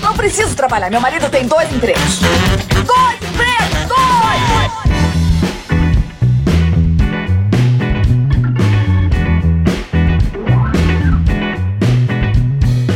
Não 0.00 0.14
preciso 0.14 0.54
trabalhar. 0.54 0.90
Meu 0.90 1.00
marido 1.00 1.28
tem 1.30 1.46
dois 1.46 1.72
empregos. 1.72 2.20
Dois 2.86 3.16
empregos! 3.22 3.88
Dois! 3.88 4.72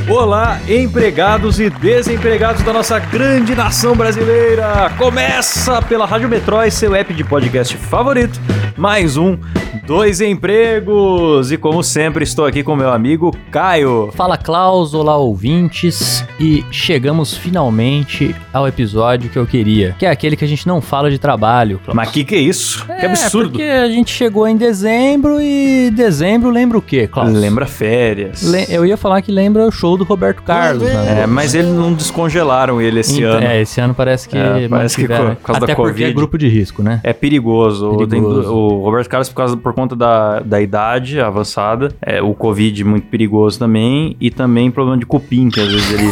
Olá, 0.09 0.59
empregados 0.69 1.61
e 1.61 1.69
desempregados 1.69 2.63
da 2.63 2.73
nossa 2.73 2.99
grande 2.99 3.55
nação 3.55 3.95
brasileira! 3.95 4.91
Começa 4.97 5.83
pela 5.83 6.07
Rádio 6.07 6.29
Metrói, 6.29 6.71
seu 6.71 6.95
app 6.95 7.13
de 7.13 7.23
podcast 7.23 7.77
favorito. 7.77 8.41
Mais 8.77 9.17
um 9.17 9.39
Dois 9.87 10.21
Empregos! 10.21 11.53
E 11.53 11.57
como 11.57 11.81
sempre, 11.81 12.25
estou 12.25 12.45
aqui 12.45 12.65
com 12.65 12.75
meu 12.75 12.91
amigo 12.93 13.31
Caio. 13.53 14.11
Fala 14.17 14.37
Klaus, 14.37 14.93
olá 14.95 15.17
ouvintes, 15.17 16.25
e 16.41 16.65
chegamos 16.73 17.37
finalmente 17.37 18.35
ao 18.53 18.67
episódio 18.67 19.31
que 19.31 19.39
eu 19.39 19.47
queria, 19.47 19.95
que 19.97 20.05
é 20.05 20.11
aquele 20.11 20.35
que 20.35 20.45
a 20.45 20.49
gente 20.49 20.67
não 20.67 20.81
fala 20.81 21.09
de 21.09 21.21
trabalho. 21.21 21.81
Klaus. 21.85 21.95
Mas 21.95 22.11
que 22.11 22.25
que 22.25 22.35
é 22.35 22.39
isso? 22.39 22.85
que 22.85 22.91
É, 22.91 23.07
absurdo! 23.07 23.51
porque 23.51 23.63
a 23.63 23.87
gente 23.89 24.11
chegou 24.13 24.49
em 24.49 24.57
dezembro 24.57 25.41
e 25.41 25.89
dezembro 25.95 26.51
lembra 26.51 26.79
o 26.79 26.83
quê, 26.83 27.07
Klaus? 27.07 27.33
Lembra 27.33 27.65
férias. 27.65 28.43
Le- 28.43 28.67
eu 28.69 28.85
ia 28.85 28.97
falar 28.97 29.23
que 29.23 29.31
lembra 29.31 29.65
o 29.69 29.71
show 29.71 29.97
do 29.97 30.03
Roberto 30.03 30.43
Carlos, 30.43 30.83
né? 30.83 31.21
É, 31.23 31.27
mas 31.29 31.55
eles 31.55 31.71
não 31.71 31.93
descongelaram 31.93 32.81
ele 32.83 32.99
esse 33.01 33.19
Então, 33.21 33.35
ano. 33.37 33.47
É, 33.47 33.61
esse 33.63 33.81
ano 33.81 33.95
parece 33.95 34.29
que 34.29 34.37
É, 34.37 34.67
parece 34.69 34.97
que 34.97 35.07
por 35.07 35.37
causa 35.37 35.61
da 35.61 35.65
Até 35.67 35.75
porque 35.77 35.91
é 35.91 36.07
Covid. 36.07 36.13
grupo 36.13 36.37
de 36.37 36.49
risco, 36.49 36.83
né? 36.83 37.01
É 37.05 37.13
perigoso. 37.13 37.89
O- 37.93 37.97
Perigoso. 38.09 38.43
du- 38.43 38.53
O, 38.53 38.83
Roberto 38.83 39.09
Carlos, 39.09 39.29
por, 39.29 39.35
causa, 39.37 39.57
por 39.57 39.76
conta 39.77 39.95
da, 39.95 40.41
da 40.41 40.59
idade 40.59 41.21
avançada, 41.21 41.95
é, 42.01 42.23
o 42.23 42.33
Covid 42.33 42.83
muito 42.83 43.09
perigoso 43.09 43.59
também, 43.59 44.17
e 44.19 44.31
também 44.31 44.71
problema 44.71 44.99
de 44.99 45.05
cupim, 45.05 45.51
que 45.51 45.61
às 45.61 45.69
vezes 45.69 45.93
ele, 45.93 46.11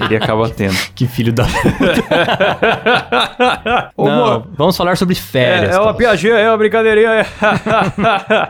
ele 0.00 0.16
acaba 0.16 0.48
tendo. 0.50 0.76
Que 0.94 1.06
filho 1.06 1.32
da... 1.32 1.44
Ô, 3.96 4.06
Não, 4.08 4.44
vamos 4.56 4.76
falar 4.76 4.96
sobre 4.96 5.14
férias. 5.14 5.72
é, 5.74 5.78
é 5.78 5.80
uma 5.80 5.94
piadinha, 5.94 6.34
é 6.34 6.48
uma 6.48 6.56
brincadeirinha. 6.56 7.08
é. 7.10 7.26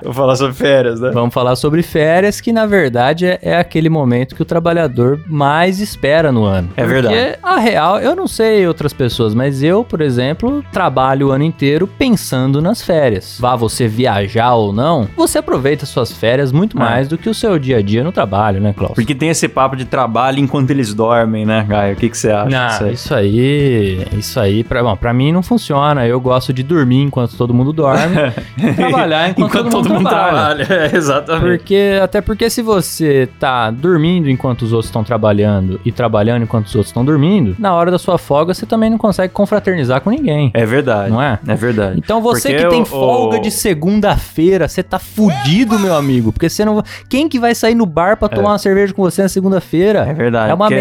Vou 0.05 0.13
falar 0.13 0.37
sobre 0.37 0.55
férias, 0.55 1.01
né? 1.01 1.11
Vamos 1.13 1.33
falar 1.35 1.57
sobre 1.57 1.83
férias, 1.83 2.41
que 2.41 2.53
na 2.53 2.67
verdade 2.67 3.27
é, 3.27 3.39
é 3.43 3.57
aquele 3.59 3.89
momento 3.89 4.35
que 4.35 4.43
o 4.43 4.45
trabalhador 4.45 5.21
mais 5.27 5.81
espera 5.81 6.31
no 6.33 6.45
ano. 6.45 6.71
É 6.77 6.85
verdade. 6.87 7.15
Porque 7.15 7.39
a 7.43 7.59
real, 7.59 7.99
eu 8.01 8.15
não 8.17 8.27
sei 8.27 8.67
outras 8.67 8.93
pessoas, 8.93 9.35
mas 9.35 9.63
eu, 9.63 9.85
por 9.85 10.01
exemplo, 10.01 10.65
trabalho 10.73 11.29
o 11.29 11.31
ano 11.31 11.45
inteiro 11.45 11.87
pensando 11.87 12.61
nas 12.61 12.83
férias. 12.83 13.39
Vá 13.41 13.57
você 13.57 13.87
viajar 13.89 14.55
ou 14.55 14.73
não, 14.73 15.09
você 15.17 15.39
aproveita 15.39 15.87
suas 15.87 16.13
férias 16.13 16.53
muito 16.53 16.77
É. 16.77 16.81
mais 16.81 17.09
do 17.09 17.17
que 17.19 17.29
o 17.29 17.35
seu 17.35 17.59
dia 17.59 17.79
a 17.79 17.83
dia 17.83 18.03
no 18.05 18.13
trabalho, 18.13 18.61
né, 18.61 18.73
Klaus? 18.77 18.95
Porque 18.95 19.15
tem 19.15 19.29
esse 19.31 19.49
papo 19.49 19.77
de 19.77 19.85
trabalho 19.85 20.39
enquanto 20.39 20.71
eles 20.71 20.93
dormem, 20.95 21.38
né, 21.45 21.65
Gaio? 21.69 21.95
O 21.95 21.97
que, 21.97 22.09
que 22.09 22.17
você 22.19 22.31
acha 22.31 22.45
disso 22.49 22.81
Não, 22.83 22.89
aí? 22.89 22.95
isso 22.95 23.15
aí, 23.15 24.07
isso 24.19 24.41
aí, 24.41 24.65
pra, 24.65 24.83
bom, 24.83 24.97
pra 24.97 25.13
mim 25.13 25.33
não 25.33 25.43
funciona. 25.43 26.07
Eu 26.07 26.21
gosto 26.21 26.53
de 26.53 26.63
dormir 26.63 27.03
enquanto 27.03 27.37
todo 27.37 27.53
mundo 27.55 27.73
dorme, 27.73 28.17
e 28.59 28.73
trabalhar 28.75 29.31
enquanto, 29.31 29.71
todo, 29.71 29.89
mundo, 29.89 30.09
trabalha. 30.09 30.67
É, 30.69 30.97
exatamente. 30.97 31.59
Porque, 31.59 31.99
até 32.03 32.21
porque 32.21 32.49
se 32.51 32.63
você 32.63 33.29
tá 33.39 33.71
dormindo 33.71 34.29
enquanto 34.31 34.63
os 34.63 34.73
outros 34.73 34.87
estão 34.89 35.03
trabalhando 35.05 35.81
e 35.85 35.91
trabalhando 35.93 36.43
enquanto 36.43 36.67
os 36.67 36.75
outros 36.75 36.89
estão 36.91 37.05
dormindo, 37.05 37.55
na 37.59 37.75
hora 37.75 37.91
da 37.91 37.99
sua 37.99 38.19
folga 38.19 38.53
você 38.55 38.67
também 38.67 38.91
não 38.91 38.99
consegue 38.99 39.33
confraternizar 39.33 40.01
com 40.01 40.11
ninguém. 40.11 40.51
É 40.55 40.65
verdade. 40.67 41.11
Não 41.11 41.21
é? 41.23 41.39
É 41.47 41.55
verdade. 41.55 41.99
Então 41.99 42.21
você 42.21 42.49
Porque 42.51 42.65
que 42.65 42.71
tem 42.71 42.83
o- 42.83 42.87
folga 42.87 43.37
o- 43.39 43.41
de 43.41 43.51
segunda-feira, 43.51 44.69
você 44.69 44.83
tá 44.83 44.99
fudido, 44.99 45.79
meu 45.79 45.95
amigo. 45.95 46.33
Porque 46.33 46.49
você 46.49 46.65
não. 46.65 46.83
Quem 47.09 47.29
que 47.29 47.39
vai 47.39 47.55
sair 47.55 47.75
no 47.75 47.87
bar 47.87 48.17
pra 48.17 48.29
tomar 48.29 48.51
uma 48.51 48.59
cerveja 48.59 48.93
com 48.95 49.03
você 49.03 49.23
na 49.23 49.29
segunda-feira? 49.29 50.01
É 50.09 50.13
verdade. 50.13 50.51
É 50.51 50.55
uma 50.55 50.67
porque- 50.67 50.75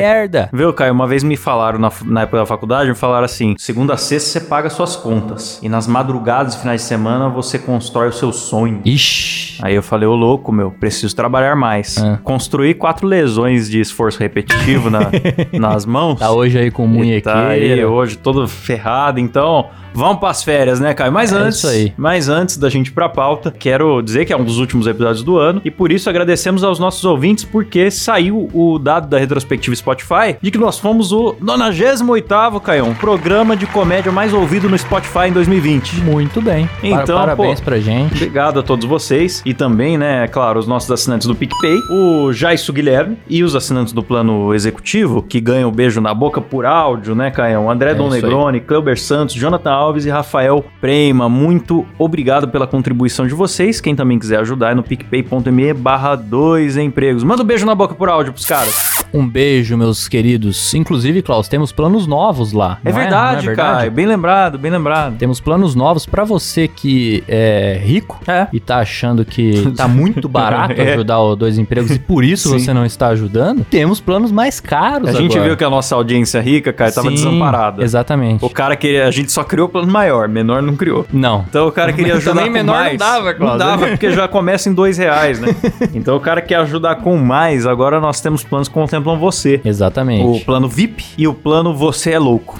merda. 0.51 0.57
Viu, 0.57 0.73
Caio? 0.73 0.93
Uma 0.93 1.07
vez 1.07 1.23
me 1.23 1.35
falaram 1.37 1.79
na, 1.79 1.91
na 2.05 2.21
época 2.21 2.37
da 2.37 2.45
faculdade, 2.45 2.89
me 2.89 2.95
falaram 2.95 3.25
assim: 3.25 3.55
segunda 3.57 3.93
a 3.93 3.97
sexta 3.97 4.29
você 4.39 4.41
paga 4.41 4.69
suas 4.69 4.95
contas. 4.95 5.59
E 5.61 5.69
nas 5.69 5.87
madrugadas 5.87 6.55
e 6.55 6.59
finais 6.59 6.81
de 6.81 6.87
semana 6.87 7.29
você 7.29 7.57
constrói 7.59 8.09
o 8.09 8.13
seu 8.13 8.31
sonho. 8.31 8.81
Ixi. 8.85 9.59
Aí 9.61 9.73
eu 9.75 9.81
falei, 9.83 10.07
ô 10.07 10.15
louco, 10.15 10.51
meu, 10.51 10.69
preciso 10.71 11.15
trabalhar 11.15 11.55
mais. 11.55 11.97
É. 11.97 12.19
Construí 12.23 12.73
quatro 12.73 13.07
lesões 13.07 13.69
de 13.69 13.79
esforço 13.79 14.19
repetitivo 14.19 14.89
na- 14.89 15.09
nas 15.59 15.85
mãos. 15.85 16.19
Tá 16.19 16.31
hoje 16.31 16.57
aí 16.59 16.69
com 16.71 16.85
E 16.85 16.87
munhequeira. 16.87 17.39
Tá 17.41 17.47
aí 17.49 17.83
hoje 17.85 18.17
todo 18.17 18.47
ferrado, 18.47 19.19
então 19.19 19.67
vamos 19.93 20.19
pras 20.19 20.43
férias, 20.43 20.79
né, 20.79 20.93
Caio? 20.93 21.11
Mas 21.11 21.31
É 21.31 21.35
antes, 21.37 21.57
isso 21.57 21.67
aí. 21.67 21.93
mas 21.97 22.29
antes 22.29 22.57
da 22.57 22.69
gente 22.69 22.87
ir 22.87 22.91
pra 22.91 23.09
pauta, 23.09 23.49
quero 23.51 23.99
dizer 24.03 24.25
que 24.25 24.33
é 24.33 24.37
um 24.37 24.43
dos 24.43 24.59
últimos 24.59 24.85
episódios 24.85 25.23
do 25.23 25.37
ano 25.37 25.59
e 25.65 25.71
por 25.71 25.91
isso 25.91 26.07
agradecemos 26.07 26.63
aos 26.63 26.77
nossos 26.77 27.03
ouvintes 27.03 27.43
porque 27.43 27.89
saiu 27.89 28.47
o 28.53 28.77
dado 28.77 29.07
da 29.07 29.17
retrospectiva 29.17 29.75
Spotify 29.75 30.36
de 30.41 30.51
que 30.51 30.57
nós 30.57 30.79
fomos 30.79 31.11
o 31.11 31.35
98º, 31.41 32.59
Caio, 32.61 32.85
um 32.85 32.93
programa 32.93 33.55
de 33.55 33.65
comédia 33.67 34.11
mais 34.11 34.33
ouvido 34.33 34.69
no 34.69 34.77
Spotify 34.77 35.27
em 35.27 35.31
2020. 35.31 36.01
Muito 36.01 36.41
bem. 36.41 36.69
Então, 36.83 37.19
Parabéns 37.19 37.59
pô, 37.59 37.65
pra 37.65 37.79
gente. 37.79 38.15
Obrigado 38.15 38.59
a 38.59 38.63
todos 38.63 38.85
vocês 38.85 39.41
e 39.45 39.53
também, 39.53 39.97
né, 39.97 40.23
é 40.23 40.27
claro, 40.27 40.59
os 40.59 40.67
nossos 40.67 40.89
assinantes 40.91 41.27
do 41.27 41.35
PicPay, 41.35 41.77
o 41.91 42.31
Jaisso 42.31 42.71
Guilherme 42.71 43.17
e 43.27 43.43
os 43.43 43.55
assinantes 43.55 43.93
do 43.93 44.03
plano 44.03 44.53
executivo, 44.53 45.21
que 45.21 45.39
ganham 45.39 45.69
o 45.69 45.71
beijo 45.71 45.99
na 46.01 46.13
boca 46.13 46.41
por 46.41 46.65
áudio, 46.65 47.15
né, 47.15 47.31
Caião? 47.31 47.69
André 47.69 47.91
É 47.91 47.95
Dom. 47.95 48.09
Negroni, 48.09 48.59
Cleuber 48.59 48.99
Santos, 48.99 49.35
Jonathan 49.35 49.71
Alves 49.71 50.05
e 50.05 50.09
Rafael 50.09 50.63
Prema. 50.79 51.29
Muito 51.29 51.85
obrigado 51.97 52.47
pela 52.47 52.67
contribuição 52.67 53.27
de 53.27 53.33
vocês. 53.33 53.81
Quem 53.81 53.95
também 53.95 54.19
quiser 54.19 54.39
ajudar 54.39 54.71
é 54.71 54.75
no 54.75 54.83
picpay.me 54.83 55.73
barra 55.73 56.15
dois 56.15 56.77
empregos. 56.77 57.23
Manda 57.23 57.43
um 57.43 57.45
beijo 57.45 57.65
na 57.65 57.75
boca 57.75 57.95
por 57.95 58.09
áudio 58.09 58.33
pros 58.33 58.45
caras. 58.45 59.05
Um 59.13 59.27
beijo, 59.27 59.77
meus 59.77 60.07
queridos. 60.07 60.73
Inclusive, 60.73 61.21
Klaus, 61.21 61.47
temos 61.47 61.71
planos 61.71 62.05
novos 62.07 62.51
lá. 62.53 62.77
É 62.83 62.91
não 62.91 62.99
verdade, 62.99 63.45
Não 63.45 63.53
é 63.53 63.55
Caio. 63.55 63.91
Bem 63.91 64.05
lembrado, 64.05 64.57
bem 64.57 64.71
lembrado. 64.71 65.17
Temos 65.17 65.39
planos 65.39 65.75
novos 65.75 66.05
pra 66.05 66.23
você 66.23 66.67
que 66.67 67.23
é 67.27 67.79
rico 67.83 68.19
É. 68.27 68.47
e 68.51 68.59
tá 68.59 68.77
achando 68.79 69.23
que 69.25 69.71
tá 69.75 69.87
muito 69.89 70.27
barato 70.27 70.73
É. 70.79 70.93
ajudar 70.93 71.19
o 71.19 71.35
dois 71.35 71.57
empregos 71.57 71.91
e 71.91 71.99
por 71.99 72.23
isso 72.23 72.49
Sim. 72.51 72.59
você 72.59 72.73
não 72.73 72.85
está 72.85 73.07
ajudando. 73.09 73.65
Temos 73.69 73.99
planos 73.99 74.31
mais 74.31 74.59
caros 74.59 75.09
A 75.09 75.13
gente 75.13 75.31
agora. 75.31 75.49
viu 75.49 75.57
que 75.57 75.63
a 75.63 75.69
nossa 75.69 75.95
audiência 75.95 76.39
rica, 76.41 76.71
Caio, 76.73 76.93
tava 76.93 77.09
Sim, 77.09 77.15
desamparada. 77.15 77.83
Exatamente. 77.83 78.43
O 78.43 78.49
cara 78.49 78.75
queria. 78.75 79.07
A 79.07 79.11
gente 79.11 79.31
só 79.31 79.43
criou 79.43 79.67
plano 79.69 79.91
maior, 79.91 80.27
menor 80.27 80.61
não 80.61 80.75
criou. 80.75 81.05
Não. 81.11 81.45
Então 81.49 81.67
o 81.67 81.71
cara 81.71 81.93
queria 81.93 82.15
ajudar 82.17 82.35
Também 82.35 82.49
menor 82.51 82.73
não 82.73 82.79
mais. 82.83 82.97
dava, 82.97 83.31
Não 83.31 83.37
Cláudio. 83.37 83.57
dava, 83.59 83.87
porque 83.87 84.11
já 84.11 84.27
começa 84.27 84.69
em 84.69 84.73
dois 84.73 84.97
reais, 84.97 85.39
né? 85.39 85.55
Então 85.93 86.15
o 86.15 86.19
cara 86.19 86.41
quer 86.41 86.55
ajudar 86.57 86.95
com 86.97 87.17
mais, 87.17 87.65
agora 87.65 87.99
nós 87.99 88.21
temos 88.21 88.43
planos 88.43 88.67
que 88.67 88.73
contemplam 88.97 89.17
você. 89.17 89.61
O 89.63 89.67
Exatamente. 89.67 90.45
plano 90.45 90.67
VIP 90.67 91.05
e 91.17 91.27
o 91.27 91.33
plano 91.33 91.73
Você 91.73 92.11
é 92.11 92.19
Louco. 92.19 92.57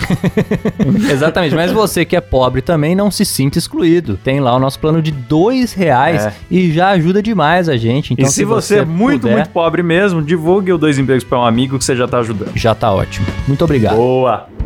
Exatamente. 1.12 1.56
Mas 1.56 1.72
você 1.72 2.06
que 2.06 2.16
é 2.16 2.22
pobre 2.22 2.62
também 2.62 2.96
não 2.96 3.10
se 3.12 3.26
sinta 3.26 3.58
excluído. 3.58 4.18
Tem 4.24 4.40
lá 4.40 4.56
o 4.56 4.60
nosso 4.60 4.80
plano 4.80 5.02
de 5.02 5.12
dois 5.12 5.74
reais 5.74 6.26
É. 6.26 6.34
e 6.50 6.72
já 6.72 6.90
ajuda 6.90 7.22
demais 7.22 7.68
a 7.70 7.78
gente. 7.78 8.14
Então, 8.14 8.26
e 8.26 8.30
se 8.30 8.46
você 8.46 8.80
é 8.80 8.86
muito, 8.86 9.22
puder, 9.22 9.36
muito 9.36 9.50
pobre 9.50 9.84
mesmo, 9.84 10.22
divulgue 10.22 10.72
o 10.72 10.78
Dois 10.78 10.98
Empregos 10.98 11.24
para 11.24 11.40
um 11.40 11.46
amigo 11.46 11.78
que 11.78 11.84
você 11.86 11.96
já 11.96 12.08
tá 12.08 12.20
ajudando. 12.20 12.52
já 12.56 12.74
tá 12.76 12.92
ótimo. 12.94 13.26
Muito 13.48 13.64
obrigado. 13.64 13.96
Boa! 13.96 14.57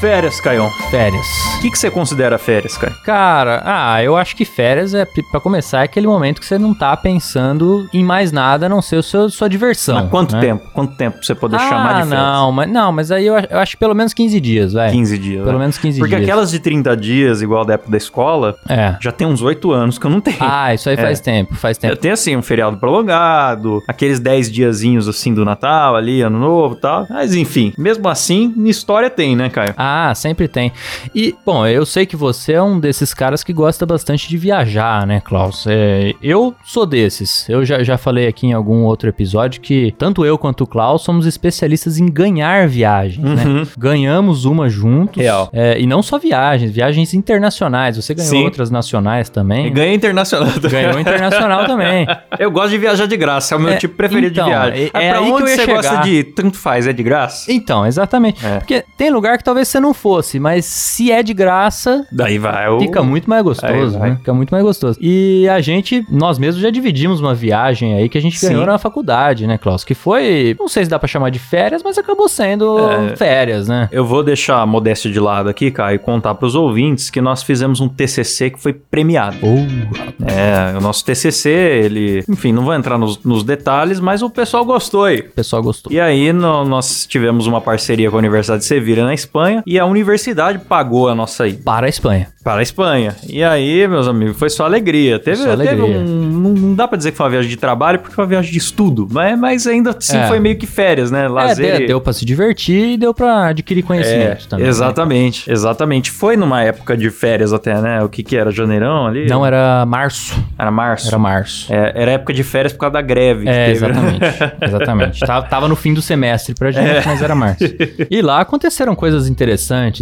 Férias, 0.00 0.40
Caião. 0.40 0.70
Férias. 0.90 1.26
O 1.58 1.60
que, 1.60 1.70
que 1.70 1.78
você 1.78 1.90
considera 1.90 2.38
férias, 2.38 2.74
Caio? 2.78 2.94
Cara, 3.04 3.60
ah, 3.66 4.02
eu 4.02 4.16
acho 4.16 4.34
que 4.34 4.46
férias 4.46 4.94
é 4.94 5.06
pra 5.30 5.38
começar 5.40 5.80
é 5.80 5.84
aquele 5.84 6.06
momento 6.06 6.40
que 6.40 6.46
você 6.46 6.58
não 6.58 6.72
tá 6.72 6.96
pensando 6.96 7.86
em 7.92 8.02
mais 8.02 8.32
nada 8.32 8.64
a 8.64 8.68
não 8.68 8.80
ser 8.80 8.96
o 8.96 9.02
seu, 9.02 9.28
sua 9.28 9.46
diversão. 9.46 9.96
Mas 9.96 10.08
quanto 10.10 10.34
né? 10.36 10.40
tempo? 10.40 10.70
Quanto 10.72 10.96
tempo 10.96 11.18
pra 11.18 11.26
você 11.26 11.34
poder 11.34 11.56
ah, 11.56 11.68
chamar 11.68 12.02
de 12.02 12.08
férias? 12.08 12.18
não, 12.18 12.50
mas 12.50 12.70
não, 12.70 12.92
mas 12.92 13.12
aí 13.12 13.26
eu, 13.26 13.34
eu 13.50 13.58
acho 13.58 13.76
pelo 13.76 13.94
menos 13.94 14.14
15 14.14 14.40
dias, 14.40 14.72
vai. 14.72 14.90
15 14.90 15.18
dias. 15.18 15.44
Pelo 15.44 15.52
né? 15.52 15.64
menos 15.64 15.76
15 15.76 15.98
Porque 15.98 16.16
dias. 16.16 16.26
aquelas 16.26 16.50
de 16.50 16.60
30 16.60 16.96
dias, 16.96 17.42
igual 17.42 17.66
da 17.66 17.74
época 17.74 17.90
da 17.90 17.98
escola, 17.98 18.56
É. 18.66 18.96
já 19.02 19.12
tem 19.12 19.26
uns 19.26 19.42
8 19.42 19.70
anos 19.70 19.98
que 19.98 20.06
eu 20.06 20.10
não 20.10 20.22
tenho. 20.22 20.38
Ah, 20.40 20.72
isso 20.72 20.88
aí 20.88 20.96
faz 20.96 21.20
É. 21.20 21.22
tempo, 21.22 21.54
faz 21.56 21.76
Eu 21.76 21.90
tempo. 21.90 21.96
tenho 21.96 22.14
assim, 22.14 22.34
um 22.36 22.42
feriado 22.42 22.78
prolongado, 22.78 23.82
aqueles 23.86 24.18
10 24.18 24.50
diazinhos 24.50 25.06
assim 25.06 25.34
do 25.34 25.44
Natal 25.44 25.94
ali, 25.94 26.22
ano 26.22 26.38
novo 26.38 26.74
e 26.76 26.80
tal. 26.80 27.06
Mas 27.10 27.34
enfim, 27.34 27.74
mesmo 27.76 28.08
assim, 28.08 28.54
história 28.64 29.10
tem, 29.10 29.36
né, 29.36 29.50
Caio? 29.50 29.74
Ah, 29.76 29.89
sempre 30.14 30.48
tem. 30.48 30.72
E, 31.14 31.34
bom, 31.44 31.66
eu 31.66 31.84
sei 31.86 32.06
que 32.06 32.16
você 32.16 32.54
é 32.54 32.62
um 32.62 32.78
desses 32.78 33.12
caras 33.14 33.42
que 33.44 33.52
gosta 33.52 33.84
bastante 33.86 34.28
de 34.28 34.36
viajar, 34.36 35.06
né, 35.06 35.20
Klaus? 35.20 35.64
É, 35.68 36.14
eu 36.22 36.54
sou 36.64 36.86
desses. 36.86 37.48
Eu 37.48 37.64
já, 37.64 37.82
já 37.82 37.96
falei 37.98 38.26
aqui 38.26 38.46
em 38.46 38.52
algum 38.52 38.82
outro 38.84 39.08
episódio 39.08 39.60
que 39.60 39.94
tanto 39.98 40.24
eu 40.24 40.36
quanto 40.38 40.64
o 40.64 40.66
Klaus 40.66 41.02
somos 41.02 41.26
especialistas 41.26 41.98
em 41.98 42.06
ganhar 42.06 42.68
viagens, 42.68 43.24
né? 43.24 43.44
Uhum. 43.44 43.66
Ganhamos 43.78 44.44
uma 44.44 44.68
juntos. 44.68 45.20
Real. 45.22 45.48
É, 45.52 45.78
e 45.80 45.86
não 45.86 46.02
só 46.02 46.18
viagens, 46.18 46.70
viagens 46.70 47.14
internacionais. 47.14 47.96
Você 47.96 48.14
ganhou 48.14 48.30
Sim. 48.30 48.44
outras 48.44 48.70
nacionais 48.70 49.28
também. 49.28 49.66
E 49.66 49.70
ganha 49.70 49.94
internacional 49.94 50.52
também. 50.52 50.70
Ganhou 50.70 51.00
internacional 51.00 51.66
também. 51.66 52.06
Eu 52.38 52.50
gosto 52.50 52.70
de 52.70 52.78
viajar 52.78 53.06
de 53.06 53.16
graça, 53.16 53.54
é 53.54 53.58
o 53.58 53.60
meu 53.60 53.70
É, 53.70 53.76
tipo 53.76 53.96
preferido 53.96 54.32
então, 54.32 54.44
de 54.44 54.50
viagem. 54.50 54.82
é- 54.82 54.86
é 55.06 55.10
pra 55.10 55.18
aí 55.20 55.24
que 55.26 55.32
onde 55.32 55.50
você 55.50 55.56
chegar. 55.56 55.74
gosta 55.74 55.96
de 55.98 56.10
ir? 56.10 56.24
Tanto 56.34 56.56
faz, 56.56 56.86
é 56.86 56.92
de 56.92 57.02
graça? 57.02 57.50
Então, 57.52 57.86
exatamente. 57.86 58.44
É. 58.44 58.58
Porque 58.58 58.84
tem 58.96 59.10
lugar 59.10 59.36
que 59.38 59.44
talvez 59.44 59.68
você 59.68 59.79
você 59.80 59.86
não 59.86 59.94
fosse, 59.94 60.38
mas 60.38 60.64
se 60.66 61.10
é 61.10 61.22
de 61.22 61.32
graça, 61.32 62.06
Daí 62.12 62.38
vai 62.38 62.68
o... 62.68 62.78
Fica 62.80 63.02
muito 63.02 63.28
mais 63.28 63.42
gostoso, 63.42 63.98
né? 63.98 64.16
Fica 64.16 64.32
muito 64.34 64.50
mais 64.50 64.62
gostoso. 64.62 64.98
E 65.00 65.48
a 65.48 65.60
gente, 65.60 66.04
nós 66.10 66.38
mesmos 66.38 66.62
já 66.62 66.70
dividimos 66.70 67.20
uma 67.20 67.34
viagem 67.34 67.94
aí 67.94 68.08
que 68.08 68.18
a 68.18 68.20
gente 68.20 68.38
Sim. 68.38 68.48
ganhou 68.48 68.66
na 68.66 68.78
faculdade, 68.78 69.46
né, 69.46 69.56
Klaus? 69.58 69.82
Que 69.84 69.94
foi, 69.94 70.54
não 70.58 70.68
sei 70.68 70.84
se 70.84 70.90
dá 70.90 70.98
pra 70.98 71.08
chamar 71.08 71.30
de 71.30 71.38
férias, 71.38 71.82
mas 71.82 71.96
acabou 71.98 72.28
sendo 72.28 72.78
É. 72.90 73.16
férias, 73.16 73.66
né? 73.68 73.88
Eu 73.90 74.04
vou 74.04 74.22
deixar 74.22 74.60
a 74.60 74.66
modéstia 74.66 75.10
de 75.10 75.18
lado 75.18 75.48
aqui, 75.48 75.70
Caio, 75.70 75.96
e 75.96 75.98
contar 75.98 76.34
pros 76.34 76.54
ouvintes 76.54 77.08
que 77.10 77.20
nós 77.20 77.42
fizemos 77.42 77.80
um 77.80 77.88
TCC 77.88 78.50
que 78.50 78.60
foi 78.60 78.72
premiado. 78.72 79.36
Oh, 79.42 80.10
É, 80.26 80.76
o 80.76 80.80
nosso 80.80 81.04
TCC, 81.04 81.48
ele... 81.50 82.24
Enfim, 82.28 82.52
não 82.52 82.62
vou 82.64 82.74
entrar 82.74 82.98
nos, 82.98 83.22
nos 83.24 83.42
detalhes, 83.42 84.00
mas 84.00 84.22
o 84.22 84.28
pessoal 84.30 84.64
gostou 84.64 85.04
aí. 85.04 85.20
o 85.20 85.30
pessoal 85.32 85.62
gostou. 85.62 85.92
E 85.92 85.98
aí 86.00 86.32
no- 86.32 86.64
nós 86.64 87.06
tivemos 87.06 87.46
uma 87.46 87.60
parceria 87.60 88.10
com 88.10 88.16
a 88.16 88.18
Universidade 88.18 88.60
de 88.62 88.66
Sevilha 88.66 89.04
na 89.04 89.14
Espanha 89.14 89.62
e 89.70 89.78
a 89.78 89.86
universidade 89.86 90.58
pagou 90.58 91.08
a 91.08 91.14
nossa 91.14 91.46
ida 91.46 91.60
Para 91.64 91.86
a 91.86 91.88
Espanha. 91.88 92.26
para 92.42 92.60
a 92.60 92.62
Espanha. 92.62 93.14
E 93.28 93.42
aí, 93.44 93.86
meus 93.86 94.08
amigos, 94.08 94.36
foi 94.36 94.50
só 94.50 94.64
alegria. 94.64 95.18
Teve, 95.18 95.36
Só 95.36 95.50
alegria. 95.52 95.76
teve 95.76 95.82
um. 95.82 96.30
Não, 96.40 96.74
dá 96.74 96.88
pra 96.88 96.96
dizer 96.96 97.10
que 97.12 97.16
foi 97.16 97.24
uma 97.26 97.30
viagem 97.30 97.50
de 97.50 97.56
trabalho, 97.56 97.98
porque 97.98 98.14
foi 98.14 98.24
uma 98.24 98.28
viagem 98.30 98.50
de 98.50 98.58
estudo. 98.58 99.06
Mas, 99.10 99.38
mas 99.38 99.66
ainda 99.66 99.94
assim 99.96 100.16
É. 100.18 100.26
foi 100.26 100.40
meio 100.40 100.56
que 100.56 100.66
férias, 100.66 101.10
né? 101.10 101.26
É, 101.26 101.28
Lazer. 101.28 101.72
deu, 101.76 101.80
e- 101.82 101.86
deu 101.86 102.00
pra 102.00 102.12
se 102.12 102.24
divertir 102.24 102.94
e 102.94 102.96
deu 102.96 103.12
pra 103.14 103.46
adquirir 103.48 103.84
É, 103.84 103.86
conhecimento 103.86 104.48
também. 104.48 104.64
né? 104.64 104.70
exatamente, 104.70 105.50
exatamente. 105.50 106.10
Foi 106.10 106.36
numa 106.36 106.62
época 106.62 106.96
de 106.96 107.10
férias 107.10 107.52
até, 107.52 107.80
né? 107.80 108.02
O 108.02 108.08
que 108.08 108.22
que 108.22 108.36
era? 108.36 108.50
Janeirão 108.50 109.06
ali? 109.06 109.26
Não, 109.28 109.44
era 109.46 109.84
março. 109.86 110.34
Era 110.58 110.70
março. 110.70 111.08
Era 111.08 111.18
março. 111.18 111.72
É, 111.72 111.92
era 111.94 112.10
época 112.12 112.32
de 112.32 112.42
férias 112.42 112.72
por 112.72 112.80
causa 112.80 112.94
da 112.94 113.02
greve. 113.02 113.46
É, 113.48 113.66
teve, 113.72 113.86
né? 113.86 113.90
exatamente. 113.90 114.20
exatamente. 114.62 115.20
Tava, 115.20 115.46
tava 115.46 115.68
no 115.68 115.76
fim 115.76 115.92
do 115.94 116.00
semestre 116.02 116.54
pra 116.54 116.70
gente, 116.70 116.88
É. 116.88 117.02
mas 117.04 117.20
era 117.22 117.34
março. 117.34 117.64
E 118.10 118.22
lá 118.22 118.40
aconteceram 118.40 118.94
coisas 118.94 119.28
interessantes, 119.28 119.59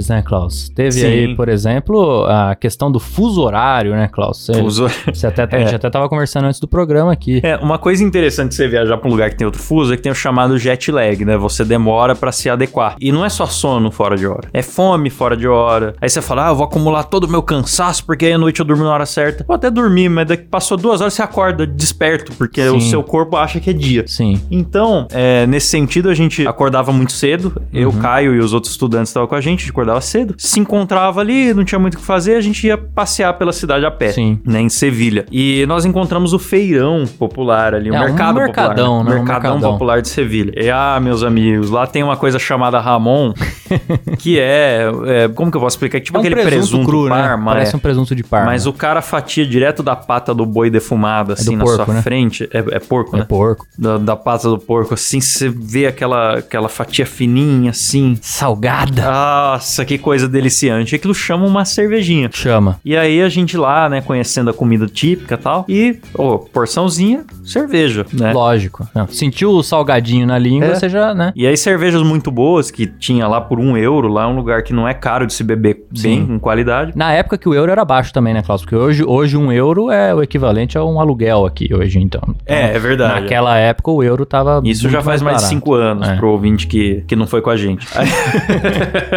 né, 0.08 0.22
Klaus? 0.22 0.68
Teve 0.68 0.92
Sim. 0.92 1.06
aí, 1.06 1.34
por 1.36 1.48
exemplo, 1.48 2.24
a 2.26 2.54
questão 2.54 2.90
do 2.90 3.00
fuso 3.00 3.42
horário, 3.42 3.92
né, 3.92 4.08
Klaus? 4.08 4.44
Você, 4.46 4.60
Uso- 4.60 4.88
você 5.12 5.26
até, 5.26 5.42
A 5.42 5.48
É. 5.58 5.64
gente 5.64 5.74
até 5.74 5.90
tava 5.90 6.08
conversando 6.08 6.44
antes 6.46 6.60
do 6.60 6.68
programa 6.68 7.12
aqui. 7.12 7.40
É, 7.42 7.56
uma 7.56 7.78
coisa 7.78 8.02
interessante 8.04 8.50
de 8.50 8.54
você 8.56 8.68
viajar 8.68 8.96
pra 8.98 9.08
um 9.08 9.12
lugar 9.12 9.30
que 9.30 9.36
tem 9.36 9.44
outro 9.46 9.60
fuso 9.60 9.92
é 9.92 9.96
que 9.96 10.02
tem 10.02 10.12
o 10.12 10.14
chamado 10.14 10.58
jet 10.58 10.90
lag, 10.92 11.24
né? 11.24 11.36
Você 11.36 11.64
demora 11.64 12.14
pra 12.14 12.30
se 12.32 12.48
adequar. 12.48 12.96
E 13.00 13.10
não 13.10 13.24
é 13.24 13.28
só 13.28 13.46
sono 13.46 13.90
fora 13.90 14.16
de 14.16 14.26
hora, 14.26 14.48
é 14.52 14.62
fome 14.62 15.10
fora 15.10 15.36
de 15.36 15.48
hora. 15.48 15.94
Aí 16.00 16.08
você 16.08 16.20
fala, 16.22 16.46
ah, 16.46 16.50
eu 16.50 16.56
vou 16.56 16.64
acumular 16.64 17.04
todo 17.04 17.24
o 17.24 17.28
meu 17.28 17.42
cansaço 17.42 18.04
porque 18.04 18.26
aí 18.26 18.32
à 18.32 18.38
noite 18.38 18.60
eu 18.60 18.66
durmo 18.66 18.84
na 18.84 18.92
hora 18.92 19.06
certa. 19.06 19.44
Vou 19.46 19.54
até 19.56 19.70
dormir, 19.70 20.08
mas 20.08 20.26
daqui 20.28 20.44
passou 20.44 20.76
duas 20.76 21.00
horas 21.00 21.14
você 21.14 21.22
acorda 21.22 21.66
desperto, 21.66 22.32
porque 22.36 22.60
o 22.62 22.80
Sim. 22.80 22.90
seu 22.90 23.02
corpo 23.02 23.36
acha 23.36 23.58
que 23.60 23.70
é 23.70 23.72
dia. 23.72 24.04
Sim. 24.06 24.40
Então, 24.50 25.06
é, 25.10 25.46
nesse 25.46 25.68
sentido, 25.68 26.08
a 26.10 26.14
gente 26.14 26.46
acordava 26.46 26.92
muito 26.92 27.12
cedo. 27.12 27.60
Eu, 27.72 27.88
Uhum. 27.88 27.98
Caio 28.00 28.34
e 28.34 28.38
os 28.38 28.52
outros 28.52 28.72
estudantes 28.72 29.08
estavam 29.10 29.26
com 29.28 29.34
a 29.34 29.40
gente, 29.40 29.47
gente 29.50 29.68
acordava 29.70 30.00
cedo. 30.00 30.34
Se 30.38 30.60
encontrava 30.60 31.20
ali, 31.20 31.52
não 31.54 31.64
tinha 31.64 31.78
muito 31.78 31.94
o 31.94 31.98
que 31.98 32.04
fazer, 32.04 32.36
a 32.36 32.40
gente 32.40 32.66
ia 32.66 32.76
passear 32.78 33.32
pela 33.34 33.52
cidade 33.52 33.84
a 33.84 33.90
pé. 33.90 34.12
Sim. 34.12 34.38
Né, 34.44 34.60
em 34.60 34.68
Sevilha. 34.68 35.26
E 35.30 35.64
nós 35.66 35.84
encontramos 35.84 36.32
o 36.32 36.38
feirão 36.38 37.04
popular 37.18 37.74
ali, 37.74 37.90
o 37.90 37.94
É, 37.94 37.98
um 38.00 38.04
mercado 38.04 38.34
mercadão, 38.36 38.98
popular. 38.98 39.04
né? 39.04 39.10
Um 39.10 39.18
Mercadão 39.24 39.50
mercadão. 39.52 39.72
popular 39.72 40.02
de 40.02 40.08
Sevilha. 40.08 40.52
E, 40.56 40.70
ah, 40.70 40.98
meus 41.00 41.22
amigos, 41.22 41.70
lá 41.70 41.86
tem 41.86 42.02
uma 42.02 42.16
coisa 42.16 42.38
chamada 42.38 42.78
Ramon, 42.80 43.32
que 44.18 44.38
é, 44.38 44.84
é, 45.06 45.28
Como 45.28 45.50
que 45.50 45.56
eu 45.56 45.60
posso 45.60 45.76
explicar? 45.76 46.00
Tipo 46.00 46.18
É 46.18 46.20
um 46.20 46.24
aquele 46.24 46.42
presunto, 46.42 46.86
cru, 46.86 47.08
parma. 47.08 47.50
né? 47.52 47.58
Parece 47.58 47.74
é. 47.74 47.76
um 47.76 47.80
presunto 47.80 48.14
de 48.14 48.22
parma. 48.24 48.46
Mas 48.46 48.66
o 48.66 48.72
cara 48.72 49.02
fatia 49.02 49.46
direto 49.46 49.82
da 49.82 49.94
pata 49.96 50.34
do 50.34 50.44
boi 50.46 50.70
defumado, 50.70 51.32
assim, 51.32 51.56
na 51.56 51.64
porco, 51.64 51.84
sua 51.84 51.94
né? 51.94 52.02
frente. 52.02 52.48
É, 52.52 52.58
é 52.76 52.78
porco, 52.78 53.16
É 53.16 53.20
né? 53.20 53.24
porco. 53.28 53.66
da, 53.78 53.98
da 53.98 54.16
pata 54.16 54.48
do 54.48 54.58
porco, 54.58 54.94
assim, 54.94 55.20
você 55.20 55.48
vê 55.48 55.86
aquela, 55.86 56.38
aquela 56.38 56.68
fatia 56.68 57.06
fininha, 57.06 57.70
assim. 57.70 58.16
Salgada. 58.20 59.02
Nossa, 59.42 59.84
que 59.84 59.96
coisa 59.98 60.26
deliciante. 60.28 60.96
Aquilo 60.96 61.14
chama 61.14 61.46
uma 61.46 61.64
cervejinha. 61.64 62.28
Chama. 62.32 62.80
E 62.84 62.96
aí 62.96 63.22
a 63.22 63.28
gente 63.28 63.56
lá, 63.56 63.88
né, 63.88 64.00
conhecendo 64.00 64.50
a 64.50 64.52
comida 64.52 64.86
típica 64.88 65.34
e 65.36 65.38
tal, 65.38 65.64
e, 65.68 65.96
ô, 66.14 66.38
porçãozinha, 66.38 67.24
cerveja, 67.44 68.04
né? 68.12 68.32
Lógico. 68.32 68.88
Não, 68.94 69.06
sentiu 69.06 69.50
o 69.50 69.62
salgadinho 69.62 70.26
na 70.26 70.36
língua, 70.38 70.68
É. 70.68 70.74
você 70.74 70.88
já, 70.88 71.14
né? 71.14 71.32
E 71.36 71.46
aí 71.46 71.56
cervejas 71.56 72.02
muito 72.02 72.30
boas, 72.32 72.70
que 72.70 72.86
tinha 72.86 73.28
lá 73.28 73.40
por 73.40 73.60
um 73.60 73.76
euro, 73.76 74.08
lá 74.08 74.24
é 74.24 74.26
um 74.26 74.34
lugar 74.34 74.62
que 74.64 74.72
não 74.72 74.88
é 74.88 74.92
caro 74.94 75.24
de 75.26 75.32
se 75.32 75.44
beber 75.44 75.84
bem, 75.90 76.20
Sim. 76.20 76.26
com 76.26 76.38
qualidade. 76.40 76.92
Na 76.96 77.12
época 77.12 77.38
que 77.38 77.48
o 77.48 77.54
euro 77.54 77.70
era 77.70 77.84
baixo 77.84 78.12
também, 78.12 78.34
né, 78.34 78.42
Klaus? 78.42 78.62
Porque 78.62 78.74
hoje, 78.74 79.04
hoje 79.04 79.36
um 79.36 79.52
euro 79.52 79.88
é 79.90 80.12
o 80.14 80.20
equivalente 80.22 80.76
a 80.76 80.84
um 80.84 81.00
aluguel 81.00 81.46
aqui 81.46 81.72
hoje, 81.72 82.00
então. 82.00 82.34
É, 82.44 82.74
é 82.74 82.78
verdade. 82.78 83.20
Naquela 83.20 83.56
época 83.56 83.90
o 83.92 84.02
euro 84.02 84.26
tava. 84.26 84.60
Isso 84.64 84.88
já 84.90 85.00
faz 85.00 85.22
mais 85.22 85.38
de 85.38 85.42
cinco 85.44 85.74
anos 85.74 86.08
É. 86.08 86.16
pro 86.16 86.28
ouvinte 86.30 86.66
que, 86.66 87.04
que 87.06 87.14
não 87.14 87.26
foi 87.26 87.40
com 87.40 87.50
a 87.50 87.56
gente. 87.56 87.86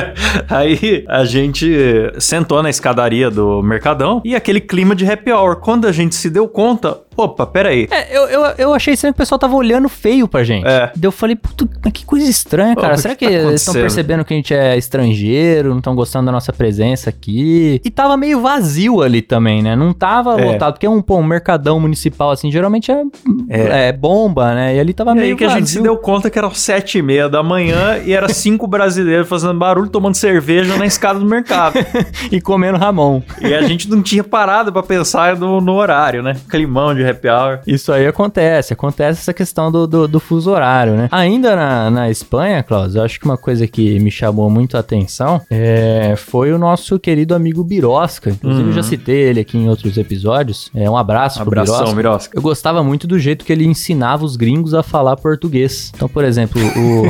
Aí, 0.50 1.06
a 1.08 1.24
gente 1.24 1.72
sentou 2.20 2.62
na 2.62 2.70
escadaria 2.70 3.30
do 3.30 3.62
Mercadão 3.62 4.22
e 4.24 4.36
aquele 4.36 4.62
clima 4.62 4.96
de 4.96 5.10
happy 5.10 5.32
hour. 5.32 5.58
Quando 5.58 5.88
a 5.88 5.92
gente 5.92 6.16
se 6.16 6.30
deu 6.30 6.48
conta, 6.48 7.00
opa, 7.16 7.46
peraí. 7.46 7.88
É, 7.92 8.16
eu, 8.18 8.24
eu, 8.28 8.42
eu 8.58 8.74
achei 8.74 8.94
estranho 8.94 9.14
que 9.14 9.18
o 9.18 9.22
pessoal 9.24 9.38
tava 9.40 9.56
olhando 9.56 9.88
feio 9.90 10.28
pra 10.28 10.44
gente. 10.44 10.66
É. 10.68 10.92
Daí 10.96 11.04
eu 11.08 11.12
falei, 11.12 11.36
puto, 11.36 11.68
mas 11.84 11.94
que 11.94 12.06
coisa 12.06 12.30
estranha, 12.30 12.76
cara. 12.76 12.94
o 12.94 12.96
que 12.96 13.02
Será 13.02 13.16
que 13.16 13.26
que 13.28 13.32
tá 13.34 13.40
eles 13.48 13.62
estão 13.62 13.74
percebendo 13.74 14.24
que 14.26 14.34
a 14.34 14.38
gente 14.38 14.54
é 14.54 14.78
estrangeiro, 14.78 15.70
não 15.70 15.78
estão 15.80 15.96
gostando 15.96 16.26
da 16.28 16.32
nossa 16.32 16.52
presença 16.54 17.10
aqui? 17.10 17.82
E 17.84 17.90
tava 17.90 18.16
meio 18.18 18.42
vazio 18.42 19.02
ali 19.02 19.22
também, 19.22 19.62
né? 19.62 19.76
Não 19.76 19.94
tava 19.94 20.40
É. 20.40 20.46
lotado, 20.52 20.74
porque 20.74 20.88
um, 20.88 21.02
pô, 21.02 21.18
um 21.18 21.24
mercadão 21.24 21.80
municipal, 21.80 22.32
assim, 22.32 22.52
geralmente 22.52 22.92
é, 22.92 23.02
É. 23.50 23.88
é 23.90 23.92
bomba, 23.94 24.54
né? 24.54 24.76
E 24.76 24.80
ali 24.80 24.94
tava 24.94 25.12
E 25.12 25.16
meio 25.16 25.28
aí 25.32 25.36
que 25.38 25.44
a 25.44 25.50
gente 25.50 25.70
se 25.70 25.76
vazio. 25.78 25.84
deu 25.84 25.98
conta 25.98 26.30
que 26.30 26.38
eram 26.38 26.54
sete 26.54 26.98
e 26.98 27.02
meia 27.02 27.28
da 27.30 27.44
manhã 27.44 28.00
e 28.06 28.14
era 28.14 28.30
cinco 28.30 28.68
brasileiros 28.68 29.28
fazendo 29.28 29.54
barulho, 29.58 29.90
tomando 29.90 30.16
cerveja 30.16 30.78
na 30.78 30.86
escada 30.86 31.20
do 31.20 31.26
mercado. 31.26 31.76
E 32.32 32.40
comendo 32.40 32.78
Ramon. 32.78 33.22
E 33.42 33.54
a 33.54 33.62
gente 33.64 33.90
não 33.90 34.02
tinha 34.02 34.24
parado 34.24 34.72
pra 34.72 34.82
pensar 34.84 35.36
no, 35.38 35.60
no 35.60 35.74
horário, 35.74 36.22
né? 36.24 36.36
Climão 36.50 36.94
de 36.96 37.01
happy 37.08 37.28
hour. 37.28 37.60
Isso 37.66 37.92
aí 37.92 38.06
acontece, 38.08 38.74
acontece 38.74 39.22
essa 39.22 39.34
questão 39.34 39.72
do, 39.72 39.88
do, 39.88 40.08
do 40.08 40.20
fuso 40.20 40.52
horário, 40.52 40.94
né? 40.94 41.10
Ainda 41.12 41.56
na, 41.56 41.90
na 41.90 42.10
Espanha, 42.10 42.64
Klaus, 42.64 42.96
eu 42.96 43.04
acho 43.04 43.20
que 43.20 43.26
uma 43.26 43.38
coisa 43.38 43.68
que 43.68 44.00
me 44.00 44.12
chamou 44.12 44.50
muito 44.50 44.78
a 44.78 44.80
atenção 44.80 45.42
é, 45.50 46.16
foi 46.18 46.52
o 46.52 46.58
nosso 46.58 47.00
querido 47.00 47.36
amigo 47.36 47.64
Birosca. 47.64 48.30
Inclusive, 48.30 48.70
eu 48.70 48.74
já 48.74 48.84
citei 48.84 49.18
ele 49.18 49.40
aqui 49.40 49.58
em 49.58 49.70
outros 49.70 49.98
episódios. 49.98 50.70
É, 50.74 50.90
um 50.90 50.98
abraço 50.98 51.40
pro 51.40 51.48
Abração, 51.50 51.78
Birosca. 51.78 51.96
Mirosca. 51.96 52.38
Eu 52.38 52.42
gostava 52.42 52.84
muito 52.84 53.08
do 53.08 53.18
jeito 53.20 53.46
que 53.46 53.52
ele 53.52 53.66
ensinava 53.66 54.24
os 54.24 54.36
gringos 54.36 54.74
a 54.74 54.84
falar 54.84 55.16
português. 55.18 55.92
Então, 55.96 56.10
por 56.10 56.24
exemplo, 56.24 56.62
o, 56.62 57.06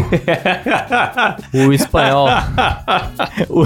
o 1.68 1.74
espanhol. 1.74 2.28
o, 3.50 3.64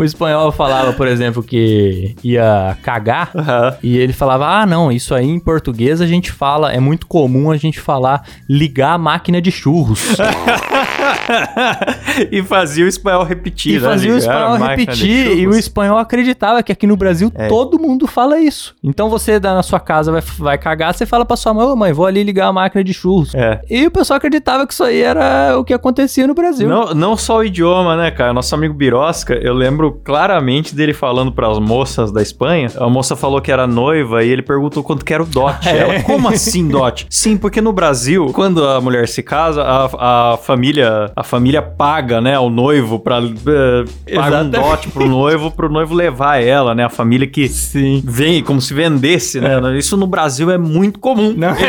o 0.00 0.04
espanhol 0.04 0.52
falava, 0.52 0.92
por 0.92 1.06
exemplo, 1.06 1.42
que 1.42 2.14
ia 2.22 2.76
cagar. 2.82 3.30
Aham. 3.34 3.76
E 3.82 3.96
ele 3.98 4.12
falava: 4.12 4.46
Ah, 4.46 4.66
não, 4.66 4.90
isso 4.90 5.14
aí 5.14 5.28
em 5.28 5.38
português 5.38 5.51
a 6.00 6.06
gente 6.06 6.32
fala, 6.32 6.72
é 6.72 6.80
muito 6.80 7.06
comum 7.06 7.50
a 7.50 7.56
gente 7.56 7.80
falar 7.80 8.26
ligar 8.48 8.94
a 8.94 8.98
máquina 8.98 9.40
de 9.40 9.50
churros. 9.50 10.16
e 12.30 12.42
fazia 12.42 12.84
o 12.84 12.88
espanhol 12.88 13.24
repetir, 13.24 13.76
e 13.76 13.80
né? 13.80 13.88
fazia 13.88 14.12
o 14.12 14.16
espanhol 14.16 14.56
repetir, 14.56 15.38
e 15.38 15.46
o 15.46 15.54
espanhol 15.54 15.98
acreditava 15.98 16.62
que 16.62 16.72
aqui 16.72 16.86
no 16.86 16.96
Brasil 16.96 17.30
É. 17.34 17.48
todo 17.48 17.78
mundo 17.78 18.06
fala 18.06 18.38
isso. 18.38 18.74
Então 18.82 19.08
você 19.08 19.38
dá 19.38 19.54
na 19.54 19.62
sua 19.62 19.80
casa, 19.80 20.12
vai, 20.12 20.22
vai 20.38 20.58
cagar, 20.58 20.94
você 20.94 21.06
fala 21.06 21.24
pra 21.24 21.36
sua 21.36 21.54
mãe: 21.54 21.66
Ô 21.66 21.76
mãe, 21.76 21.92
vou 21.92 22.06
ali 22.06 22.22
ligar 22.22 22.48
a 22.48 22.52
máquina 22.52 22.82
de 22.84 22.92
churros. 22.92 23.34
É. 23.34 23.60
E 23.70 23.86
o 23.86 23.90
pessoal 23.90 24.16
acreditava 24.16 24.66
que 24.66 24.72
isso 24.72 24.84
aí 24.84 25.00
era 25.00 25.58
o 25.58 25.64
que 25.64 25.72
acontecia 25.72 26.26
no 26.26 26.34
Brasil. 26.34 26.68
Não, 26.68 26.94
não 26.94 27.16
só 27.16 27.38
o 27.38 27.44
idioma, 27.44 27.96
né, 27.96 28.10
cara? 28.10 28.32
Nosso 28.32 28.54
amigo 28.54 28.74
Birosca, 28.74 29.34
eu 29.34 29.54
lembro 29.54 30.00
claramente 30.04 30.74
dele 30.74 30.92
falando 30.92 31.32
pras 31.32 31.58
moças 31.58 32.10
da 32.12 32.22
Espanha. 32.22 32.68
A 32.76 32.88
moça 32.88 33.16
falou 33.16 33.40
que 33.40 33.50
era 33.50 33.66
noiva 33.66 34.24
e 34.24 34.30
ele 34.30 34.42
perguntou 34.42 34.82
quanto 34.82 35.04
que 35.04 35.12
era 35.14 35.22
o 35.22 35.26
dote. 35.26 35.68
É. 35.72 35.78
Ela, 35.78 36.02
como 36.02 36.28
assim 36.28 36.68
dote? 36.68 37.06
Sim, 37.08 37.36
porque 37.38 37.60
no 37.60 37.72
Brasil, 37.72 38.30
quando 38.34 38.66
a 38.68 38.80
mulher 38.80 39.08
se 39.08 39.22
casa, 39.22 39.62
a, 39.62 40.32
a 40.32 40.36
família 40.36 41.10
a 41.14 41.22
família 41.24 41.62
paga, 41.62 42.20
né, 42.20 42.34
ao 42.34 42.48
noivo 42.50 42.98
pra... 42.98 43.18
eh, 43.18 44.14
paga 44.14 44.42
um 44.42 44.50
dote 44.50 44.88
pro 44.88 45.06
noivo, 45.08 45.50
pro 45.50 45.68
noivo 45.70 45.94
levar 45.94 46.42
ela, 46.42 46.74
né? 46.74 46.84
A 46.84 46.88
família 46.88 47.26
que 47.26 47.48
Sim. 47.48 48.02
vem 48.04 48.42
como 48.42 48.60
se 48.60 48.72
vendesse, 48.74 49.40
né? 49.40 49.60
Isso 49.78 49.96
no 49.96 50.06
Brasil 50.06 50.50
é 50.50 50.58
muito 50.58 50.98
comum. 50.98 51.34
Não. 51.36 51.52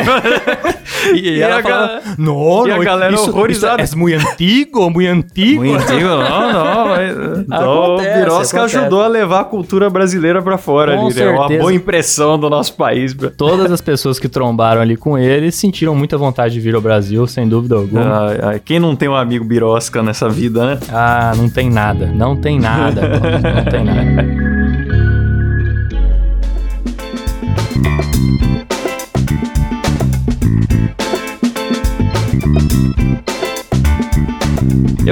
E, 1.14 1.38
E 1.38 1.42
ela 1.42 1.60
a 1.60 1.64
falava, 1.64 1.88
ga- 1.88 2.02
não, 2.18 2.68
e 2.68 2.72
a 2.72 2.78
galera 2.78 3.14
isso, 3.14 3.30
horrorizada. 3.30 3.84
Isso 3.84 3.96
é 3.96 3.98
muito 3.98 4.26
antigo, 4.26 4.90
muito 4.90 5.10
antigo. 5.10 5.64
Muito 5.64 5.82
antigo, 5.82 6.08
não, 6.08 6.54
não. 6.54 6.88
mas- 6.88 7.14
Então, 7.44 7.96
o 7.96 7.98
Birosca 8.02 8.64
ajudou 8.64 9.02
a 9.02 9.08
levar 9.08 9.42
a 9.42 9.44
cultura 9.44 9.90
brasileira 9.90 10.42
pra 10.42 10.58
fora 10.58 10.96
Com 10.96 11.08
ali, 11.08 11.16
né? 11.16 11.30
Uma 11.30 11.48
boa 11.48 11.74
impressão 11.74 12.40
do 12.40 12.50
nosso 12.50 12.76
país. 12.76 13.16
Todas 13.38 13.72
as 13.72 13.82
pessoas 13.82 14.18
que 14.20 14.30
trombaram 14.30 14.82
ali 14.82 14.96
com 14.96 15.18
ele 15.18 15.52
sentiram 15.52 15.94
muita 15.96 16.18
vontade 16.18 16.54
de 16.54 16.60
vir 16.60 16.76
ao 16.76 16.82
Brasil, 16.82 17.26
sem 17.28 17.48
dúvida 17.48 17.76
alguma. 17.76 18.32
Ai, 18.42 18.62
quem 18.64 18.80
não 18.80 18.96
tem 18.96 19.10
um 19.10 19.16
amigo 19.16 19.33
Birosca 19.40 20.04
nessa 20.04 20.30
vida, 20.30 20.66
né? 20.66 20.80
Ah, 20.90 21.34
não 21.36 21.50
tem 21.50 21.70
nada. 21.70 22.08
Não 22.08 22.36
tem 22.36 22.60
nada. 22.60 23.02
não, 23.02 23.20
não 23.20 23.66
tem 23.72 23.84
nada. 23.84 24.34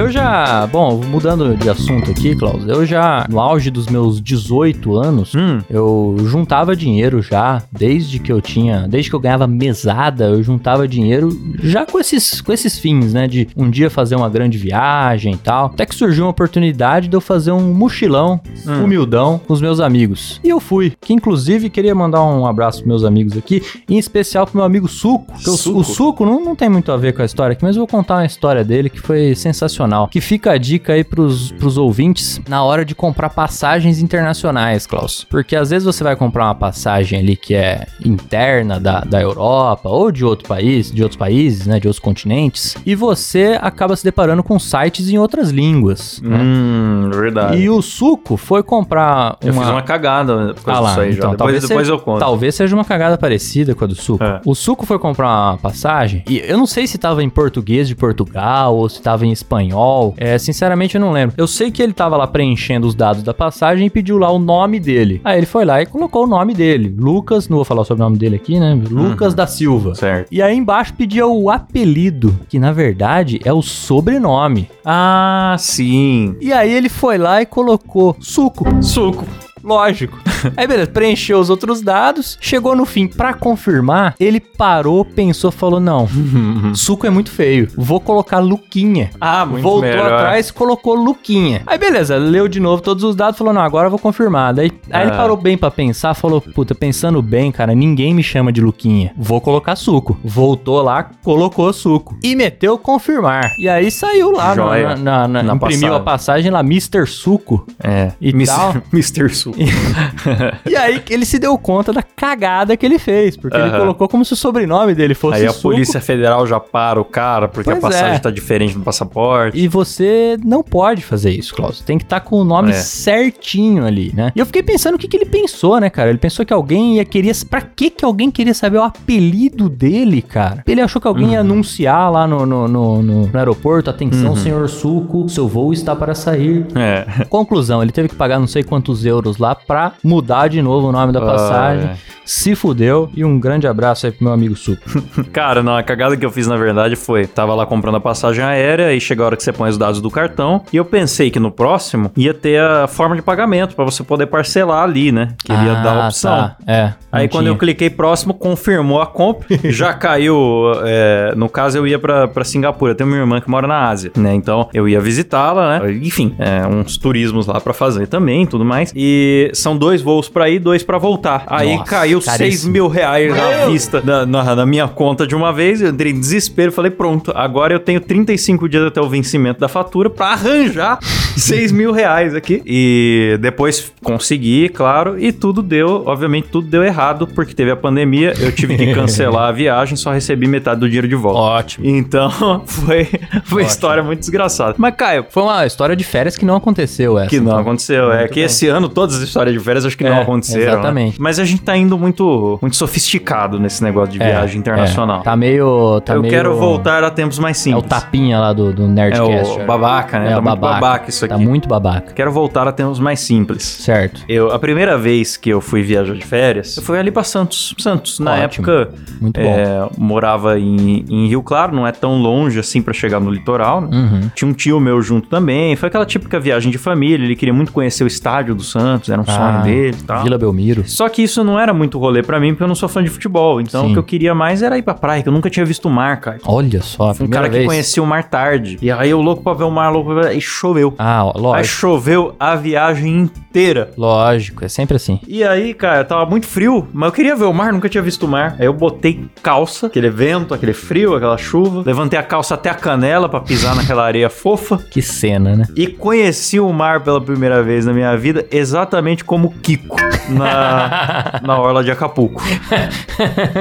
Eu 0.02 0.10
já, 0.10 0.66
bom, 0.66 1.00
mudando 1.04 1.56
de 1.56 1.70
assunto 1.70 2.10
aqui, 2.10 2.34
Klaus, 2.34 2.66
eu 2.66 2.84
já, 2.84 3.24
no 3.30 3.38
auge 3.38 3.70
dos 3.70 3.86
meus 3.86 4.20
18 4.20 4.96
anos, 4.96 5.32
Hum. 5.32 5.60
eu 5.70 6.16
juntava 6.26 6.74
dinheiro 6.74 7.22
já, 7.22 7.62
desde 7.70 8.18
que 8.18 8.32
eu 8.32 8.40
tinha, 8.40 8.88
desde 8.88 9.08
que 9.10 9.14
eu 9.14 9.20
ganhava 9.20 9.46
mesada, 9.46 10.24
eu 10.24 10.42
juntava 10.42 10.88
dinheiro 10.88 11.28
já 11.62 11.86
com 11.86 12.00
esses, 12.00 12.40
com 12.40 12.52
esses 12.52 12.80
fins, 12.80 13.14
né, 13.14 13.28
de 13.28 13.46
um 13.56 13.70
dia 13.70 13.88
fazer 13.88 14.16
uma 14.16 14.28
grande 14.28 14.58
viagem 14.58 15.34
e 15.34 15.36
tal. 15.36 15.66
Até 15.66 15.86
que 15.86 15.94
surgiu 15.94 16.24
uma 16.24 16.30
oportunidade 16.30 17.06
de 17.06 17.14
eu 17.16 17.20
fazer 17.20 17.52
um 17.52 17.72
mochilão 17.72 18.40
Hum. 18.66 18.82
humildão 18.84 19.40
com 19.46 19.52
os 19.52 19.60
meus 19.60 19.78
amigos. 19.78 20.40
E 20.42 20.48
eu 20.48 20.58
fui, 20.58 20.94
que 21.00 21.12
inclusive 21.12 21.70
queria 21.70 21.94
mandar 21.94 22.24
um 22.24 22.44
abraço 22.44 22.78
pros 22.78 22.88
meus 22.88 23.04
amigos 23.04 23.36
aqui, 23.36 23.62
em 23.88 23.98
especial 23.98 24.46
pro 24.46 24.56
meu 24.56 24.64
amigo 24.64 24.88
Suco. 24.88 25.32
que 25.38 25.48
o- 25.48 25.56
Suco? 25.56 25.78
O 25.78 25.84
Suco 25.84 26.24
não, 26.26 26.44
não 26.44 26.56
tem 26.56 26.68
muito 26.68 26.90
a 26.90 26.96
ver 26.96 27.12
com 27.14 27.22
a 27.22 27.24
história 27.24 27.52
aqui, 27.52 27.62
mas 27.62 27.76
eu 27.76 27.80
vou 27.82 27.86
contar 27.86 28.16
uma 28.16 28.26
história 28.26 28.64
dele 28.64 28.90
que 28.90 29.00
foi 29.00 29.36
sensacional. 29.36 29.91
Que 30.10 30.20
fica 30.20 30.52
a 30.52 30.58
dica 30.58 30.92
aí 30.94 31.04
pros, 31.04 31.52
pros 31.52 31.76
ouvintes 31.76 32.40
na 32.48 32.62
hora 32.62 32.84
de 32.84 32.94
comprar 32.94 33.30
passagens 33.30 34.00
internacionais, 34.00 34.86
Klaus. 34.86 35.26
Porque 35.28 35.54
às 35.56 35.70
vezes 35.70 35.84
você 35.84 36.02
vai 36.04 36.16
comprar 36.16 36.44
uma 36.46 36.54
passagem 36.54 37.18
ali 37.18 37.36
que 37.36 37.54
é 37.54 37.86
interna 38.04 38.78
da, 38.80 39.00
da 39.00 39.20
Europa 39.20 39.88
ou 39.88 40.10
de 40.10 40.24
outro 40.24 40.48
país, 40.48 40.90
de 40.90 41.02
outros 41.02 41.18
países, 41.18 41.66
né, 41.66 41.78
de 41.80 41.86
outros 41.88 42.02
continentes, 42.02 42.76
e 42.84 42.94
você 42.94 43.58
acaba 43.60 43.94
se 43.96 44.04
deparando 44.04 44.42
com 44.42 44.58
sites 44.58 45.08
em 45.08 45.18
outras 45.18 45.50
línguas. 45.50 46.20
né? 46.22 46.38
Hum, 46.40 47.10
verdade. 47.12 47.56
E 47.58 47.68
o 47.68 47.80
Suco 47.82 48.36
foi 48.36 48.62
comprar 48.62 49.36
Eu 49.42 49.52
fiz 49.52 49.68
uma 49.68 49.82
cagada 49.82 50.54
por 50.54 50.70
ah 50.70 50.74
causa 50.74 50.80
lá, 50.80 50.88
disso 50.90 51.00
aí 51.00 51.12
já. 51.12 51.18
então, 51.18 51.30
Depois, 51.32 51.38
talvez, 51.38 51.62
depois 51.68 51.86
seja, 51.86 51.92
eu 51.96 52.00
conto. 52.00 52.18
talvez 52.18 52.54
seja 52.54 52.74
uma 52.74 52.84
cagada 52.84 53.18
parecida 53.18 53.74
com 53.74 53.84
a 53.84 53.86
do 53.86 53.94
Suco. 53.94 54.22
É. 54.24 54.40
O 54.44 54.54
Suco 54.54 54.86
foi 54.86 54.98
comprar 54.98 55.28
uma 55.28 55.58
passagem 55.58 56.22
e 56.28 56.38
eu 56.38 56.56
não 56.56 56.66
sei 56.66 56.86
se 56.86 56.98
tava 56.98 57.22
em 57.22 57.28
português 57.30 57.88
de 57.88 57.94
Portugal 57.94 58.76
ou 58.76 58.88
se 58.88 59.00
tava 59.00 59.26
em 59.26 59.32
espanhol. 59.32 59.71
É, 60.16 60.38
sinceramente 60.38 60.94
eu 60.94 61.00
não 61.00 61.12
lembro. 61.12 61.34
Eu 61.38 61.46
sei 61.46 61.70
que 61.70 61.82
ele 61.82 61.92
tava 61.92 62.16
lá 62.16 62.26
preenchendo 62.26 62.86
os 62.86 62.94
dados 62.94 63.22
da 63.22 63.34
passagem 63.34 63.86
e 63.86 63.90
pediu 63.90 64.18
lá 64.18 64.30
o 64.30 64.38
nome 64.38 64.78
dele. 64.78 65.20
Aí 65.24 65.38
ele 65.38 65.46
foi 65.46 65.64
lá 65.64 65.82
e 65.82 65.86
colocou 65.86 66.24
o 66.24 66.26
nome 66.26 66.54
dele. 66.54 66.94
Lucas, 66.96 67.48
não 67.48 67.56
vou 67.56 67.64
falar 67.64 67.84
sobre 67.84 68.02
o 68.02 68.04
nome 68.04 68.18
dele 68.18 68.36
aqui, 68.36 68.58
né? 68.58 68.78
Lucas 68.90 69.34
da 69.34 69.46
Silva. 69.46 69.94
Certo. 69.94 70.28
E 70.30 70.42
aí 70.42 70.56
embaixo 70.56 70.94
pedia 70.94 71.26
o 71.26 71.50
apelido, 71.50 72.38
que 72.48 72.58
na 72.58 72.72
verdade 72.72 73.40
é 73.44 73.52
o 73.52 73.62
sobrenome. 73.62 74.68
Ah, 74.84 75.56
sim. 75.58 76.36
E 76.40 76.52
aí 76.52 76.72
ele 76.72 76.88
foi 76.88 77.18
lá 77.18 77.42
e 77.42 77.46
colocou 77.46 78.16
Suco. 78.20 78.64
Suco. 78.82 79.26
Lógico. 79.62 80.18
Aí 80.56 80.66
beleza, 80.66 80.90
preencheu 80.90 81.38
os 81.38 81.50
outros 81.50 81.80
dados, 81.82 82.38
chegou 82.40 82.74
no 82.76 82.84
fim 82.84 83.06
pra 83.06 83.32
confirmar, 83.34 84.14
ele 84.18 84.40
parou, 84.40 85.04
pensou, 85.04 85.50
falou: 85.50 85.80
"Não, 85.80 86.08
suco 86.74 87.06
é 87.06 87.10
muito 87.10 87.30
feio. 87.30 87.68
Vou 87.76 88.00
colocar 88.00 88.38
Luquinha". 88.38 89.10
Ah, 89.20 89.44
muito 89.46 89.62
Voltou 89.62 89.82
melhor. 89.82 90.12
atrás, 90.12 90.50
colocou 90.50 90.94
Luquinha. 90.94 91.62
Aí 91.66 91.78
beleza, 91.78 92.16
leu 92.16 92.48
de 92.48 92.60
novo 92.60 92.82
todos 92.82 93.04
os 93.04 93.14
dados, 93.14 93.38
falou: 93.38 93.52
"Não, 93.52 93.62
agora 93.62 93.86
eu 93.86 93.90
vou 93.90 93.98
confirmar". 93.98 94.52
Daí 94.54 94.72
aí 94.90 95.02
ele 95.02 95.10
Ah. 95.12 95.16
parou 95.16 95.36
bem 95.36 95.56
pra 95.56 95.70
pensar, 95.70 96.14
falou: 96.14 96.40
"Puta, 96.40 96.74
pensando 96.74 97.20
bem, 97.22 97.50
cara, 97.52 97.74
ninguém 97.74 98.14
me 98.14 98.22
chama 98.22 98.52
de 98.52 98.60
Luquinha. 98.60 99.12
Vou 99.16 99.40
colocar 99.40 99.76
suco". 99.76 100.18
Voltou 100.24 100.80
lá, 100.82 101.10
colocou 101.22 101.72
suco 101.72 102.16
e 102.22 102.34
meteu 102.34 102.78
confirmar. 102.78 103.52
E 103.58 103.68
aí 103.68 103.90
saiu 103.90 104.30
lá 104.32 104.54
Joia. 104.54 104.96
na, 104.96 105.26
na- 105.28 105.42
Na 105.42 105.54
imprimiu 105.54 105.94
a 105.94 106.00
passagem 106.00 106.50
lá 106.50 106.60
Mr. 106.60 107.06
Suco. 107.06 107.66
É. 107.82 108.12
E 108.20 108.32
Mis- 108.32 108.48
tal. 108.48 108.74
Mr. 108.92 109.28
Suco. 109.34 109.58
E 110.68 110.76
aí 110.76 111.02
ele 111.10 111.24
se 111.24 111.38
deu 111.38 111.56
conta 111.58 111.92
da 111.92 112.02
cagada 112.02 112.76
que 112.76 112.84
ele 112.86 112.98
fez, 112.98 113.36
porque 113.36 113.56
ele 113.56 113.68
Aham. 113.68 113.78
colocou 113.80 114.08
como 114.08 114.24
se 114.24 114.32
o 114.32 114.36
sobrenome 114.36 114.94
dele 114.94 115.14
fosse 115.14 115.40
Aí 115.40 115.46
a 115.46 115.50
Suco. 115.52 115.62
Polícia 115.62 116.00
Federal 116.00 116.46
já 116.46 116.58
para 116.60 117.00
o 117.00 117.04
cara 117.04 117.48
porque 117.48 117.70
Pois 117.70 117.78
a 117.84 117.88
passagem 117.88 118.16
é. 118.16 118.18
tá 118.18 118.30
diferente 118.30 118.76
no 118.76 118.84
passaporte. 118.84 119.58
E 119.58 119.68
você 119.68 120.36
não 120.44 120.62
pode 120.62 121.02
fazer 121.02 121.30
isso, 121.30 121.54
Klaus. 121.54 121.80
Tem 121.80 121.98
que 121.98 122.04
estar 122.04 122.20
com 122.20 122.36
o 122.36 122.44
nome 122.44 122.70
É. 122.70 122.74
certinho 122.74 123.84
ali, 123.86 124.12
né? 124.14 124.32
E 124.34 124.38
eu 124.40 124.46
fiquei 124.46 124.62
pensando 124.62 124.94
o 124.94 124.98
que, 124.98 125.06
que 125.08 125.16
ele 125.16 125.26
pensou, 125.26 125.78
né, 125.80 125.90
cara? 125.90 126.08
Ele 126.08 126.18
pensou 126.18 126.44
que 126.46 126.52
alguém 126.52 126.96
ia 126.96 127.04
querer. 127.04 127.32
Pra 127.48 127.60
que 127.60 127.90
que 127.90 128.04
alguém 128.04 128.30
queria 128.30 128.54
saber 128.54 128.78
o 128.78 128.82
apelido 128.82 129.68
dele, 129.68 130.22
cara? 130.22 130.62
Ele 130.66 130.80
achou 130.80 131.00
que 131.00 131.08
alguém 131.08 131.26
Uhum. 131.26 131.32
ia 131.32 131.40
anunciar 131.40 132.10
lá 132.10 132.26
no, 132.26 132.44
no, 132.46 132.68
no, 132.68 133.02
no- 133.02 133.26
no 133.26 133.38
aeroporto: 133.38 133.90
atenção, 133.90 134.30
Uhum. 134.30 134.36
senhor 134.36 134.68
Suco, 134.68 135.28
seu 135.28 135.46
voo 135.48 135.72
está 135.72 135.94
para 135.94 136.14
sair. 136.14 136.66
É. 136.74 137.24
Conclusão, 137.28 137.82
ele 137.82 137.92
teve 137.92 138.08
que 138.08 138.14
pagar 138.14 138.38
não 138.38 138.46
sei 138.46 138.62
quantos 138.62 139.04
euros 139.04 139.38
lá 139.38 139.54
pra 139.54 139.92
mudar 140.02 140.21
de 140.48 140.62
novo 140.62 140.88
o 140.88 140.92
nome 140.92 141.12
da 141.12 141.20
passagem. 141.20 141.90
Ah, 141.92 141.96
Se 142.24 142.54
fudeu. 142.54 143.10
E 143.14 143.24
um 143.24 143.38
grande 143.38 143.66
abraço 143.66 144.06
aí 144.06 144.12
pro 144.12 144.24
meu 144.24 144.32
amigo 144.32 144.54
Suco. 144.56 144.82
Cara, 145.32 145.62
não, 145.62 145.76
a 145.76 145.82
cagada 145.82 146.16
que 146.16 146.24
eu 146.24 146.30
fiz 146.30 146.46
na 146.46 146.56
verdade 146.56 146.94
foi: 146.96 147.26
tava 147.26 147.54
lá 147.54 147.66
comprando 147.66 147.96
a 147.96 148.00
passagem 148.00 148.44
aérea 148.44 148.92
e 148.94 149.00
chega 149.00 149.22
a 149.22 149.26
hora 149.26 149.36
que 149.36 149.42
você 149.42 149.52
põe 149.52 149.68
os 149.68 149.76
dados 149.78 150.00
do 150.00 150.10
cartão. 150.10 150.62
E 150.72 150.76
eu 150.76 150.84
pensei 150.84 151.30
que 151.30 151.40
no 151.40 151.50
próximo 151.50 152.10
ia 152.16 152.32
ter 152.32 152.60
a 152.60 152.86
forma 152.86 153.16
de 153.16 153.22
pagamento 153.22 153.74
pra 153.74 153.84
você 153.84 154.02
poder 154.04 154.26
parcelar 154.26 154.84
ali, 154.84 155.10
né? 155.12 155.34
Que 155.44 155.52
ele 155.52 155.64
ia 155.66 155.74
dar 155.74 155.96
a 155.96 156.06
opção. 156.06 156.30
Tá. 156.30 156.56
É. 156.66 156.92
Aí 157.10 157.28
quando 157.28 157.44
tinha. 157.44 157.54
eu 157.54 157.58
cliquei 157.58 157.90
próximo, 157.90 158.32
confirmou 158.34 159.00
a 159.02 159.06
compra, 159.06 159.46
já 159.70 159.92
caiu. 159.92 160.72
é, 160.84 161.34
no 161.36 161.48
caso, 161.48 161.76
eu 161.78 161.86
ia 161.86 161.98
pra, 161.98 162.28
pra 162.28 162.44
Singapura. 162.44 162.92
Eu 162.92 162.96
tenho 162.96 163.10
uma 163.10 163.16
irmã 163.18 163.40
que 163.40 163.50
mora 163.50 163.66
na 163.66 163.88
Ásia, 163.88 164.12
né? 164.16 164.34
Então 164.34 164.68
eu 164.72 164.88
ia 164.88 165.00
visitá-la, 165.00 165.80
né? 165.80 165.92
Enfim, 165.92 166.34
é, 166.38 166.66
uns 166.66 166.96
turismos 166.96 167.46
lá 167.46 167.60
pra 167.60 167.72
fazer 167.74 168.06
também, 168.06 168.46
tudo 168.46 168.64
mais. 168.64 168.92
E 168.94 169.50
são 169.54 169.76
dois 169.76 170.00
voos 170.00 170.11
pra 170.28 170.48
ir, 170.48 170.58
dois 170.58 170.82
pra 170.82 170.98
voltar. 170.98 171.44
Aí 171.46 171.76
Nossa, 171.76 171.90
caiu 171.90 172.20
6 172.20 172.36
caríssimo. 172.38 172.72
mil 172.72 172.88
reais 172.88 173.32
à 173.36 173.66
vista 173.66 174.00
na, 174.04 174.24
na- 174.26 174.56
na 174.56 174.66
minha 174.66 174.86
conta 174.88 175.26
de 175.26 175.34
uma 175.34 175.52
vez. 175.52 175.80
Eu 175.80 175.88
entrei 175.90 176.12
em 176.12 176.18
desespero, 176.20 176.70
falei 176.72 176.90
pronto. 176.90 177.32
Agora 177.34 177.72
eu 177.72 177.80
tenho 177.80 178.00
35 178.00 178.68
dias 178.68 178.84
até 178.84 179.00
o 179.00 179.08
vencimento 179.08 179.60
da 179.60 179.68
fatura 179.68 180.08
pra 180.10 180.28
arranjar 180.28 180.98
6 181.36 181.72
mil 181.72 181.92
reais 181.92 182.34
aqui. 182.34 182.62
E 182.66 183.38
depois 183.40 183.92
consegui, 184.02 184.68
claro, 184.68 185.18
e 185.18 185.32
tudo 185.32 185.62
deu, 185.62 186.02
obviamente 186.06 186.48
tudo 186.50 186.66
deu 186.68 186.82
errado, 186.82 187.26
porque 187.26 187.54
teve 187.54 187.70
a 187.70 187.76
pandemia, 187.76 188.34
eu 188.40 188.52
tive 188.52 188.76
que 188.76 188.92
cancelar 188.94 189.48
a 189.48 189.52
viagem, 189.52 189.96
só 189.96 190.10
recebi 190.12 190.46
metade 190.46 190.80
do 190.80 190.86
dinheiro 190.86 191.08
de 191.08 191.14
volta. 191.14 191.38
Ótimo. 191.40 191.86
Então, 191.86 192.30
foi, 192.66 193.08
foi 193.44 193.62
uma 193.62 193.66
história 193.68 194.02
muito 194.02 194.20
desgraçada. 194.20 194.74
Mas, 194.78 194.94
Caio, 194.96 195.24
Foi 195.30 195.42
uma 195.42 195.64
história 195.66 195.94
de 195.96 196.04
férias 196.04 196.36
que 196.36 196.44
não 196.44 196.56
aconteceu 196.56 197.18
essa. 197.18 197.28
que 197.30 197.38
não 197.40 197.46
então. 197.52 197.58
aconteceu. 197.60 198.12
É 198.12 198.18
Muito 198.20 198.28
que 198.30 198.34
bem. 198.36 198.44
esse 198.44 198.68
ano 198.68 198.88
todas 198.88 199.16
as 199.16 199.22
histórias 199.22 199.54
de 199.54 199.60
férias 199.60 199.84
acho 199.92 199.98
que 199.98 200.04
não 200.04 200.16
É, 200.16 200.22
aconteceram. 200.22 200.64
né? 200.64 200.72
exatamente. 200.72 201.20
Mas 201.20 201.38
a 201.38 201.44
gente 201.44 201.62
tá 201.62 201.76
indo 201.76 201.96
muito, 201.98 202.58
muito 202.60 202.76
sofisticado 202.76 203.58
nesse 203.60 203.82
negócio 203.82 204.12
de 204.12 204.22
É, 204.22 204.26
viagem 204.26 204.58
internacional. 204.58 205.20
é. 205.20 205.24
Tá 205.24 205.36
meio. 205.36 206.00
Tá 206.00 206.14
eu 206.14 206.22
meio- 206.22 206.32
quero 206.32 206.56
voltar 206.56 207.04
a 207.04 207.10
tempos 207.10 207.38
mais 207.38 207.58
É 207.58 207.60
simples. 207.64 207.84
o 207.84 207.88
tapinha 207.88 208.38
lá 208.38 208.52
do, 208.52 208.72
do 208.72 208.84
É 208.84 208.88
Nerdcast. 208.88 209.60
o 209.60 209.66
babaca, 209.66 210.18
né? 210.18 210.26
É 210.26 210.30
tá 210.32 210.38
o 210.38 210.42
muito 210.42 210.56
babaca. 210.60 210.80
babaca 210.80 211.10
isso 211.10 211.24
aqui. 211.24 211.34
Tá 211.34 211.38
muito 211.40 211.68
babaca. 211.68 212.12
Quero 212.12 212.32
voltar 212.32 212.66
a 212.66 212.72
tempos 212.72 212.98
mais 212.98 213.20
simples. 213.20 213.62
Certo. 213.62 214.22
Eu, 214.28 214.50
a 214.52 214.58
primeira 214.58 214.96
vez 214.98 215.36
que 215.36 215.50
eu 215.50 215.60
fui 215.60 215.82
viajar 215.82 216.14
de 216.14 216.24
férias, 216.24 216.76
eu 216.76 216.82
fui 216.82 216.98
ali 216.98 217.10
pra 217.10 217.22
Santos. 217.24 217.74
Santos, 217.78 218.18
na 218.20 218.32
Ótimo. 218.32 218.44
época, 218.70 218.90
Muito 219.20 219.40
bom. 219.40 219.46
é, 219.46 219.88
morava 219.98 220.58
em, 220.58 221.04
em 221.08 221.26
Rio 221.28 221.42
Claro, 221.42 221.74
não 221.74 221.86
é 221.86 221.92
tão 221.92 222.20
longe 222.20 222.58
assim 222.58 222.80
pra 222.82 222.92
chegar 222.94 223.20
no 223.20 223.30
litoral, 223.30 223.80
né? 223.80 223.88
Uhum. 223.92 224.30
Tinha 224.34 224.48
um 224.48 224.52
tio 224.54 224.78
meu 224.80 225.00
junto 225.02 225.28
também. 225.28 225.74
Foi 225.76 225.88
aquela 225.88 226.06
típica 226.06 226.38
viagem 226.40 226.70
de 226.70 226.78
família. 226.78 227.24
Ele 227.24 227.36
queria 227.36 227.52
muito 227.54 227.72
conhecer 227.72 228.04
o 228.04 228.06
estádio 228.06 228.54
do 228.54 228.62
Santos, 228.62 229.08
era 229.10 229.20
um 229.20 229.24
sonho 229.24 229.38
Ah, 229.38 229.62
e 229.88 230.02
tal. 230.04 230.22
Vila 230.22 230.38
Belmiro. 230.38 230.84
Só 230.86 231.08
que 231.08 231.22
isso 231.22 231.42
não 231.44 231.58
era 231.58 231.72
muito 231.72 231.98
rolê 231.98 232.22
pra 232.22 232.38
mim, 232.40 232.50
porque 232.50 232.62
eu 232.62 232.68
não 232.68 232.74
sou 232.74 232.88
fã 232.88 233.02
de 233.02 233.10
futebol. 233.10 233.60
Então 233.60 233.84
Sim. 233.84 233.90
o 233.90 233.92
que 233.92 233.98
eu 233.98 234.02
queria 234.02 234.34
mais 234.34 234.62
era 234.62 234.76
ir 234.78 234.82
pra 234.82 234.94
praia, 234.94 235.22
que 235.22 235.28
eu 235.28 235.32
nunca 235.32 235.48
tinha 235.50 235.64
visto 235.64 235.86
o 235.86 235.90
mar, 235.90 236.20
cara. 236.20 236.38
Olha 236.44 236.80
só, 236.82 237.10
a 237.10 237.12
Um 237.22 237.26
cara 237.28 237.48
que 237.48 237.56
vez. 237.56 237.66
conhecia 237.66 238.02
o 238.02 238.06
mar 238.06 238.24
tarde. 238.24 238.78
E 238.80 238.90
aí 238.90 239.10
eu 239.10 239.20
louco 239.20 239.42
pra 239.42 239.54
ver 239.54 239.64
o 239.64 239.70
mar, 239.70 239.90
louco 239.90 240.12
pra 240.12 240.22
ver... 240.28 240.36
E 240.36 240.40
choveu. 240.40 240.94
Ah, 240.98 241.24
ó, 241.24 241.32
Aí 241.36 241.40
lógico. 241.42 241.66
choveu 241.76 242.34
a 242.38 242.54
viagem 242.54 243.18
inteira. 243.18 243.90
Lógico, 243.96 244.64
é 244.64 244.68
sempre 244.68 244.96
assim. 244.96 245.20
E 245.26 245.44
aí, 245.44 245.74
cara, 245.74 246.04
tava 246.04 246.24
muito 246.26 246.46
frio, 246.46 246.88
mas 246.92 247.08
eu 247.08 247.12
queria 247.12 247.36
ver 247.36 247.44
o 247.44 247.52
mar, 247.52 247.72
nunca 247.72 247.88
tinha 247.88 248.02
visto 248.02 248.24
o 248.24 248.28
mar. 248.28 248.56
Aí 248.58 248.66
eu 248.66 248.72
botei 248.72 249.24
calça, 249.42 249.86
aquele 249.86 250.10
vento, 250.10 250.54
aquele 250.54 250.72
frio, 250.72 251.14
aquela 251.14 251.36
chuva. 251.38 251.82
Levantei 251.84 252.18
a 252.18 252.22
calça 252.22 252.54
até 252.54 252.70
a 252.70 252.74
canela 252.74 253.28
pra 253.28 253.40
pisar 253.40 253.74
naquela 253.76 254.04
areia 254.04 254.30
fofa. 254.30 254.78
Que 254.90 255.02
cena, 255.02 255.54
né? 255.56 255.66
E 255.76 255.86
conheci 255.86 256.58
o 256.60 256.72
mar 256.72 257.00
pela 257.00 257.20
primeira 257.20 257.62
vez 257.62 257.86
na 257.86 257.92
minha 257.92 258.16
vida, 258.16 258.46
exatamente 258.50 259.24
como 259.24 259.50
Kiko 259.72 259.96
na, 260.28 261.40
na 261.42 261.58
orla 261.58 261.82
de 261.82 261.90
Acapulco. 261.90 262.42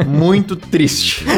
Muito 0.08 0.56
triste. 0.56 1.26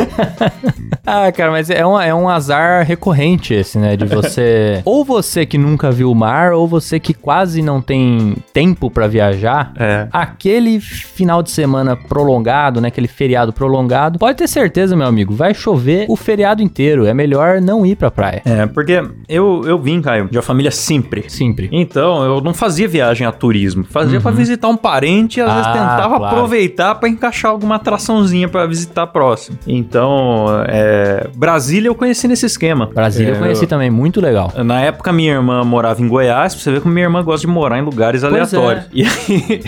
Ah, 1.06 1.30
cara, 1.34 1.52
mas 1.52 1.70
é 1.70 1.86
um, 1.86 2.00
é 2.00 2.16
um 2.16 2.30
azar 2.30 2.86
recorrente 2.86 3.54
esse, 3.54 3.78
né? 3.78 3.98
De 3.98 4.06
você. 4.06 4.82
ou 4.86 5.04
você 5.04 5.46
que 5.46 5.58
nunca 5.58 5.92
viu 5.92 6.10
o 6.10 6.16
mar, 6.16 6.54
ou 6.54 6.66
você 6.66 6.98
que 6.98 7.14
quase 7.14 7.62
não 7.62 7.82
tem 7.82 8.38
tempo 8.54 8.90
pra 8.90 9.06
viajar. 9.06 9.74
É. 9.78 10.08
Aquele 10.14 10.80
final 10.80 11.44
de 11.44 11.52
semana 11.52 11.98
prolongado, 11.98 12.80
né? 12.80 12.88
Aquele 12.88 13.10
feriado 13.10 13.52
prolongado. 13.52 14.18
Pode 14.18 14.38
ter 14.38 14.48
certeza, 14.48 14.96
meu 14.96 15.06
amigo, 15.06 15.36
vai 15.36 15.54
chover 15.54 16.06
o 16.08 16.16
feriado 16.16 16.64
inteiro. 16.64 17.06
É 17.06 17.14
melhor 17.14 17.60
não 17.60 17.86
ir 17.86 17.98
pra 17.98 18.10
praia. 18.10 18.42
É, 18.46 18.66
porque 18.66 19.04
eu, 19.28 19.62
eu 19.66 19.78
vim, 19.78 20.02
Caio, 20.02 20.30
de 20.32 20.38
uma 20.38 20.44
família 20.44 20.72
simples. 20.72 21.34
Sempre. 21.34 21.68
Então, 21.70 22.24
eu 22.24 22.40
não 22.40 22.54
fazia 22.54 22.88
viagem 22.88 23.28
a 23.28 23.32
turismo. 23.34 23.84
turismo. 23.84 23.84
Fazia 23.84 24.22
pra 24.22 24.32
visitar 24.32 24.63
um 24.68 24.78
parente 24.78 25.40
e 25.40 25.42
às 25.42 25.52
vezes. 25.52 25.68
Ah, 25.68 25.74
tentava 25.74 26.18
claro. 26.18 26.36
aproveitar 26.36 26.96
pra 26.96 27.10
encaixar 27.10 27.52
alguma 27.52 27.76
atraçãozinha 27.76 28.48
pra 28.48 28.66
visitar 28.66 29.08
próximo. 29.08 29.58
Então, 29.68 30.46
é, 30.68 31.28
Brasília 31.36 31.88
eu 31.88 31.96
conheci 31.96 32.28
nesse 32.28 32.46
esquema. 32.46 32.90
Brasília 32.94 33.34
É, 33.34 33.36
eu 33.36 33.40
conheci 33.40 33.68
também, 33.68 33.90
muito 33.90 34.22
legal. 34.22 34.52
Na 34.64 34.82
época, 34.82 35.12
minha 35.12 35.34
irmã 35.34 35.64
morava 35.64 36.02
em 36.02 36.08
Goiás, 36.08 36.54
pra 36.54 36.64
você 36.64 36.72
ver 36.72 36.82
como 36.82 36.94
minha 36.94 37.06
irmã 37.06 37.24
gosta 37.24 37.46
de 37.46 37.52
morar 37.52 37.80
em 37.80 37.82
lugares 37.82 38.22
Pois 38.22 38.34
aleatórios. 38.34 38.86
E 38.94 39.04
aí, 39.04 39.64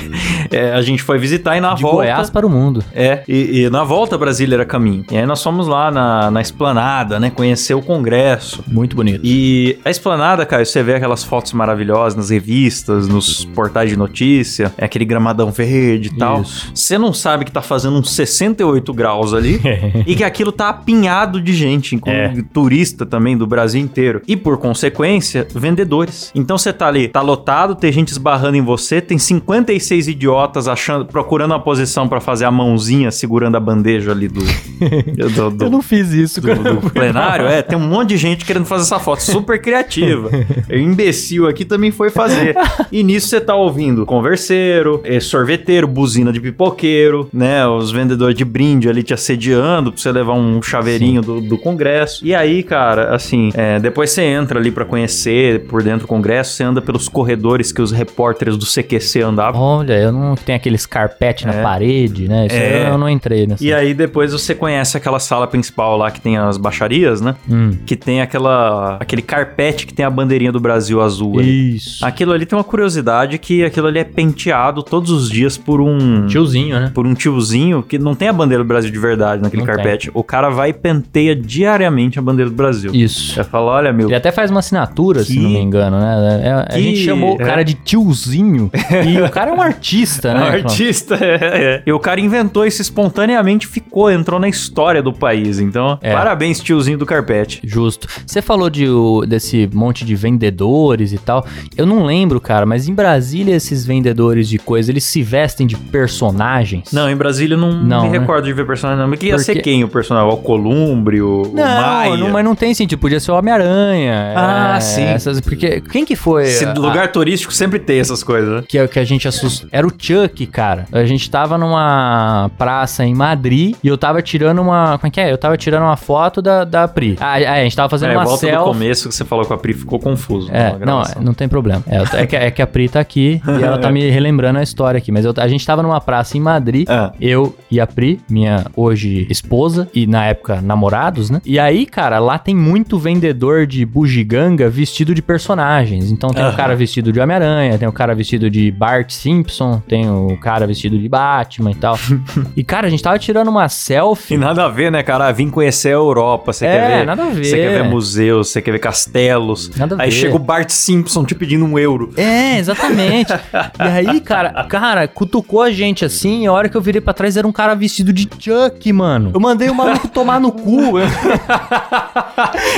é, 0.51 0.71
a 0.73 0.81
gente 0.81 1.01
foi 1.01 1.17
visitar 1.17 1.57
e 1.57 1.61
na 1.61 1.73
De 1.73 1.81
volta. 1.81 1.97
Goiás 1.97 2.29
para 2.29 2.45
o 2.45 2.49
mundo. 2.49 2.83
É, 2.93 3.23
e, 3.27 3.63
e 3.63 3.69
na 3.69 3.83
volta 3.83 4.17
Brasília 4.17 4.55
era 4.55 4.65
caminho. 4.65 5.05
E 5.11 5.17
aí 5.17 5.25
nós 5.25 5.41
fomos 5.41 5.67
lá 5.67 5.89
na, 5.89 6.29
na 6.31 6.41
esplanada, 6.41 7.19
né? 7.19 7.29
Conhecer 7.29 7.73
o 7.73 7.81
Congresso. 7.81 8.63
Muito 8.67 8.95
bonito. 8.95 9.21
E 9.23 9.77
a 9.83 9.89
esplanada, 9.89 10.45
cara, 10.45 10.63
você 10.63 10.83
vê 10.83 10.95
aquelas 10.95 11.23
fotos 11.23 11.53
maravilhosas 11.53 12.15
nas 12.15 12.29
revistas, 12.29 13.07
nos 13.07 13.45
portais 13.45 13.89
de 13.89 13.97
notícia, 13.97 14.71
é 14.77 14.84
aquele 14.85 15.05
gramadão 15.05 15.51
verde 15.51 16.09
e 16.13 16.17
tal. 16.17 16.43
Você 16.73 16.97
não 16.97 17.13
sabe 17.13 17.45
que 17.45 17.51
tá 17.51 17.61
fazendo 17.61 17.97
uns 17.97 18.11
68 18.11 18.93
graus 18.93 19.33
ali 19.33 19.59
e 20.05 20.15
que 20.15 20.23
aquilo 20.23 20.51
tá 20.51 20.69
apinhado 20.69 21.41
de 21.41 21.53
gente, 21.53 21.95
incluindo 21.95 22.39
É. 22.39 22.43
turista 22.53 23.05
também 23.05 23.37
do 23.37 23.45
Brasil 23.47 23.81
inteiro. 23.81 24.21
E 24.27 24.35
por 24.35 24.57
consequência, 24.57 25.47
vendedores. 25.53 26.31
Então 26.35 26.57
você 26.57 26.71
tá 26.71 26.87
ali, 26.87 27.07
tá 27.07 27.21
lotado, 27.21 27.75
tem 27.75 27.91
gente 27.91 28.09
esbarrando 28.09 28.57
em 28.57 28.61
você, 28.61 29.01
tem 29.01 29.17
56 29.17 30.07
idiotas 30.07 30.67
achando, 30.67 31.05
procurando 31.05 31.51
uma 31.51 31.59
posição 31.59 32.07
pra 32.07 32.19
fazer 32.21 32.45
a 32.45 32.51
mãozinha 32.51 33.11
segurando 33.11 33.55
a 33.55 33.59
bandeja 33.59 34.11
ali 34.11 34.27
do, 34.27 34.41
do, 35.33 35.51
do- 35.51 35.65
Eu 35.65 35.69
não 35.69 35.81
fiz 35.81 36.11
isso, 36.11 36.41
do, 36.41 36.47
cara. 36.47 36.73
do 36.75 36.89
plenário, 36.91 37.45
é, 37.47 37.61
tem 37.61 37.77
um 37.77 37.87
monte 37.87 38.09
de 38.09 38.17
gente 38.17 38.45
querendo 38.45 38.65
fazer 38.65 38.83
essa 38.83 38.99
foto 38.99 39.21
super 39.23 39.61
criativa. 39.61 40.29
O 40.69 40.73
imbecil 40.75 41.47
aqui 41.47 41.65
também 41.65 41.91
foi 41.91 42.09
fazer. 42.09 42.55
E 42.91 43.03
nisso 43.03 43.27
você 43.27 43.39
tá 43.41 43.55
ouvindo 43.55 44.05
converseiro, 44.05 44.74
eh, 45.03 45.19
sorveteiro, 45.19 45.87
buzina 45.87 46.31
de 46.31 46.39
pipoqueiro, 46.39 47.29
né? 47.33 47.65
Os 47.67 47.91
vendedores 47.91 48.35
de 48.35 48.43
brinde 48.45 48.89
ali 48.89 49.03
te 49.03 49.13
assediando 49.13 49.91
pra 49.91 50.01
você 50.01 50.11
levar 50.11 50.33
um 50.33 50.61
chaveirinho 50.61 51.21
do, 51.21 51.41
do 51.41 51.57
congresso. 51.57 52.25
E 52.25 52.33
aí, 52.33 52.63
cara, 52.63 53.13
assim, 53.15 53.51
é, 53.53 53.79
depois 53.79 54.11
você 54.11 54.23
entra 54.23 54.59
ali 54.59 54.71
pra 54.71 54.85
conhecer 54.85 55.61
por 55.67 55.81
dentro 55.83 56.01
do 56.01 56.07
congresso, 56.07 56.53
você 56.53 56.63
anda 56.63 56.81
pelos 56.81 57.07
corredores 57.07 57.71
que 57.71 57.81
os 57.81 57.91
repórteres 57.91 58.57
do 58.57 58.65
CQC 58.65 59.21
andavam. 59.21 59.61
Olha, 59.61 59.93
eu 59.93 60.11
não 60.11 60.35
tem 60.35 60.55
aqueles 60.55 60.85
carpete 60.85 61.45
na 61.45 61.53
É. 61.53 61.63
parede, 61.63 62.27
né? 62.27 62.47
Isso 62.47 62.55
É. 62.55 62.89
eu 62.89 62.97
não 62.97 63.09
entrei 63.09 63.45
nessa. 63.47 63.63
E 63.63 63.73
aí 63.73 63.93
depois 63.93 64.31
você 64.31 64.53
conhece 64.55 64.97
aquela 64.97 65.19
sala 65.19 65.47
principal 65.47 65.97
lá 65.97 66.11
que 66.11 66.19
tem 66.21 66.37
as 66.37 66.57
baixarias, 66.57 67.21
né? 67.21 67.35
Hum. 67.49 67.71
Que 67.85 67.95
tem 67.95 68.21
aquela 68.21 68.97
aquele 68.99 69.21
carpete 69.21 69.85
que 69.87 69.93
tem 69.93 70.05
a 70.05 70.09
bandeirinha 70.09 70.51
do 70.51 70.59
Brasil 70.59 71.01
azul 71.01 71.39
ali. 71.39 71.75
Isso. 71.75 72.05
Aquilo 72.05 72.31
ali 72.33 72.45
tem 72.45 72.57
uma 72.57 72.63
curiosidade 72.63 73.37
que 73.37 73.63
aquilo 73.63 73.87
ali 73.87 73.99
é 73.99 74.03
penteado 74.03 74.64
todos 74.73 75.11
os 75.11 75.29
dias 75.29 75.57
por 75.57 75.81
um 75.81 76.27
Tiozinho, 76.27 76.79
né? 76.79 76.91
por 76.93 77.05
um 77.05 77.13
tiozinho 77.13 77.83
que 77.83 77.97
não 77.97 78.15
tem 78.15 78.27
a 78.27 78.33
bandeira 78.33 78.63
do 78.63 78.67
Brasil 78.67 78.91
de 78.91 78.99
verdade 78.99 79.41
naquele 79.41 79.61
Não 79.63 79.67
carpete. 79.67 80.09
O 80.13 80.23
cara 80.23 80.49
vai 80.49 80.69
e 80.69 80.73
penteia 80.73 81.35
diariamente 81.35 82.17
a 82.19 82.21
bandeira 82.21 82.49
do 82.49 82.55
Brasil. 82.55 82.91
Isso. 82.93 83.33
Você 83.33 83.43
fala, 83.43 83.71
olha, 83.71 83.93
meu, 83.93 84.07
Ele 84.07 84.15
até 84.15 84.31
faz 84.31 84.49
uma 84.51 84.59
assinatura, 84.59 85.23
se 85.23 85.33
Que- 85.33 85.39
não 85.39 85.49
me 85.49 85.59
engano, 85.59 85.99
né? 85.99 86.41
É- 86.43 86.51
a 86.53 86.63
Que- 86.75 86.81
gente 86.81 86.97
chamou 87.05 87.33
o 87.35 87.37
cara 87.37 87.61
é. 87.61 87.63
de 87.63 87.73
tiozinho 87.73 88.69
e 89.07 89.21
o 89.21 89.29
cara 89.29 89.51
é 89.51 89.53
um 89.53 89.61
artista, 89.61 90.29
É 90.29 90.33
né? 90.33 90.39
um 90.41 90.43
artista, 90.65 91.15
é, 91.15 91.35
é. 91.41 91.83
E 91.85 91.91
o 91.91 91.99
cara 91.99 92.19
inventou 92.19 92.65
isso 92.65 92.81
espontaneamente, 92.81 93.67
ficou, 93.67 94.09
entrou 94.11 94.39
na 94.39 94.47
história 94.47 95.01
do 95.01 95.13
país. 95.13 95.59
Então, 95.59 95.97
É. 96.01 96.13
parabéns, 96.13 96.59
tiozinho 96.59 96.97
do 96.97 97.05
carpete. 97.05 97.61
Justo. 97.63 98.07
Você 98.25 98.41
falou 98.41 98.69
de, 98.69 98.85
desse 99.27 99.69
monte 99.73 100.05
de 100.05 100.15
vendedores 100.15 101.11
e 101.13 101.17
tal. 101.17 101.45
Eu 101.77 101.85
não 101.85 102.05
lembro, 102.05 102.39
cara, 102.39 102.65
mas 102.65 102.87
em 102.87 102.93
Brasília 102.93 103.55
esses 103.55 103.85
vendedores 103.85 104.47
de 104.47 104.54
coisa, 104.57 104.91
eles 104.91 105.03
se 105.03 105.21
vestem 105.21 105.65
de 105.67 105.75
personagens? 105.75 106.91
Não, 106.91 107.09
em 107.09 107.15
Brasília 107.15 107.55
eu 107.55 107.59
não, 107.59 107.71
Não, 107.73 108.03
me 108.03 108.09
né? 108.09 108.19
recordo 108.19 108.45
de 108.45 108.53
ver 108.53 108.65
personagem, 108.65 109.01
não. 109.01 109.09
Mas 109.09 109.19
que 109.19 109.27
ia 109.27 109.37
ser 109.39 109.53
Porque- 109.55 109.69
quem 109.71 109.83
o 109.83 109.87
personagem? 109.87 110.29
O 110.31 110.37
Columbre, 110.37 111.21
o, 111.21 111.43
o 111.43 111.53
Maia? 111.55 112.11
Não, 112.11 112.17
não, 112.17 112.29
mas 112.31 112.43
não 112.45 112.55
tem 112.55 112.73
sentido. 112.73 112.99
Podia 112.99 113.19
ser 113.19 113.31
o 113.31 113.35
Homem-Aranha. 113.35 114.33
Ah, 114.35 114.75
é, 114.77 114.79
sim. 114.79 115.03
Essas, 115.03 115.39
porque 115.41 115.81
quem 115.81 116.05
que 116.05 116.15
foi? 116.15 116.43
Esse 116.43 116.65
a- 116.65 116.73
lugar 116.73 117.11
turístico 117.11 117.53
sempre 117.53 117.79
tem 117.79 117.99
essas 117.99 118.23
coisas, 118.23 118.49
né? 118.57 118.63
que, 118.67 118.87
que 118.87 118.99
a 118.99 119.03
gente 119.03 119.27
assustou. 119.27 119.69
Era 119.71 119.85
o 119.85 119.91
Chuck, 119.97 120.45
cara. 120.47 120.85
A 120.91 121.03
gente 121.05 121.29
tava 121.29 121.57
numa 121.57 122.49
praça 122.57 123.03
em 123.05 123.13
Madrid 123.13 123.75
e 123.83 123.87
eu 123.87 123.97
tava 123.97 124.21
tirando 124.21 124.59
uma. 124.61 124.97
Como 124.97 125.07
é 125.07 125.11
que 125.11 125.19
é? 125.21 125.31
Eu 125.31 125.37
tava 125.37 125.57
tirando 125.57 125.83
uma 125.83 125.97
foto 125.97 126.41
da, 126.41 126.63
da 126.63 126.87
Pri. 126.87 127.17
Ah, 127.19 127.39
é, 127.39 127.47
a 127.47 127.63
gente 127.63 127.75
tava 127.75 127.89
fazendo 127.89 128.11
É, 128.11 128.17
uma 128.17 128.25
volta 128.25 128.49
do 128.51 128.63
começo 128.63 129.09
que 129.09 129.15
você 129.15 129.25
falou 129.25 129.45
com 129.45 129.53
a 129.53 129.57
Pri, 129.57 129.73
ficou 129.73 129.99
confuso. 129.99 130.49
É, 130.51 130.75
na 130.79 130.85
não, 130.85 131.03
não 131.21 131.33
tem 131.33 131.47
problema. 131.47 131.83
É, 131.87 132.21
é 132.21 132.25
que, 132.25 132.35
é 132.35 132.51
que 132.51 132.61
a 132.61 132.67
Pri 132.67 132.89
tá 132.89 132.99
aqui 132.99 133.41
e 133.47 133.63
ela 133.63 133.77
tá 133.77 133.89
me 133.91 134.09
relembrando 134.09 134.34
a 134.59 134.63
história 134.63 134.97
aqui. 134.97 135.11
Mas 135.11 135.25
eu- 135.25 135.33
a 135.37 135.47
gente 135.47 135.65
tava 135.65 135.81
numa 135.83 135.99
praça 136.01 136.37
em 136.37 136.41
Madrid, 136.41 136.87
Ah. 136.89 137.11
eu 137.19 137.55
e 137.69 137.79
a 137.79 137.87
Pri, 137.87 138.19
minha 138.29 138.65
hoje 138.75 139.25
esposa, 139.29 139.87
e 139.93 140.05
na 140.07 140.25
época 140.25 140.61
namorados, 140.61 141.29
né? 141.29 141.41
E 141.45 141.57
aí, 141.59 141.85
cara, 141.85 142.19
lá 142.19 142.37
tem 142.37 142.55
muito 142.55 142.97
vendedor 142.97 143.65
de 143.65 143.85
bugiganga 143.85 144.69
vestido 144.69 145.13
de 145.15 145.21
personagens. 145.21 146.11
Então 146.11 146.29
tem 146.31 146.43
o 146.43 146.47
Aham. 146.47 146.55
cara 146.55 146.75
vestido 146.75 147.11
de 147.11 147.19
Homem-Aranha, 147.19 147.77
tem 147.77 147.87
o 147.87 147.91
cara 147.91 148.13
vestido 148.15 148.49
de 148.49 148.71
Bart 148.71 149.11
Simpson, 149.11 149.81
tem 149.87 150.09
o 150.09 150.37
cara 150.37 150.65
vestido 150.67 150.97
de 150.97 151.07
Batman 151.07 151.71
e 151.71 151.75
tal. 151.75 151.97
e, 152.55 152.63
cara, 152.63 152.87
a 152.87 152.89
gente 152.89 153.01
tava 153.03 153.17
tirando 153.19 153.47
uma 153.49 153.65
E 153.65 153.69
selfie. 153.69 154.37
nada 154.37 154.65
a 154.65 154.69
ver, 154.69 154.91
né, 154.91 155.03
cara? 155.03 155.31
Vim 155.31 155.49
conhecer 155.49 155.89
a 155.89 155.91
Europa, 155.93 156.51
você 156.53 156.65
É, 156.65 156.69
quer 156.71 156.97
ver... 156.99 157.05
nada 157.05 157.23
a 157.23 157.29
ver. 157.29 157.45
Você 157.45 157.55
quer 157.57 157.69
ver 157.69 157.83
museus, 157.83 158.49
você 158.49 158.61
quer 158.61 158.71
ver 158.71 158.79
castelos. 158.79 159.71
Nada 159.77 159.95
a 159.95 160.01
Aí 160.03 160.09
ver. 160.09 160.15
chega 160.15 160.35
o 160.35 160.39
Bart 160.39 160.69
Simpson 160.69 161.23
te 161.23 161.35
pedindo 161.35 161.65
um 161.65 161.77
euro. 161.77 162.11
É, 162.17 162.57
exatamente. 162.57 163.31
e 163.79 163.81
aí, 163.83 164.19
cara, 164.25 164.63
cara, 164.65 165.07
cutucou 165.07 165.61
a 165.61 165.71
gente 165.71 166.03
assim, 166.03 166.43
e 166.43 166.47
a 166.47 166.51
hora 166.51 166.67
que 166.69 166.75
eu 166.75 166.81
virei 166.81 167.01
pra 167.01 167.13
trás 167.13 167.37
era 167.37 167.47
um 167.47 167.51
cara 167.51 167.75
vestido 167.75 168.11
de 168.11 168.27
Chuck, 168.39 168.91
mano. 168.93 169.31
Eu 169.33 169.39
mandei 169.39 169.69
o 169.69 169.75
maluco 169.75 170.07
tomar 170.07 170.39
no 170.39 170.51
cu. 170.51 170.95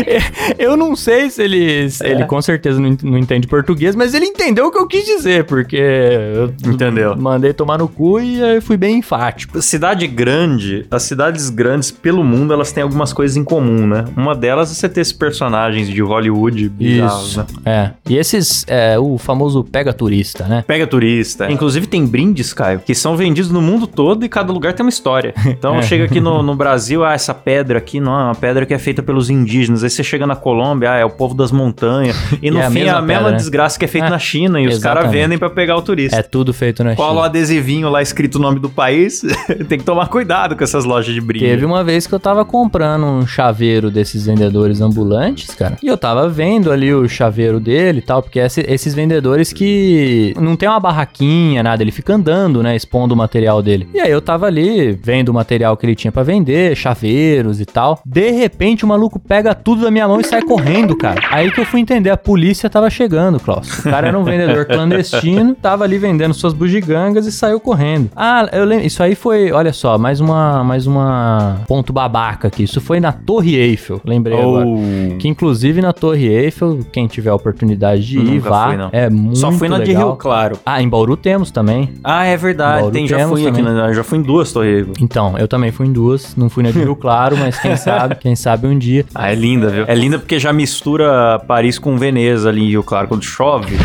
Eu, 0.06 0.22
eu 0.72 0.78
não 0.78 0.96
sei 0.96 1.30
se 1.30 1.42
ele. 1.42 1.90
se 1.90 2.06
Ele 2.06 2.26
com 2.26 2.42
certeza 2.42 2.80
não, 2.80 2.96
não 3.04 3.18
entende 3.18 3.48
português, 3.48 3.96
mas 3.96 4.14
ele 4.14 4.26
entendeu 4.26 4.68
o 4.68 4.72
que 4.72 4.78
eu 4.78 4.88
quis 4.88 5.06
dizer, 5.06 5.46
porque 5.46 5.78
eu 5.78 6.54
Entendeu. 6.72 7.16
mandei 7.16 7.54
tomar 7.54 7.78
no 7.78 7.88
cu 7.88 8.20
e 8.20 8.44
aí 8.44 8.62
fui 8.62 8.78
bem 8.78 8.98
enfático. 8.98 9.62
Cidade 9.62 10.06
grande, 10.08 10.86
as 10.92 11.04
cidades 11.04 11.50
grandes 11.50 11.92
pelo 11.92 12.24
mundo, 12.24 12.54
elas 12.54 12.72
têm 12.72 12.84
algumas 12.84 13.14
coisas 13.14 13.38
em 13.38 13.44
comum, 13.44 13.88
né? 13.88 14.06
Uma 14.16 14.36
delas 14.36 14.72
é 14.72 14.74
você 14.74 14.90
ter 14.90 15.02
esses 15.02 15.14
personagens 15.14 15.88
de 15.88 16.02
Hollywood 16.02 16.70
bizarros, 16.70 17.30
Isso. 17.30 17.40
né? 17.40 17.46
É. 17.66 17.92
E 18.12 18.18
esses, 18.18 18.66
é, 18.68 18.98
o 19.00 19.18
famoso 19.18 19.64
pega 19.64 19.94
turista, 19.94 20.46
né? 20.48 20.64
Pega 20.68 20.86
turista. 20.88 21.37
Inclusive 21.50 21.88
tem 21.88 22.06
brindes, 22.06 22.54
Caio, 22.54 22.80
que 22.80 22.94
são 22.96 23.16
vendidos 23.16 23.52
no 23.52 23.62
mundo 23.62 23.86
todo 23.88 24.26
e 24.26 24.30
cada 24.30 24.52
lugar 24.52 24.74
tem 24.74 24.86
uma 24.86 24.90
história. 24.90 25.34
Então 25.46 25.78
É. 25.80 25.82
chega 25.82 26.06
aqui 26.06 26.20
no, 26.20 26.42
no 26.42 26.56
Brasil, 26.56 27.04
ah, 27.04 27.14
essa 27.14 27.34
pedra 27.34 27.78
aqui 27.78 28.00
não 28.00 28.14
é 28.20 28.24
uma 28.26 28.36
pedra 28.36 28.66
que 28.66 28.74
é 28.74 28.80
feita 28.80 29.04
pelos 29.04 29.30
indígenas. 29.30 29.84
Aí 29.84 29.90
você 29.90 30.04
chega 30.04 30.26
na 30.26 30.36
Colômbia, 30.36 30.92
ah, 30.94 30.98
é 30.98 31.06
o 31.06 31.10
povo 31.10 31.34
das 31.36 31.52
montanhas. 31.52 32.16
E 32.42 32.50
no 32.52 32.60
é 32.60 32.66
a 32.66 32.72
fim 32.72 32.80
é 32.80 32.84
mesma 32.86 32.98
a 32.98 33.02
mesma 33.02 33.14
pedra, 33.24 33.32
né? 33.32 33.38
desgraça 33.38 33.78
que 33.80 33.86
é 33.86 33.88
feita 33.88 34.08
É. 34.08 34.10
na 34.10 34.20
China 34.20 34.60
e 34.62 34.68
os 34.68 34.80
caras 34.80 35.10
vendem 35.12 35.38
pra 35.38 35.50
pegar 35.50 35.76
o 35.78 35.82
turista. 35.82 36.18
É 36.18 36.24
tudo 36.24 36.54
feito 36.54 36.84
na 36.84 36.96
Cola 36.96 37.12
China. 37.16 37.26
adesivinho 37.26 37.90
lá 37.90 38.02
escrito 38.02 38.36
o 38.36 38.40
nome 38.40 38.60
do 38.60 38.70
país. 38.70 39.22
tem 39.68 39.78
que 39.78 39.84
tomar 39.86 40.08
cuidado 40.08 40.56
com 40.56 40.64
essas 40.64 40.86
lojas 40.86 41.14
de 41.14 41.22
brinde. 41.22 41.46
Teve 41.46 41.66
uma 41.66 41.84
vez 41.84 42.08
que 42.08 42.14
eu 42.14 42.20
tava 42.20 42.44
comprando 42.46 43.06
um 43.06 43.26
chaveiro 43.28 43.90
desses 43.92 44.26
vendedores 44.26 44.82
ambulantes, 44.82 45.54
cara. 45.54 45.78
E 45.84 45.88
eu 45.88 45.98
tava 45.98 46.28
vendo 46.30 46.72
ali 46.72 46.94
o 46.94 47.08
chaveiro 47.08 47.60
dele 47.60 48.00
e 48.00 48.02
tal, 48.02 48.22
porque 48.24 48.40
esse- 48.40 48.66
esses 48.68 48.94
vendedores 48.94 49.52
que 49.54 50.34
não 50.40 50.56
tem 50.56 50.68
uma 50.70 50.80
barraquinha, 50.80 51.27
nada, 51.64 51.84
ele 51.84 51.92
fica 51.92 52.14
andando, 52.14 52.62
né, 52.64 52.76
expondo 52.76 53.14
o 53.14 53.18
material 53.18 53.62
dele. 53.62 53.88
E 53.94 54.00
aí 54.00 54.12
eu 54.12 54.22
tava 54.22 54.46
ali 54.46 54.92
vendo 54.92 55.30
o 55.30 55.34
material 55.34 55.76
que 55.76 55.86
ele 55.86 55.96
tinha 55.96 56.12
pra 56.12 56.24
vender, 56.24 56.76
chaveiros 56.76 57.60
e 57.60 57.66
tal. 57.66 58.00
De 58.06 58.32
repente 58.32 58.86
o 58.86 58.88
maluco 58.88 59.20
pega 59.20 59.54
tudo 59.54 59.82
da 59.82 59.92
minha 59.92 60.08
mão 60.08 60.20
e 60.20 60.24
sai 60.24 60.42
correndo, 60.42 60.96
cara. 60.96 61.22
Aí 61.32 61.52
que 61.52 61.60
eu 61.60 61.66
fui 61.66 61.80
entender, 61.80 62.10
a 62.10 62.18
polícia 62.18 62.70
tava 62.70 62.90
chegando, 62.90 63.40
Klaus. 63.40 63.80
O 63.80 63.84
cara 63.84 64.08
era 64.08 64.18
um 64.18 64.24
vendedor 64.24 64.66
clandestino, 64.66 65.56
tava 65.56 65.84
ali 65.84 65.98
vendendo 65.98 66.34
suas 66.34 66.54
bugigangas 66.54 67.26
e 67.26 67.32
saiu 67.32 67.60
correndo. 67.60 68.10
Ah, 68.16 68.48
eu 68.52 68.66
lembro, 68.66 68.86
isso 68.86 69.02
aí 69.04 69.16
foi, 69.16 69.52
olha 69.52 69.74
só, 69.74 69.98
mais 69.98 70.20
uma, 70.20 70.64
mais 70.64 70.88
uma 70.88 71.62
ponto 71.68 71.92
babaca 71.92 72.48
aqui. 72.48 72.64
Isso 72.64 72.80
foi 72.80 73.00
na 73.00 73.12
Torre 73.12 73.56
Eiffel, 73.56 74.02
lembrei 74.06 74.40
agora. 74.40 74.66
Oh. 74.66 75.18
Que 75.18 75.28
inclusive 75.28 75.82
na 75.82 75.94
Torre 75.94 76.28
Eiffel, 76.28 76.80
quem 76.92 77.08
tiver 77.08 77.30
a 77.30 77.36
oportunidade 77.36 78.06
de 78.06 78.20
ir, 78.20 78.24
Nunca 78.24 78.50
vá. 78.50 78.68
fui. 78.68 78.78
É 78.92 79.10
muito 79.10 79.38
Só 79.38 79.52
fui 79.52 79.68
na 79.68 79.80
de 79.80 79.86
legal. 79.86 80.10
Rio 80.10 80.18
Claro. 80.18 80.60
Ah, 80.66 80.82
em 80.82 80.88
Bauru 80.90 81.17
temos 81.18 81.52
também. 81.52 81.94
Ah, 82.04 82.26
é 82.26 82.38
verdade. 82.38 82.80
Bauru 82.82 82.94
Tem, 82.94 83.08
já 83.08 83.28
fui 83.28 83.48
aqui, 83.48 83.58
também. 83.58 83.74
na, 83.74 83.94
já 83.94 84.04
fui 84.04 84.18
em 84.18 84.22
duas 84.22 84.52
torres. 84.52 84.88
Então, 85.02 85.38
eu 85.38 85.48
também 85.48 85.72
fui 85.72 85.88
em 85.88 85.92
duas, 85.92 86.36
não 86.36 86.50
fui 86.50 86.64
na 86.64 86.72
de 86.72 86.80
Rio 86.80 86.96
Claro, 87.08 87.38
mas 87.38 87.60
quem 87.60 87.76
sabe, 87.76 88.16
quem 88.16 88.36
sabe 88.36 88.68
um 88.68 88.78
dia. 88.78 89.06
Ah, 89.14 89.32
é 89.32 89.36
linda, 89.36 89.70
viu? 89.70 89.86
É 89.88 89.96
linda 89.96 90.18
porque 90.20 90.40
já 90.40 90.52
mistura 90.54 91.40
Paris 91.48 91.78
com 91.80 91.98
Veneza 91.98 92.50
ali 92.50 92.62
em 92.64 92.70
Rio 92.70 92.84
Claro 92.84 93.08
quando 93.08 93.24
chove. 93.24 93.78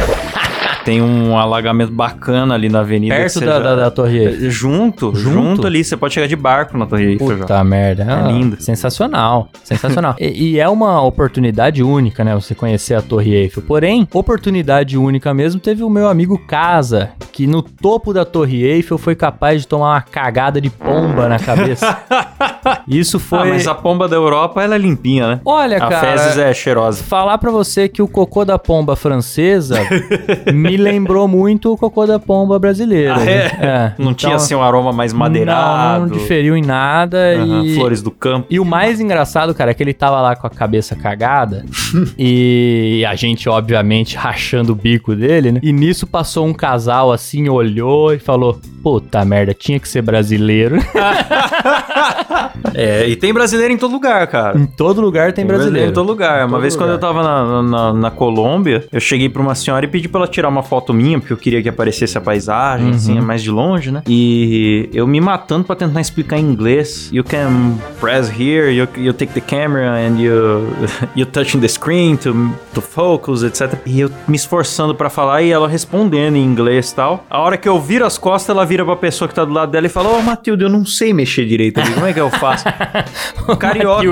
Tem 0.85 1.01
um 1.01 1.39
alagamento 1.39 1.93
bacana 1.93 2.55
ali 2.55 2.69
na 2.69 2.81
avenida. 2.81 3.15
Perto 3.15 3.41
da, 3.41 3.59
da, 3.59 3.65
já- 3.71 3.77
da 3.77 3.91
Torre 3.91 4.19
Eiffel. 4.19 4.51
Junto, 4.51 5.15
Junto? 5.15 5.33
junto, 5.33 5.67
ali. 5.67 5.85
Você 5.85 5.97
pode 5.97 6.15
chegar 6.15 6.27
de 6.27 6.35
barco 6.37 6.77
na 6.77 6.87
Torre 6.87 7.13
Eiffel. 7.13 7.29
já. 7.31 7.37
Puta 7.45 7.65
merda. 7.65 8.03
É 8.05 8.33
lindo. 8.33 8.61
Sensacional. 8.61 9.49
Sensacional. 9.63 10.17
e, 10.19 10.53
e 10.55 10.59
é 10.61 10.69
uma 10.69 11.01
oportunidade 11.03 11.83
única, 11.83 12.25
né? 12.25 12.35
Você 12.35 12.55
conhecer 12.55 12.95
a 12.95 13.03
Torre 13.03 13.33
Eiffel. 13.35 13.63
Porém, 13.63 14.09
oportunidade 14.13 14.99
única 14.99 15.33
mesmo 15.33 15.61
teve 15.61 15.83
o 15.85 15.91
meu 15.91 16.09
amigo 16.09 16.37
Casa, 16.47 17.11
que 17.33 17.47
no 17.47 17.63
topo 17.63 18.13
da 18.13 18.25
Torre 18.25 18.65
Eiffel 18.65 18.99
foi 18.99 19.15
capaz 19.15 19.61
de 19.63 19.69
tomar 19.69 19.91
uma 19.95 20.03
cagada 20.03 20.61
de 20.61 20.69
pomba 20.71 21.29
na 21.29 21.39
cabeça. 21.39 21.97
Isso 22.87 23.19
foi. 23.19 23.39
Ah, 23.39 23.45
mas 23.47 23.67
a 23.67 23.75
pomba 23.75 24.09
da 24.09 24.17
Europa, 24.17 24.63
ela 24.63 24.75
é 24.75 24.79
limpinha, 24.79 25.29
né? 25.29 25.41
Olha, 25.45 25.79
a 25.79 25.89
cara. 25.89 26.01
fezes 26.19 26.39
é 26.39 26.53
cheirosa. 26.55 27.03
Falar 27.03 27.39
pra 27.39 27.51
você 27.51 27.89
que 27.89 28.03
o 28.03 28.09
cocô 28.09 28.45
da 28.45 28.59
pomba 28.59 28.95
francesa 28.97 29.79
me 30.53 30.77
lembrou 30.77 31.27
muito 31.27 31.73
o 31.73 31.77
cocô 31.77 32.07
da 32.07 32.19
pomba 32.19 32.59
brasileira. 32.59 33.17
Ah, 33.17 33.25
é? 33.25 33.33
É, 33.61 33.93
Não 33.99 34.15
tinha 34.15 34.33
então, 34.33 34.43
assim 34.43 34.55
um 34.55 34.63
aroma 34.63 34.93
mais 34.93 35.13
Não, 35.13 35.21
madeirado. 35.21 36.07
não 36.07 36.09
diferiu 36.09 36.57
em 36.57 36.63
nada 36.63 37.35
e... 37.35 37.75
Flores 37.75 38.03
do 38.03 38.11
campo. 38.11 38.47
E 38.51 38.59
o 38.61 38.65
mais 38.65 39.01
engraçado, 39.01 39.55
cara, 39.55 39.71
é 39.71 39.75
que 39.75 39.83
ele 39.83 39.95
tava 39.95 40.21
lá 40.21 40.37
com 40.37 40.47
a 40.47 40.51
cabeça 40.51 40.95
cagada 40.95 41.65
e 42.19 43.05
a 43.09 43.15
gente, 43.15 43.49
obviamente, 43.49 44.17
rachando 44.17 44.73
o 44.73 44.77
bico 44.77 45.15
dele, 45.15 45.53
né? 45.53 45.61
E 45.63 45.73
nisso 45.73 46.07
passou 46.07 46.47
um 46.47 46.53
casal 46.55 47.13
assim, 47.13 47.49
olhou 47.49 48.13
e 48.13 48.19
falou: 48.19 48.61
Puta 48.83 49.25
merda, 49.25 49.55
tinha 49.55 49.79
que 49.79 49.89
ser 49.89 50.03
brasileiro. 50.03 50.77
É, 52.75 53.07
e 53.09 53.17
tem 53.17 53.33
brasileiro 53.33 53.73
em 53.73 53.77
todo 53.77 53.93
lugar, 53.93 54.27
cara. 54.27 54.59
em 54.59 54.67
todo 54.67 55.01
lugar 55.01 55.33
tem 55.33 55.45
brasileiro. 55.47 55.91
Em 55.91 55.93
todo 55.93 56.07
lugar. 56.07 56.41
Uma 56.47 56.51
todo 56.53 56.61
vez 56.61 56.77
quando 56.77 56.91
eu 56.91 56.97
lugar. 56.97 57.09
tava 57.09 57.23
na, 57.23 57.63
na, 57.63 57.93
na 57.93 58.11
Colômbia, 58.11 58.85
eu 58.93 59.01
cheguei 59.01 59.29
pra 59.29 59.43
uma 59.43 59.55
senhora 59.55 59.85
e 59.85 59.89
pedi 59.89 60.09
pra 60.09 60.21
ela 60.21 60.29
tirar 60.29 60.49
uma 60.49 60.63
foto 60.63 60.93
minha, 60.95 61.19
porque 61.19 61.33
eu 61.33 61.37
queria 61.37 61.63
que 61.63 61.69
aparecesse 61.69 62.17
a 62.17 62.21
paisagem, 62.21 62.89
Uhum. 62.89 62.95
assim, 62.95 63.21
mais 63.21 63.43
de 63.43 63.51
longe, 63.51 63.91
né? 63.91 64.03
E 64.09 64.89
eu 64.93 65.07
me 65.07 65.21
matando 65.21 65.65
pra 65.65 65.77
tentar 65.77 66.01
explicar 66.01 66.39
em 66.39 66.43
inglês. 66.45 67.11
You 67.13 67.25
can 67.25 67.75
press 68.01 68.29
here, 68.31 68.71
you, 68.71 68.89
you 68.97 69.13
take 69.13 69.33
the 69.33 69.41
camera 69.41 69.93
and 69.97 70.19
you, 70.21 70.67
you 71.17 71.27
touching 71.27 71.61
the 71.61 71.69
screen 71.69 72.17
to, 72.17 72.51
to 72.75 72.81
focus, 72.81 73.43
etc. 73.43 73.75
E 73.87 74.01
eu 74.01 74.11
me 74.29 74.37
esforçando 74.37 74.95
pra 74.95 75.09
falar 75.11 75.43
e 75.43 75.51
ela 75.51 75.69
respondendo 75.69 76.37
em 76.37 76.45
inglês 76.45 76.91
e 76.91 76.95
tal. 76.95 77.25
A 77.31 77.41
hora 77.41 77.57
que 77.57 77.69
eu 77.69 77.81
viro 77.81 78.05
as 78.05 78.19
costas, 78.19 78.55
ela 78.55 78.65
vira 78.65 78.85
pra 78.85 78.97
pessoa 78.97 79.29
que 79.29 79.35
tá 79.35 79.45
do 79.45 79.53
lado 79.53 79.71
dela 79.73 79.87
e 79.87 79.91
fala: 79.91 80.09
Ô, 80.11 80.23
Matilde, 80.23 80.65
eu 80.65 80.69
não 80.71 80.85
sei 80.85 81.13
mexer 81.13 81.45
direito 81.45 81.81
ali. 81.81 81.93
Como 81.93 82.07
é 82.07 82.13
que 82.13 82.21
eu 82.21 82.31
faço? 82.43 82.65
Carioca. 83.59 84.03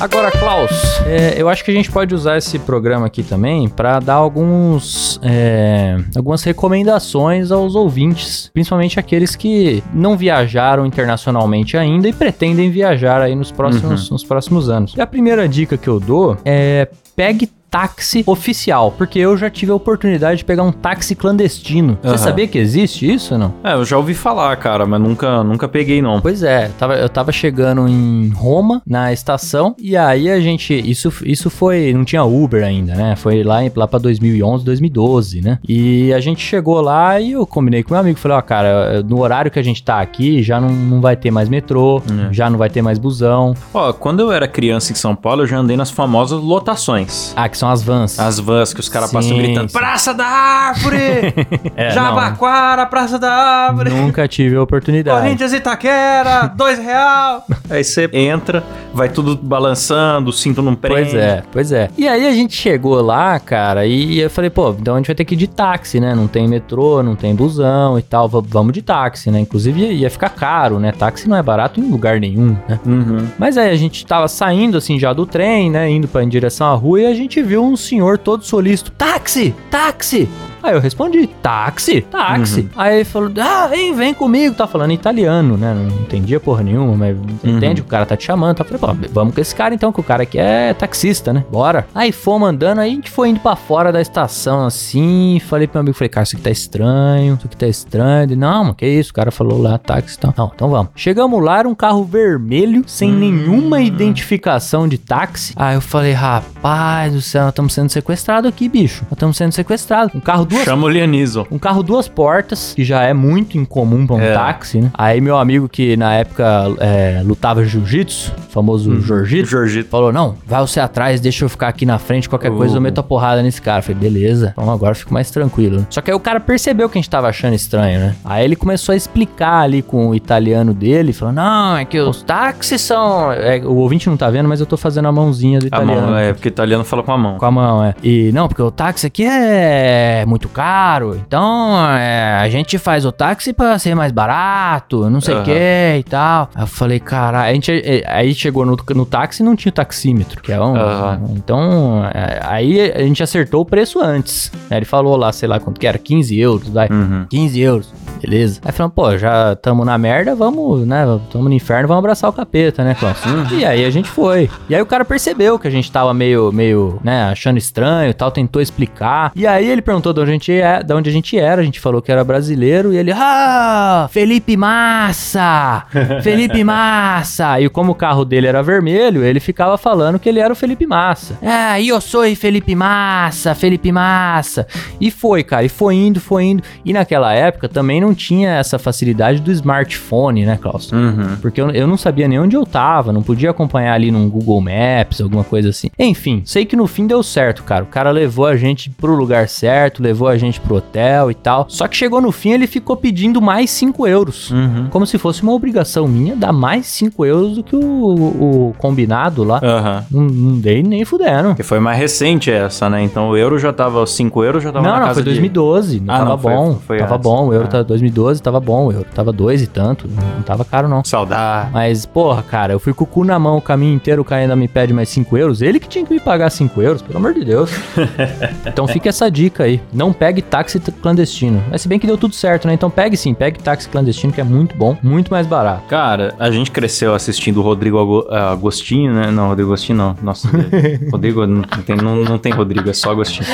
Agora, 0.00 0.30
Klaus, 0.30 0.70
é, 1.06 1.34
eu 1.36 1.46
acho 1.46 1.62
que 1.62 1.70
a 1.70 1.74
gente 1.74 1.92
pode 1.92 2.14
usar 2.14 2.38
esse 2.38 2.58
programa 2.58 3.04
aqui 3.04 3.22
também 3.22 3.68
para 3.68 4.00
dar 4.00 4.14
alguns, 4.14 5.20
é, 5.22 5.98
algumas 6.16 6.42
recomendações 6.42 7.50
aos 7.50 7.74
ouvintes, 7.74 8.50
principalmente 8.54 8.98
aqueles 8.98 9.36
que 9.36 9.84
não 9.92 10.16
viajaram 10.16 10.86
internacionalmente 10.86 11.76
ainda 11.76 12.08
e 12.08 12.14
pretendem 12.14 12.70
viajar 12.70 13.20
aí 13.20 13.36
nos 13.36 13.52
próximos, 13.52 14.10
nos 14.10 14.24
próximos 14.24 14.70
anos. 14.70 14.94
E 14.96 15.02
a 15.02 15.06
primeira 15.06 15.46
dica 15.46 15.76
que 15.76 15.88
eu 15.88 16.00
dou 16.00 16.38
é 16.46 16.88
pegue 17.14 17.46
táxi 17.70 18.22
oficial, 18.26 18.92
porque 18.96 19.18
eu 19.18 19.36
já 19.36 19.48
tive 19.48 19.70
a 19.72 19.74
oportunidade 19.74 20.38
de 20.38 20.44
pegar 20.44 20.62
um 20.62 20.72
táxi 20.72 21.14
clandestino. 21.14 21.96
Você 22.02 22.08
Aham. 22.08 22.18
sabia 22.18 22.48
que 22.48 22.58
existe 22.58 23.10
isso 23.10 23.34
ou 23.34 23.40
não? 23.40 23.54
É, 23.62 23.74
eu 23.74 23.84
já 23.84 23.96
ouvi 23.96 24.14
falar, 24.14 24.56
cara, 24.56 24.84
mas 24.86 25.00
nunca, 25.00 25.44
nunca 25.44 25.68
peguei, 25.68 26.02
não. 26.02 26.20
Pois 26.20 26.42
é, 26.42 26.68
tava, 26.78 26.94
eu 26.96 27.08
tava 27.08 27.30
chegando 27.32 27.86
em 27.88 28.28
Roma, 28.30 28.82
na 28.86 29.12
estação, 29.12 29.74
e 29.78 29.96
aí 29.96 30.28
a 30.30 30.40
gente. 30.40 30.74
Isso, 30.74 31.12
isso 31.24 31.48
foi. 31.50 31.92
Não 31.94 32.04
tinha 32.04 32.24
Uber 32.24 32.64
ainda, 32.64 32.94
né? 32.94 33.14
Foi 33.16 33.42
lá, 33.44 33.62
em- 33.64 33.70
lá 33.74 33.86
pra 33.86 33.98
2011, 33.98 34.64
2012, 34.64 35.40
né? 35.40 35.58
E 35.68 36.12
a 36.12 36.20
gente 36.20 36.40
chegou 36.42 36.80
lá 36.80 37.20
e 37.20 37.32
eu 37.32 37.46
combinei 37.46 37.82
com 37.82 37.94
meu 37.94 38.00
amigo. 38.00 38.18
Falei, 38.18 38.36
ó, 38.38 38.42
cara, 38.42 39.02
no 39.02 39.20
horário 39.20 39.50
que 39.50 39.58
a 39.58 39.62
gente 39.62 39.82
tá 39.82 40.00
aqui, 40.00 40.42
já 40.42 40.60
não, 40.60 40.70
não 40.70 41.00
vai 41.00 41.14
ter 41.16 41.30
mais 41.30 41.48
metrô, 41.48 42.02
É. 42.28 42.32
já 42.32 42.50
não 42.50 42.58
vai 42.58 42.68
ter 42.70 42.82
mais 42.82 42.98
busão. 42.98 43.54
Ó, 43.72 43.92
quando 43.92 44.20
eu 44.20 44.32
era 44.32 44.48
criança 44.48 44.92
em 44.92 44.96
São 44.96 45.14
Paulo, 45.14 45.42
eu 45.42 45.46
já 45.46 45.58
andei 45.58 45.76
nas 45.76 45.90
famosas 45.90 46.40
lotações. 46.40 47.32
Ah, 47.36 47.48
que 47.48 47.56
são 47.60 47.70
as 47.70 47.82
vans. 47.82 48.18
As 48.18 48.38
vans 48.38 48.72
que 48.72 48.80
os 48.80 48.88
caras 48.88 49.12
passam 49.12 49.36
gritando: 49.36 49.70
sim. 49.70 49.78
Praça 49.78 50.14
da 50.14 50.26
Árvore! 50.26 51.00
É, 51.76 51.90
Jabaquara, 51.90 52.84
Praça 52.86 53.18
da 53.18 53.30
Árvore! 53.30 53.90
Nunca 53.90 54.26
tive 54.26 54.56
a 54.56 54.62
oportunidade. 54.62 55.22
Corinthians 55.22 55.52
Itaquera, 55.52 56.48
dois 56.48 56.78
real. 56.78 57.44
Aí 57.70 57.84
você 57.84 58.08
entra, 58.12 58.62
vai 58.92 59.08
tudo 59.08 59.36
balançando, 59.36 60.30
o 60.30 60.32
cinto 60.32 60.62
não 60.62 60.74
prende. 60.74 61.10
Pois 61.10 61.14
é, 61.14 61.42
pois 61.52 61.72
é. 61.72 61.88
E 61.96 62.08
aí 62.08 62.26
a 62.26 62.32
gente 62.32 62.54
chegou 62.54 63.00
lá, 63.00 63.38
cara, 63.38 63.86
e 63.86 64.18
eu 64.18 64.28
falei, 64.28 64.50
pô, 64.50 64.74
então 64.78 64.94
a 64.94 64.98
gente 64.98 65.06
vai 65.06 65.14
ter 65.14 65.24
que 65.24 65.34
ir 65.34 65.38
de 65.38 65.46
táxi, 65.46 66.00
né? 66.00 66.14
Não 66.14 66.26
tem 66.26 66.48
metrô, 66.48 67.02
não 67.02 67.14
tem 67.14 67.34
busão 67.34 67.98
e 67.98 68.02
tal, 68.02 68.28
vamos 68.28 68.72
de 68.72 68.82
táxi, 68.82 69.30
né? 69.30 69.40
Inclusive 69.40 69.80
ia, 69.80 69.92
ia 69.92 70.10
ficar 70.10 70.30
caro, 70.30 70.78
né? 70.78 70.92
Táxi 70.92 71.28
não 71.28 71.36
é 71.36 71.42
barato 71.42 71.80
em 71.80 71.88
lugar 71.88 72.20
nenhum, 72.20 72.56
né? 72.68 72.80
Uhum. 72.84 73.28
Mas 73.38 73.56
aí 73.56 73.70
a 73.70 73.76
gente 73.76 74.04
tava 74.04 74.28
saindo 74.28 74.76
assim 74.76 74.98
já 74.98 75.12
do 75.12 75.24
trem, 75.24 75.70
né? 75.70 75.88
Indo 75.90 76.08
pra, 76.08 76.24
em 76.24 76.28
direção 76.28 76.66
à 76.66 76.74
rua 76.74 77.00
e 77.00 77.06
a 77.06 77.14
gente 77.14 77.40
viu 77.50 77.64
um 77.64 77.76
senhor 77.76 78.16
todo 78.16 78.44
solícito: 78.44 78.92
táxi! 78.92 79.52
Táxi! 79.70 80.28
Aí 80.62 80.74
eu 80.74 80.80
respondi, 80.80 81.26
táxi, 81.26 82.02
táxi. 82.02 82.68
Aí 82.76 82.96
ele 82.96 83.04
falou, 83.04 83.30
ah, 83.40 83.66
vem, 83.68 83.94
vem 83.94 84.14
comigo. 84.14 84.54
Tá 84.54 84.66
falando 84.66 84.92
italiano, 84.92 85.56
né? 85.56 85.74
Não 85.74 86.00
entendia 86.00 86.38
porra 86.38 86.62
nenhuma, 86.62 86.94
mas 86.94 87.16
entende 87.44 87.80
que 87.80 87.86
o 87.86 87.90
cara 87.90 88.06
tá 88.06 88.16
te 88.16 88.24
chamando. 88.24 88.56
Tá? 88.56 88.64
Falei, 88.64 88.78
pô, 88.78 89.08
vamos 89.12 89.34
com 89.34 89.40
esse 89.40 89.54
cara 89.54 89.74
então, 89.74 89.92
que 89.92 90.00
o 90.00 90.04
cara 90.04 90.22
aqui 90.24 90.38
é 90.38 90.74
taxista, 90.74 91.32
né? 91.32 91.44
Bora. 91.50 91.86
Aí 91.94 92.12
fomos 92.12 92.48
andando, 92.48 92.80
aí 92.80 92.90
a 92.90 92.94
gente 92.94 93.10
foi 93.10 93.30
indo 93.30 93.40
pra 93.40 93.56
fora 93.56 93.92
da 93.92 94.00
estação 94.00 94.66
assim. 94.66 95.40
Falei 95.46 95.66
pro 95.66 95.76
meu 95.76 95.80
amigo, 95.82 95.96
falei, 95.96 96.08
cara, 96.08 96.24
isso 96.24 96.36
aqui 96.36 96.44
tá 96.44 96.50
estranho, 96.50 97.34
isso 97.34 97.46
aqui 97.46 97.56
tá 97.56 97.66
estranho. 97.66 98.22
Ele, 98.24 98.36
não, 98.36 98.64
mas 98.64 98.76
que 98.76 98.86
isso? 98.86 99.10
O 99.10 99.14
cara 99.14 99.30
falou 99.30 99.60
lá, 99.60 99.78
táxi 99.78 100.16
e 100.16 100.18
tal. 100.18 100.34
Não, 100.36 100.52
então 100.54 100.68
vamos. 100.68 100.90
Chegamos 100.94 101.42
lá, 101.42 101.60
era 101.60 101.68
um 101.68 101.74
carro 101.74 102.04
vermelho, 102.04 102.84
sem 102.86 103.12
nenhuma 103.12 103.80
identificação 103.80 104.88
de 104.88 104.98
táxi. 104.98 105.52
Aí 105.56 105.74
eu 105.74 105.80
falei, 105.80 106.12
rapaz 106.12 107.12
do 107.12 107.20
céu, 107.20 107.42
nós 107.42 107.50
estamos 107.50 107.72
sendo 107.72 107.90
sequestrados 107.90 108.48
aqui, 108.48 108.68
bicho. 108.68 109.02
Nós 109.04 109.12
estamos 109.12 109.36
sendo 109.36 109.52
sequestrados. 109.52 110.14
Um 110.14 110.20
carro 110.20 110.44
duas 110.50 110.64
Chama 110.64 110.86
o 110.86 110.88
Lianizo. 110.88 111.46
um 111.50 111.58
carro 111.58 111.82
duas 111.82 112.08
portas, 112.08 112.72
que 112.74 112.84
já 112.84 113.02
é 113.02 113.14
muito 113.14 113.56
incomum 113.56 114.06
pra 114.06 114.16
um 114.16 114.20
É. 114.20 114.32
táxi, 114.34 114.80
né? 114.80 114.90
Aí 114.94 115.20
meu 115.20 115.38
amigo 115.38 115.68
que 115.68 115.96
na 115.96 116.12
época 116.14 116.44
é, 116.80 117.22
lutava 117.24 117.64
jiu-jitsu, 117.64 118.32
famoso 118.50 118.90
Uhum. 118.90 119.00
Jorgito, 119.00 119.48
Jorgito. 119.48 119.88
falou, 119.88 120.12
não, 120.12 120.34
vai 120.46 120.60
você 120.60 120.80
atrás, 120.80 121.20
deixa 121.20 121.44
eu 121.44 121.48
ficar 121.48 121.68
aqui 121.68 121.86
na 121.86 121.98
frente, 121.98 122.28
qualquer 122.28 122.50
coisa 122.50 122.76
eu 122.76 122.80
meto 122.80 122.98
a 122.98 123.02
porrada 123.02 123.42
nesse 123.42 123.62
cara. 123.62 123.78
Eu 123.78 123.82
falei, 123.82 123.98
beleza, 124.00 124.50
então 124.52 124.70
agora 124.70 124.92
eu 124.92 124.96
fico 124.96 125.12
mais 125.14 125.30
tranquilo. 125.30 125.78
né? 125.80 125.86
Só 125.90 126.00
que 126.00 126.10
aí 126.10 126.16
o 126.16 126.20
cara 126.20 126.40
percebeu 126.40 126.88
que 126.88 126.98
a 126.98 127.00
gente 127.00 127.10
tava 127.10 127.28
achando 127.28 127.54
estranho, 127.54 128.00
né? 128.00 128.14
Aí 128.24 128.44
ele 128.44 128.56
começou 128.56 128.92
a 128.92 128.96
explicar 128.96 129.60
ali 129.62 129.82
com 129.82 130.08
o 130.08 130.14
italiano 130.14 130.74
dele, 130.74 131.12
falou, 131.12 131.32
não, 131.34 131.76
é 131.76 131.84
que 131.84 131.98
os 132.00 132.22
táxis 132.22 132.80
são... 132.80 133.32
é, 133.32 133.58
o 133.64 133.74
ouvinte 133.76 134.08
não 134.08 134.16
tá 134.16 134.28
vendo, 134.30 134.48
mas 134.48 134.58
eu 134.60 134.66
tô 134.66 134.76
fazendo 134.76 135.06
a 135.08 135.12
mãozinha 135.12 135.58
do 135.60 135.64
A 135.64 135.68
italiano. 135.68 136.06
mão, 136.08 136.16
é, 136.16 136.32
porque 136.32 136.48
italiano 136.48 136.84
fala 136.84 137.02
com 137.02 137.12
a 137.12 137.18
mão. 137.18 137.38
Com 137.38 137.46
a 137.46 137.50
mão, 137.50 137.84
é. 137.84 137.94
E 138.02 138.30
não, 138.32 138.48
porque 138.48 138.62
o 138.62 138.70
táxi 138.70 139.06
aqui 139.06 139.24
é 139.24 140.24
muito 140.26 140.39
caro. 140.48 141.16
Então, 141.16 141.76
é, 141.96 142.38
a 142.40 142.48
gente 142.48 142.78
faz 142.78 143.04
o 143.04 143.12
táxi 143.12 143.52
pra 143.52 143.78
ser 143.78 143.94
mais 143.94 144.12
barato, 144.12 145.08
não 145.10 145.20
sei 145.20 145.34
o 145.34 145.38
Aham. 145.38 145.44
que 145.44 145.98
e 145.98 146.04
tal. 146.08 146.48
Aí 146.54 146.62
eu 146.62 146.66
falei, 146.66 147.00
caralho. 147.00 147.50
A 147.50 147.54
gente, 147.54 147.70
é, 147.72 148.04
aí 148.06 148.34
chegou 148.34 148.64
no, 148.64 148.76
no 148.94 149.06
táxi 149.06 149.42
e 149.42 149.46
não 149.46 149.56
tinha 149.56 149.70
o 149.70 149.74
taxímetro, 149.74 150.40
que 150.42 150.52
é 150.52 150.60
um. 150.60 150.76
Aham. 150.76 151.20
Então, 151.30 152.04
é, 152.12 152.40
aí 152.42 152.90
a 152.92 153.02
gente 153.02 153.22
acertou 153.22 153.62
o 153.62 153.64
preço 153.64 154.00
antes. 154.00 154.50
Ele 154.70 154.84
falou 154.84 155.16
lá, 155.16 155.32
sei 155.32 155.48
lá 155.48 155.58
quanto 155.60 155.78
que 155.80 155.86
era, 155.86 155.98
15 155.98 156.38
euros, 156.38 156.68
vai. 156.68 156.88
Uhum. 156.90 157.26
15 157.28 157.60
euros. 157.60 157.92
Beleza. 158.20 158.60
Aí 158.64 158.72
falamos, 158.72 158.94
pô, 158.94 159.16
já 159.16 159.56
tamo 159.56 159.84
na 159.84 159.96
merda, 159.96 160.34
vamos, 160.34 160.86
né? 160.86 161.04
Tamo 161.32 161.44
no 161.48 161.54
inferno, 161.54 161.88
vamos 161.88 162.00
abraçar 162.00 162.28
o 162.28 162.32
capeta, 162.32 162.84
né, 162.84 162.94
Klaus? 162.94 163.18
E 163.52 163.64
aí 163.64 163.84
a 163.84 163.90
gente 163.90 164.08
foi. 164.08 164.50
E 164.68 164.74
aí 164.74 164.82
o 164.82 164.86
cara 164.86 165.04
percebeu 165.04 165.58
que 165.58 165.66
a 165.66 165.70
gente 165.70 165.90
tava 165.90 166.12
meio, 166.12 166.52
meio, 166.52 167.00
né, 167.02 167.24
achando 167.24 167.56
estranho 167.58 168.10
e 168.10 168.14
tal, 168.14 168.30
tentou 168.30 168.60
explicar. 168.60 169.32
E 169.34 169.46
aí 169.46 169.68
ele 169.68 169.80
perguntou 169.80 170.12
de 170.12 170.20
onde 170.20 170.29
a 170.30 170.34
gente, 170.34 170.52
é, 170.52 170.82
de 170.82 170.92
onde 170.92 171.08
a 171.08 171.12
gente 171.12 171.38
era, 171.38 171.62
a 171.62 171.64
gente 171.64 171.80
falou 171.80 172.02
que 172.02 172.12
era 172.12 172.22
brasileiro, 172.22 172.92
e 172.92 172.98
ele, 172.98 173.12
ah, 173.14 174.08
Felipe 174.10 174.56
Massa! 174.56 175.86
Felipe 176.22 176.62
Massa! 176.62 177.60
E 177.60 177.68
como 177.68 177.92
o 177.92 177.94
carro 177.94 178.24
dele 178.24 178.46
era 178.46 178.62
vermelho, 178.62 179.24
ele 179.24 179.40
ficava 179.40 179.78
falando 179.78 180.18
que 180.18 180.28
ele 180.28 180.40
era 180.40 180.52
o 180.52 180.56
Felipe 180.56 180.86
Massa. 180.86 181.38
Ah, 181.42 181.80
eu 181.80 182.00
sou 182.00 182.20
Felipe 182.36 182.74
Massa, 182.74 183.54
Felipe 183.54 183.90
Massa. 183.90 184.66
E 185.00 185.10
foi, 185.10 185.42
cara, 185.42 185.64
e 185.64 185.68
foi 185.68 185.94
indo, 185.94 186.20
foi 186.20 186.44
indo. 186.44 186.62
E 186.84 186.92
naquela 186.92 187.32
época 187.32 187.68
também 187.68 188.00
não 188.00 188.10
não 188.10 188.14
tinha 188.14 188.50
essa 188.50 188.78
facilidade 188.78 189.40
do 189.40 189.52
smartphone, 189.52 190.44
né, 190.44 190.58
Klaus? 190.60 190.90
Uhum. 190.90 191.36
Porque 191.40 191.60
eu, 191.60 191.70
eu 191.70 191.86
não 191.86 191.96
sabia 191.96 192.26
nem 192.26 192.40
onde 192.40 192.56
eu 192.56 192.66
tava, 192.66 193.12
não 193.12 193.22
podia 193.22 193.50
acompanhar 193.50 193.94
ali 193.94 194.10
num 194.10 194.28
Google 194.28 194.60
Maps, 194.60 195.20
alguma 195.20 195.44
coisa 195.44 195.70
assim. 195.70 195.90
Enfim, 195.98 196.42
sei 196.44 196.64
que 196.64 196.74
no 196.74 196.86
fim 196.86 197.06
deu 197.06 197.22
certo, 197.22 197.62
cara. 197.62 197.84
O 197.84 197.86
cara 197.86 198.10
levou 198.10 198.46
a 198.46 198.56
gente 198.56 198.90
pro 198.90 199.14
lugar 199.14 199.48
certo, 199.48 200.02
levou 200.02 200.19
a 200.28 200.36
gente 200.38 200.60
pro 200.60 200.76
hotel 200.76 201.30
e 201.30 201.34
tal. 201.34 201.66
Só 201.68 201.86
que 201.88 201.96
chegou 201.96 202.20
no 202.20 202.32
fim, 202.32 202.50
ele 202.52 202.66
ficou 202.66 202.96
pedindo 202.96 203.40
mais 203.40 203.70
5 203.70 204.06
euros. 204.06 204.50
Uhum. 204.50 204.86
Como 204.90 205.06
se 205.06 205.18
fosse 205.18 205.42
uma 205.42 205.52
obrigação 205.52 206.06
minha 206.08 206.34
dar 206.36 206.52
mais 206.52 206.86
5 206.86 207.24
euros 207.24 207.56
do 207.56 207.62
que 207.62 207.76
o, 207.76 207.80
o 207.80 208.74
combinado 208.78 209.44
lá. 209.44 209.60
Aham. 209.62 210.04
Não, 210.10 210.22
não 210.22 210.58
dei 210.58 210.82
nem 210.82 211.04
fudendo. 211.04 211.54
Que 211.54 211.62
foi 211.62 211.80
mais 211.80 211.98
recente 211.98 212.50
essa, 212.50 212.88
né? 212.90 213.02
Então 213.02 213.30
o 213.30 213.36
euro 213.36 213.58
já 213.58 213.72
tava, 213.72 214.06
5 214.06 214.44
euros 214.44 214.62
já 214.62 214.72
tava 214.72 214.84
Não, 214.84 214.92
na 214.94 215.00
não, 215.00 215.06
casa 215.08 215.14
foi 215.22 215.22
de... 215.24 215.30
2012. 215.30 216.00
Não 216.00 216.14
Ah, 216.14 216.18
tava 216.18 216.30
não, 216.30 216.38
foi- 216.38 216.52
bom. 216.54 216.78
foi 216.86 216.98
tava 216.98 217.14
antes. 217.14 217.22
bom. 217.24 217.48
O 217.48 217.52
euro 217.54 217.64
Ah. 217.66 217.70
tá 217.70 217.82
2012 217.82 218.42
tava 218.42 218.60
bom. 218.60 218.86
O 218.86 218.92
euro 218.92 219.06
tava 219.14 219.32
dois 219.32 219.62
e 219.62 219.66
tanto. 219.66 220.08
Não 220.08 220.42
tava 220.42 220.64
caro, 220.64 220.88
não. 220.88 221.04
Saudade. 221.04 221.70
Mas, 221.72 222.06
porra, 222.06 222.42
cara, 222.42 222.72
eu 222.72 222.78
fui 222.80 222.92
com 222.92 223.04
o 223.04 223.06
cu 223.06 223.24
na 223.24 223.38
mão 223.38 223.56
o 223.56 223.62
caminho 223.62 223.94
inteiro, 223.94 224.22
o 224.22 224.24
cara 224.24 224.42
ainda 224.42 224.56
me 224.56 224.68
pede 224.68 224.92
mais 224.92 225.08
5 225.08 225.36
euros. 225.36 225.62
Ele 225.62 225.78
que 225.80 225.88
tinha 225.88 226.04
que 226.04 226.12
me 226.12 226.20
pagar 226.20 226.50
5 226.50 226.80
euros, 226.82 227.02
pelo 227.02 227.18
amor 227.18 227.34
de 227.34 227.44
Deus. 227.44 227.70
então 228.66 228.86
fica 228.86 229.08
essa 229.08 229.30
dica 229.30 229.64
aí. 229.64 229.80
Não 229.92 230.09
pegue 230.12 230.42
táxi 230.42 230.80
clandestino. 230.80 231.62
Mas 231.70 231.82
se 231.82 231.88
bem 231.88 231.98
que 231.98 232.06
deu 232.06 232.16
tudo 232.16 232.34
certo, 232.34 232.66
né? 232.66 232.74
Então 232.74 232.90
pegue 232.90 233.16
sim, 233.16 233.34
pegue 233.34 233.62
táxi 233.62 233.88
clandestino, 233.88 234.32
que 234.32 234.40
é 234.40 234.44
muito 234.44 234.76
bom, 234.76 234.96
muito 235.02 235.30
mais 235.30 235.46
barato. 235.46 235.82
Cara, 235.88 236.34
a 236.38 236.50
gente 236.50 236.70
cresceu 236.70 237.14
assistindo 237.14 237.58
o 237.58 237.62
Rodrigo 237.62 238.26
ah, 238.30 238.52
Agostinho, 238.52 239.12
né? 239.12 239.30
Não, 239.30 239.48
Rodrigo 239.48 239.70
Agostinho 239.70 239.98
não. 239.98 240.16
Nossa, 240.22 240.48
Rodrigo 241.10 241.46
não 241.46 241.62
tem, 241.62 241.96
não, 241.96 242.16
não 242.16 242.38
tem 242.38 242.52
Rodrigo, 242.52 242.88
é 242.88 242.92
só 242.92 243.10
Agostinho. 243.10 243.46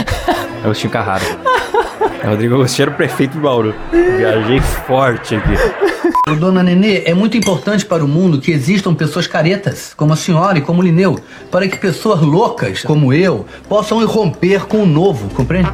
Agostinho 0.64 0.92
Carrara. 0.92 1.24
É 2.22 2.28
Rodrigo 2.28 2.54
Agostinho 2.54 2.84
era 2.84 2.90
o 2.90 2.94
prefeito 2.94 3.32
de 3.32 3.40
Bauru. 3.40 3.74
Viajei 3.92 4.60
forte 4.60 5.36
aqui. 5.36 5.54
Dona 6.34 6.60
Nenê, 6.60 7.02
é 7.04 7.14
muito 7.14 7.36
importante 7.36 7.86
para 7.86 8.04
o 8.04 8.08
mundo 8.08 8.40
que 8.40 8.50
existam 8.50 8.94
pessoas 8.94 9.28
caretas, 9.28 9.94
como 9.96 10.12
a 10.12 10.16
senhora 10.16 10.58
e 10.58 10.60
como 10.60 10.80
o 10.80 10.84
Lineu, 10.84 11.16
para 11.52 11.68
que 11.68 11.78
pessoas 11.78 12.20
loucas, 12.20 12.82
como 12.82 13.12
eu, 13.12 13.46
possam 13.68 14.02
irromper 14.02 14.66
com 14.66 14.82
o 14.82 14.86
novo, 14.86 15.32
compreende? 15.34 15.70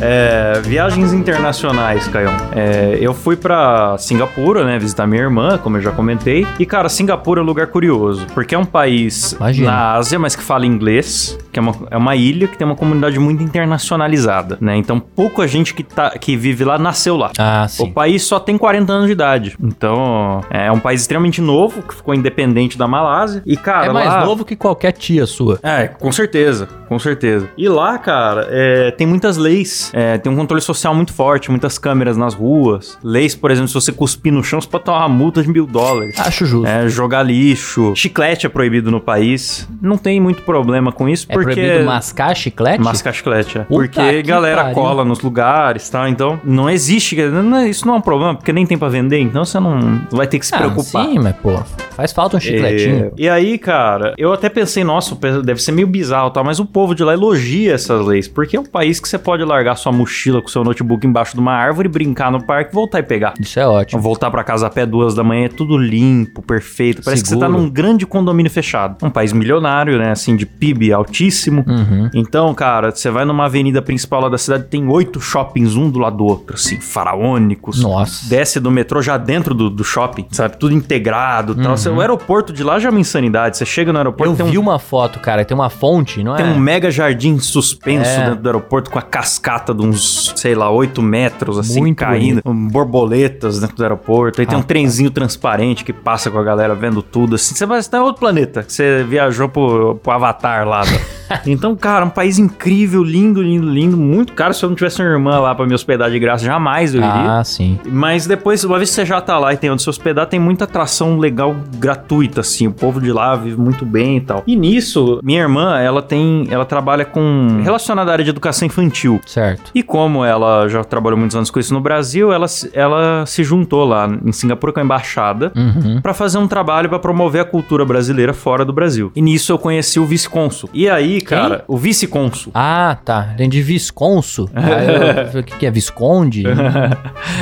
É, 0.00 0.60
viagens 0.62 1.12
internacionais, 1.12 2.06
Caião. 2.08 2.34
É, 2.54 2.98
eu 3.00 3.14
fui 3.14 3.36
pra 3.36 3.96
Singapura, 3.98 4.64
né? 4.64 4.78
Visitar 4.78 5.06
minha 5.06 5.22
irmã, 5.22 5.58
como 5.58 5.76
eu 5.76 5.80
já 5.80 5.90
comentei. 5.92 6.46
E, 6.58 6.66
cara, 6.66 6.88
Singapura 6.88 7.40
é 7.40 7.42
um 7.42 7.46
lugar 7.46 7.66
curioso. 7.68 8.26
Porque 8.34 8.54
é 8.54 8.58
um 8.58 8.64
país 8.64 9.32
Imagina. 9.32 9.70
na 9.70 9.92
Ásia, 9.94 10.18
mas 10.18 10.34
que 10.36 10.42
fala 10.42 10.66
inglês. 10.66 11.38
Que 11.52 11.58
é 11.58 11.62
uma, 11.62 11.74
é 11.90 11.96
uma 11.96 12.16
ilha 12.16 12.48
que 12.48 12.56
tem 12.58 12.66
uma 12.66 12.74
comunidade 12.76 13.18
muito 13.18 13.42
internacionalizada, 13.42 14.58
né? 14.60 14.76
Então, 14.76 14.98
pouca 14.98 15.46
gente 15.46 15.74
que, 15.74 15.82
tá, 15.82 16.10
que 16.10 16.36
vive 16.36 16.64
lá 16.64 16.78
nasceu 16.78 17.16
lá. 17.16 17.30
Ah, 17.38 17.64
O 17.66 17.68
sim. 17.68 17.92
país 17.92 18.22
só 18.24 18.38
tem 18.40 18.56
40 18.58 18.92
anos 18.92 19.06
de 19.06 19.12
idade. 19.12 19.56
Então, 19.62 20.40
é 20.50 20.70
um 20.70 20.80
país 20.80 21.00
extremamente 21.02 21.40
novo, 21.40 21.82
que 21.82 21.94
ficou 21.94 22.14
independente 22.14 22.76
da 22.78 22.86
Malásia. 22.88 23.42
E, 23.46 23.56
cara, 23.56 23.86
É 23.86 23.92
mais 23.92 24.08
lá... 24.08 24.24
novo 24.24 24.44
que 24.44 24.56
qualquer 24.56 24.92
tia 24.92 25.26
sua. 25.26 25.58
É, 25.62 25.86
com 25.88 26.10
certeza, 26.10 26.68
com 26.88 26.98
certeza. 26.98 27.48
E 27.56 27.68
lá, 27.68 27.98
cara, 27.98 28.46
é, 28.50 28.90
tem 28.90 29.06
muitas 29.06 29.36
leis, 29.36 29.83
é, 29.92 30.18
tem 30.18 30.30
um 30.32 30.36
controle 30.36 30.62
social 30.62 30.94
muito 30.94 31.12
forte, 31.12 31.50
muitas 31.50 31.78
câmeras 31.78 32.16
nas 32.16 32.34
ruas. 32.34 32.98
Leis, 33.02 33.34
por 33.34 33.50
exemplo, 33.50 33.68
se 33.68 33.74
você 33.74 33.92
cuspir 33.92 34.32
no 34.32 34.42
chão, 34.42 34.60
você 34.60 34.68
pode 34.68 34.84
tomar 34.84 34.98
uma 35.00 35.08
multa 35.08 35.42
de 35.42 35.48
mil 35.48 35.66
dólares. 35.66 36.18
Acho 36.18 36.46
justo. 36.46 36.66
É, 36.66 36.88
jogar 36.88 37.22
lixo. 37.22 37.92
Chiclete 37.96 38.46
é 38.46 38.48
proibido 38.48 38.90
no 38.90 39.00
país. 39.00 39.68
Não 39.80 39.96
tem 39.96 40.20
muito 40.20 40.42
problema 40.42 40.92
com 40.92 41.08
isso, 41.08 41.26
É, 41.28 41.34
porque... 41.34 41.54
proibido 41.54 41.84
mascar 41.84 42.34
chiclete? 42.34 42.82
Mascar 42.82 43.12
chiclete, 43.12 43.58
é. 43.58 43.62
Puta 43.62 43.74
Porque 43.74 44.22
que 44.22 44.22
galera 44.22 44.62
pariu. 44.62 44.74
cola 44.74 45.04
nos 45.04 45.20
lugares, 45.20 45.88
tá? 45.88 46.08
Então, 46.08 46.40
não 46.44 46.68
existe... 46.70 47.16
é- 47.20 47.68
isso 47.68 47.86
não 47.86 47.94
é 47.94 47.98
um 47.98 48.00
problema, 48.00 48.34
porque 48.34 48.52
nem 48.52 48.66
tem 48.66 48.76
pra 48.78 48.88
vender, 48.88 49.18
então 49.20 49.44
você 49.44 49.58
não 49.60 50.00
vai 50.10 50.26
ter 50.26 50.38
que 50.38 50.46
se 50.46 50.54
Ah, 50.54 50.58
preocupar. 50.58 51.04
sim, 51.06 51.18
mas 51.18 51.34
pô, 51.36 51.58
faz 51.96 52.12
falta 52.12 52.36
um 52.36 52.40
chicletinho. 52.40 53.06
É, 53.06 53.10
E 53.16 53.28
aí, 53.28 53.58
cara, 53.58 54.14
eu 54.18 54.32
até 54.32 54.48
pensei, 54.48 54.84
nossa, 54.84 55.14
deve 55.42 55.60
ser 55.62 55.72
meio 55.72 55.86
bizarro, 55.86 56.30
tá? 56.30 56.42
Mas 56.42 56.58
o 56.60 56.64
povo 56.66 56.94
de 56.94 57.02
lá 57.04 57.12
elogia 57.12 57.74
essas 57.74 58.04
leis, 58.06 58.28
porque 58.28 58.56
é 58.56 58.60
um 58.60 58.64
país 58.64 59.00
que 59.00 59.08
você 59.08 59.18
pode 59.18 59.42
largar 59.44 59.73
sua 59.76 59.92
mochila 59.92 60.40
com 60.42 60.48
seu 60.48 60.62
notebook 60.64 61.06
embaixo 61.06 61.34
de 61.34 61.40
uma 61.40 61.52
árvore, 61.52 61.88
brincar 61.88 62.30
no 62.30 62.42
parque, 62.42 62.74
voltar 62.74 62.98
e 63.00 63.02
pegar. 63.02 63.34
Isso 63.40 63.58
é 63.58 63.66
ótimo. 63.66 64.00
Voltar 64.00 64.30
pra 64.30 64.42
casa 64.44 64.66
a 64.66 64.70
pé 64.70 64.84
duas 64.86 65.14
da 65.14 65.22
manhã, 65.24 65.46
é 65.46 65.48
tudo 65.48 65.76
limpo, 65.76 66.42
perfeito. 66.42 67.02
Parece 67.04 67.22
que 67.22 67.28
você 67.28 67.34
Seguro. 67.34 67.52
tá 67.52 67.58
num 67.58 67.68
grande 67.68 68.06
condomínio 68.06 68.50
fechado. 68.50 68.96
Um 69.04 69.10
país 69.10 69.32
milionário, 69.32 69.98
né? 69.98 70.10
Assim, 70.12 70.36
de 70.36 70.44
PIB 70.46 70.92
altíssimo. 70.92 71.64
Uhum. 71.66 72.10
Então, 72.14 72.52
cara, 72.54 72.90
você 72.90 73.10
vai 73.10 73.24
numa 73.24 73.46
avenida 73.46 73.80
principal 73.82 74.20
lá 74.22 74.28
da 74.28 74.38
cidade, 74.38 74.64
tem 74.64 74.86
oito 74.88 75.20
shoppings, 75.20 75.76
um 75.76 75.90
do 75.90 75.98
lado 75.98 76.16
do 76.18 76.24
outro, 76.24 76.54
assim, 76.56 76.78
faraônicos. 76.80 77.82
Nossa. 77.82 78.28
Desce 78.28 78.58
do 78.60 78.70
metrô 78.70 79.00
já 79.02 79.16
dentro 79.16 79.54
do, 79.54 79.70
do 79.70 79.84
shopping, 79.84 80.26
sabe? 80.30 80.56
Tudo 80.58 80.74
integrado 80.74 81.54
e 81.58 81.62
tal. 81.62 81.76
Você- 81.76 81.88
O 81.94 82.00
aeroporto 82.00 82.52
de 82.52 82.64
lá 82.64 82.78
já 82.78 82.88
é 82.88 82.90
uma 82.90 82.98
insanidade. 83.00 83.56
Você 83.56 83.64
chega 83.64 83.92
no 83.92 83.98
aeroporto, 83.98 84.32
Eu 84.32 84.36
tem 84.36 84.46
um 84.46 84.50
vi 84.50 84.58
uma 84.58 84.78
foto, 84.78 85.20
cara, 85.20 85.44
tem 85.44 85.54
uma 85.54 85.70
fonte, 85.70 86.22
não 86.24 86.34
tem 86.34 86.46
é? 86.46 86.48
um 86.50 86.58
mega 86.58 86.90
jardim 86.90 87.38
suspenso 87.38 88.10
É. 88.10 88.24
dentro 88.24 88.42
do 88.42 88.48
aeroporto 88.48 88.90
com 88.90 88.98
a 88.98 89.02
cascata 89.02 89.63
de 89.72 89.82
uns, 89.82 90.32
sei 90.36 90.54
lá, 90.54 90.68
8 90.70 91.00
metros, 91.00 91.58
assim, 91.58 91.80
Muito 91.80 91.98
caindo. 91.98 92.42
Borboletas 92.44 93.60
dentro 93.60 93.76
do 93.76 93.82
aeroporto. 93.82 94.40
Aí 94.40 94.46
tem 94.46 94.58
um 94.58 94.62
trenzinho 94.62 95.10
transparente 95.10 95.84
que 95.84 95.92
passa 95.92 96.30
com 96.30 96.38
a 96.38 96.42
galera 96.42 96.74
vendo 96.74 97.02
tudo, 97.02 97.36
assim. 97.36 97.54
Você 97.54 97.64
vai 97.64 97.78
estar 97.78 97.98
em 97.98 98.00
outro 98.00 98.20
planeta. 98.20 98.64
Você 98.66 99.04
viajou 99.04 99.48
pro, 99.48 99.94
pro 99.96 100.12
Avatar 100.12 100.66
lá. 100.66 100.82
então, 101.46 101.74
cara, 101.76 102.04
um 102.04 102.10
país 102.10 102.38
incrível, 102.38 103.02
lindo, 103.02 103.42
lindo, 103.42 103.68
lindo. 103.68 103.96
Muito 103.96 104.32
caro. 104.32 104.54
Se 104.54 104.64
eu 104.64 104.68
não 104.68 104.76
tivesse 104.76 105.00
uma 105.02 105.08
irmã 105.10 105.38
lá 105.40 105.54
pra 105.54 105.66
me 105.66 105.74
hospedar 105.74 106.10
de 106.10 106.18
graça, 106.18 106.44
jamais 106.44 106.94
eu 106.94 107.00
iria. 107.00 107.38
Ah, 107.40 107.44
sim. 107.44 107.78
Mas 107.86 108.26
depois, 108.26 108.64
uma 108.64 108.76
vez 108.78 108.90
que 108.90 108.94
você 108.96 109.04
já 109.06 109.20
tá 109.20 109.38
lá 109.38 109.52
e 109.52 109.56
tem 109.56 109.70
onde 109.70 109.82
se 109.82 109.88
hospedar, 109.90 110.26
tem 110.26 110.38
muita 110.40 110.64
atração 110.64 111.18
legal 111.18 111.54
gratuita, 111.78 112.40
assim. 112.40 112.66
O 112.66 112.72
povo 112.72 113.00
de 113.00 113.12
lá 113.12 113.34
vive 113.36 113.60
muito 113.60 113.84
bem 113.84 114.16
e 114.16 114.20
tal. 114.20 114.42
E 114.46 114.56
nisso, 114.56 115.20
minha 115.22 115.40
irmã, 115.40 115.78
ela 115.78 116.02
tem. 116.02 116.46
Ela 116.50 116.64
trabalha 116.64 117.04
com. 117.04 117.60
relacionada 117.62 118.10
à 118.10 118.12
área 118.12 118.24
de 118.24 118.30
educação 118.30 118.66
infantil. 118.66 119.20
Certo. 119.26 119.70
E 119.74 119.82
como 119.82 120.24
ela 120.24 120.68
já 120.68 120.82
trabalhou 120.84 121.18
muitos 121.18 121.36
anos 121.36 121.50
com 121.50 121.58
isso 121.60 121.72
no 121.74 121.80
Brasil, 121.80 122.32
ela, 122.32 122.48
se- 122.48 122.70
ela 122.72 123.24
se 123.26 123.42
juntou 123.44 123.84
lá 123.84 124.08
em 124.24 124.32
Singapura 124.32 124.72
com 124.72 124.80
a 124.80 124.82
embaixada 124.82 125.52
Uhum. 125.54 126.00
pra 126.00 126.14
fazer 126.14 126.38
um 126.38 126.46
trabalho 126.46 126.88
pra 126.88 126.98
promover 126.98 127.40
a 127.40 127.44
cultura 127.44 127.84
brasileira 127.84 128.32
fora 128.32 128.64
do 128.64 128.72
Brasil. 128.72 129.10
E 129.14 129.22
nisso 129.22 129.52
eu 129.52 129.58
conheci 129.58 129.98
o 130.00 130.04
vice-cônsul. 130.04 130.68
E 130.72 130.88
aí, 130.88 131.20
cara, 131.24 131.64
o 131.68 131.76
vice-cônsul. 131.76 132.52
Ah, 132.54 132.96
tá. 133.04 133.30
Entendi 133.34 133.60
Visconso. 133.62 134.48
O 135.34 135.42
que, 135.42 135.56
que 135.58 135.66
é? 135.66 135.70
Visconde? 135.70 136.44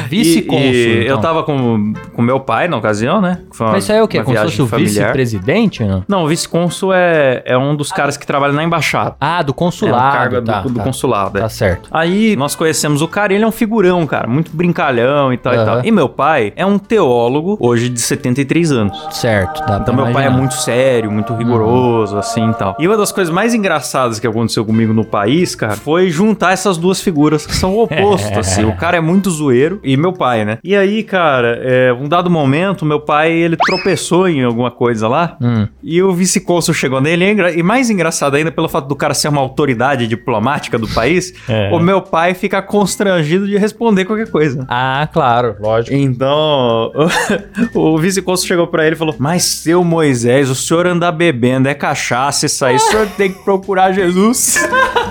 Vice-cônsul. 0.08 0.62
E 0.72 1.02
então. 1.02 1.16
Eu 1.16 1.18
tava 1.18 1.42
com, 1.42 1.92
com 2.14 2.22
meu 2.22 2.38
pai 2.40 2.68
na 2.68 2.76
ocasião, 2.76 3.20
né? 3.20 3.38
Uma- 3.58 3.72
Mas 3.72 3.84
isso 3.84 3.92
aí 3.92 3.98
é 3.98 4.02
o 4.02 4.08
quê? 4.08 4.22
Como 4.22 4.36
se 4.36 4.44
fosse 4.44 4.62
o 4.62 4.66
vice-presidente, 4.66 5.84
não? 5.84 6.04
Não, 6.08 6.24
o 6.24 6.28
vice-cônsul 6.28 6.92
é, 6.92 7.42
é 7.44 7.56
um 7.58 7.74
dos 7.74 7.90
caras 7.92 8.16
que 8.16 8.26
trabalha 8.26 8.52
na 8.52 8.62
embaixada. 8.62 9.16
Ah, 9.20 9.42
do 9.42 9.50
é 9.52 9.54
consulado. 9.54 10.16
cargo 10.16 10.42
tá, 10.42 10.60
do, 10.60 10.68
do 10.70 10.74
tá. 10.76 10.84
consulado. 10.84 11.38
é. 11.38 11.40
Tá 11.40 11.48
certo. 11.48 11.88
Aí 11.92 12.36
nós 12.36 12.54
conhecemos 12.54 13.02
o 13.02 13.08
cara 13.08 13.32
e 13.32 13.36
ele 13.36 13.44
é 13.44 13.46
um 13.46 13.52
figurão, 13.52 14.06
cara, 14.06 14.26
muito 14.26 14.54
brincalhão 14.54 15.32
e 15.32 15.36
tal 15.36 15.52
e 15.52 15.56
Aham. 15.56 15.64
tal. 15.66 15.84
E 15.84 15.90
meu 15.90 16.08
pai 16.08 16.52
é 16.56 16.64
um 16.64 16.78
teólogo, 16.78 17.56
hoje 17.60 17.88
de 17.88 18.00
73 18.00 18.72
anos. 18.72 19.08
Certo. 19.10 19.64
Dá 19.66 19.78
Então 19.80 19.94
meu 19.94 20.04
pai 20.04 20.12
é 20.24 20.26
imaginar. 20.26 20.38
muito 20.38 20.54
sério, 20.54 21.10
muito 21.10 21.34
rigoroso, 21.34 22.16
assim 22.16 22.50
e 22.50 22.54
tal. 22.54 22.76
E 22.78 22.86
uma 22.86 22.96
das 22.96 23.12
coisas 23.12 23.32
mais 23.32 23.54
engraçadas 23.62 24.18
que 24.18 24.26
aconteceu 24.26 24.64
comigo 24.64 24.92
no 24.92 25.04
país, 25.04 25.54
cara, 25.54 25.76
foi 25.76 26.10
juntar 26.10 26.52
essas 26.52 26.76
duas 26.76 27.00
figuras 27.00 27.46
que 27.46 27.54
são 27.54 27.74
o 27.74 27.82
oposto, 27.84 28.36
assim. 28.38 28.64
O 28.64 28.76
cara 28.76 28.96
é 28.96 29.00
muito 29.00 29.30
zoeiro 29.30 29.78
e 29.84 29.96
meu 29.96 30.12
pai, 30.12 30.44
né? 30.44 30.58
E 30.64 30.74
aí, 30.74 31.02
cara, 31.02 31.58
é, 31.62 31.92
um 31.92 32.08
dado 32.08 32.28
momento, 32.28 32.84
meu 32.84 33.00
pai, 33.00 33.32
ele 33.32 33.56
tropeçou 33.56 34.28
em 34.28 34.42
alguma 34.44 34.70
coisa 34.70 35.06
lá 35.08 35.36
Hum. 35.40 35.66
e 35.82 36.02
o 36.02 36.12
vice-cônsul 36.12 36.74
chegou 36.74 37.00
nele. 37.00 37.24
E, 37.24 37.40
é 37.40 37.58
e 37.58 37.62
mais 37.62 37.88
engraçado 37.90 38.34
ainda, 38.34 38.50
pelo 38.50 38.68
fato 38.68 38.88
do 38.88 38.96
cara 38.96 39.14
ser 39.14 39.28
uma 39.28 39.40
autoridade 39.40 40.06
diplomática 40.06 40.78
do 40.78 40.88
país, 40.88 41.32
É. 41.48 41.70
o 41.72 41.78
meu 41.78 42.00
pai 42.02 42.34
fica 42.34 42.60
constrangido 42.60 43.46
de 43.46 43.56
responder 43.56 44.04
qualquer 44.04 44.30
coisa. 44.30 44.64
Ah, 44.68 45.08
claro. 45.12 45.56
Lógico. 45.60 45.94
Então, 45.96 46.90
o 47.74 47.98
vice-cônsul 47.98 48.46
chegou 48.46 48.66
pra 48.66 48.84
ele 48.86 48.94
e 48.94 48.98
falou: 48.98 49.14
Mas 49.18 49.44
seu 49.44 49.84
Moisés, 49.84 50.50
o 50.50 50.54
senhor 50.54 50.86
anda 50.86 51.10
bebendo, 51.12 51.68
é 51.68 51.74
cachaça 51.74 52.46
isso 52.46 52.64
aí, 52.64 52.76
o 52.76 52.78
senhor 52.78 53.06
tem 53.16 53.30
que 53.32 53.44
procurar 53.52 53.92
Jesus. 53.92 54.56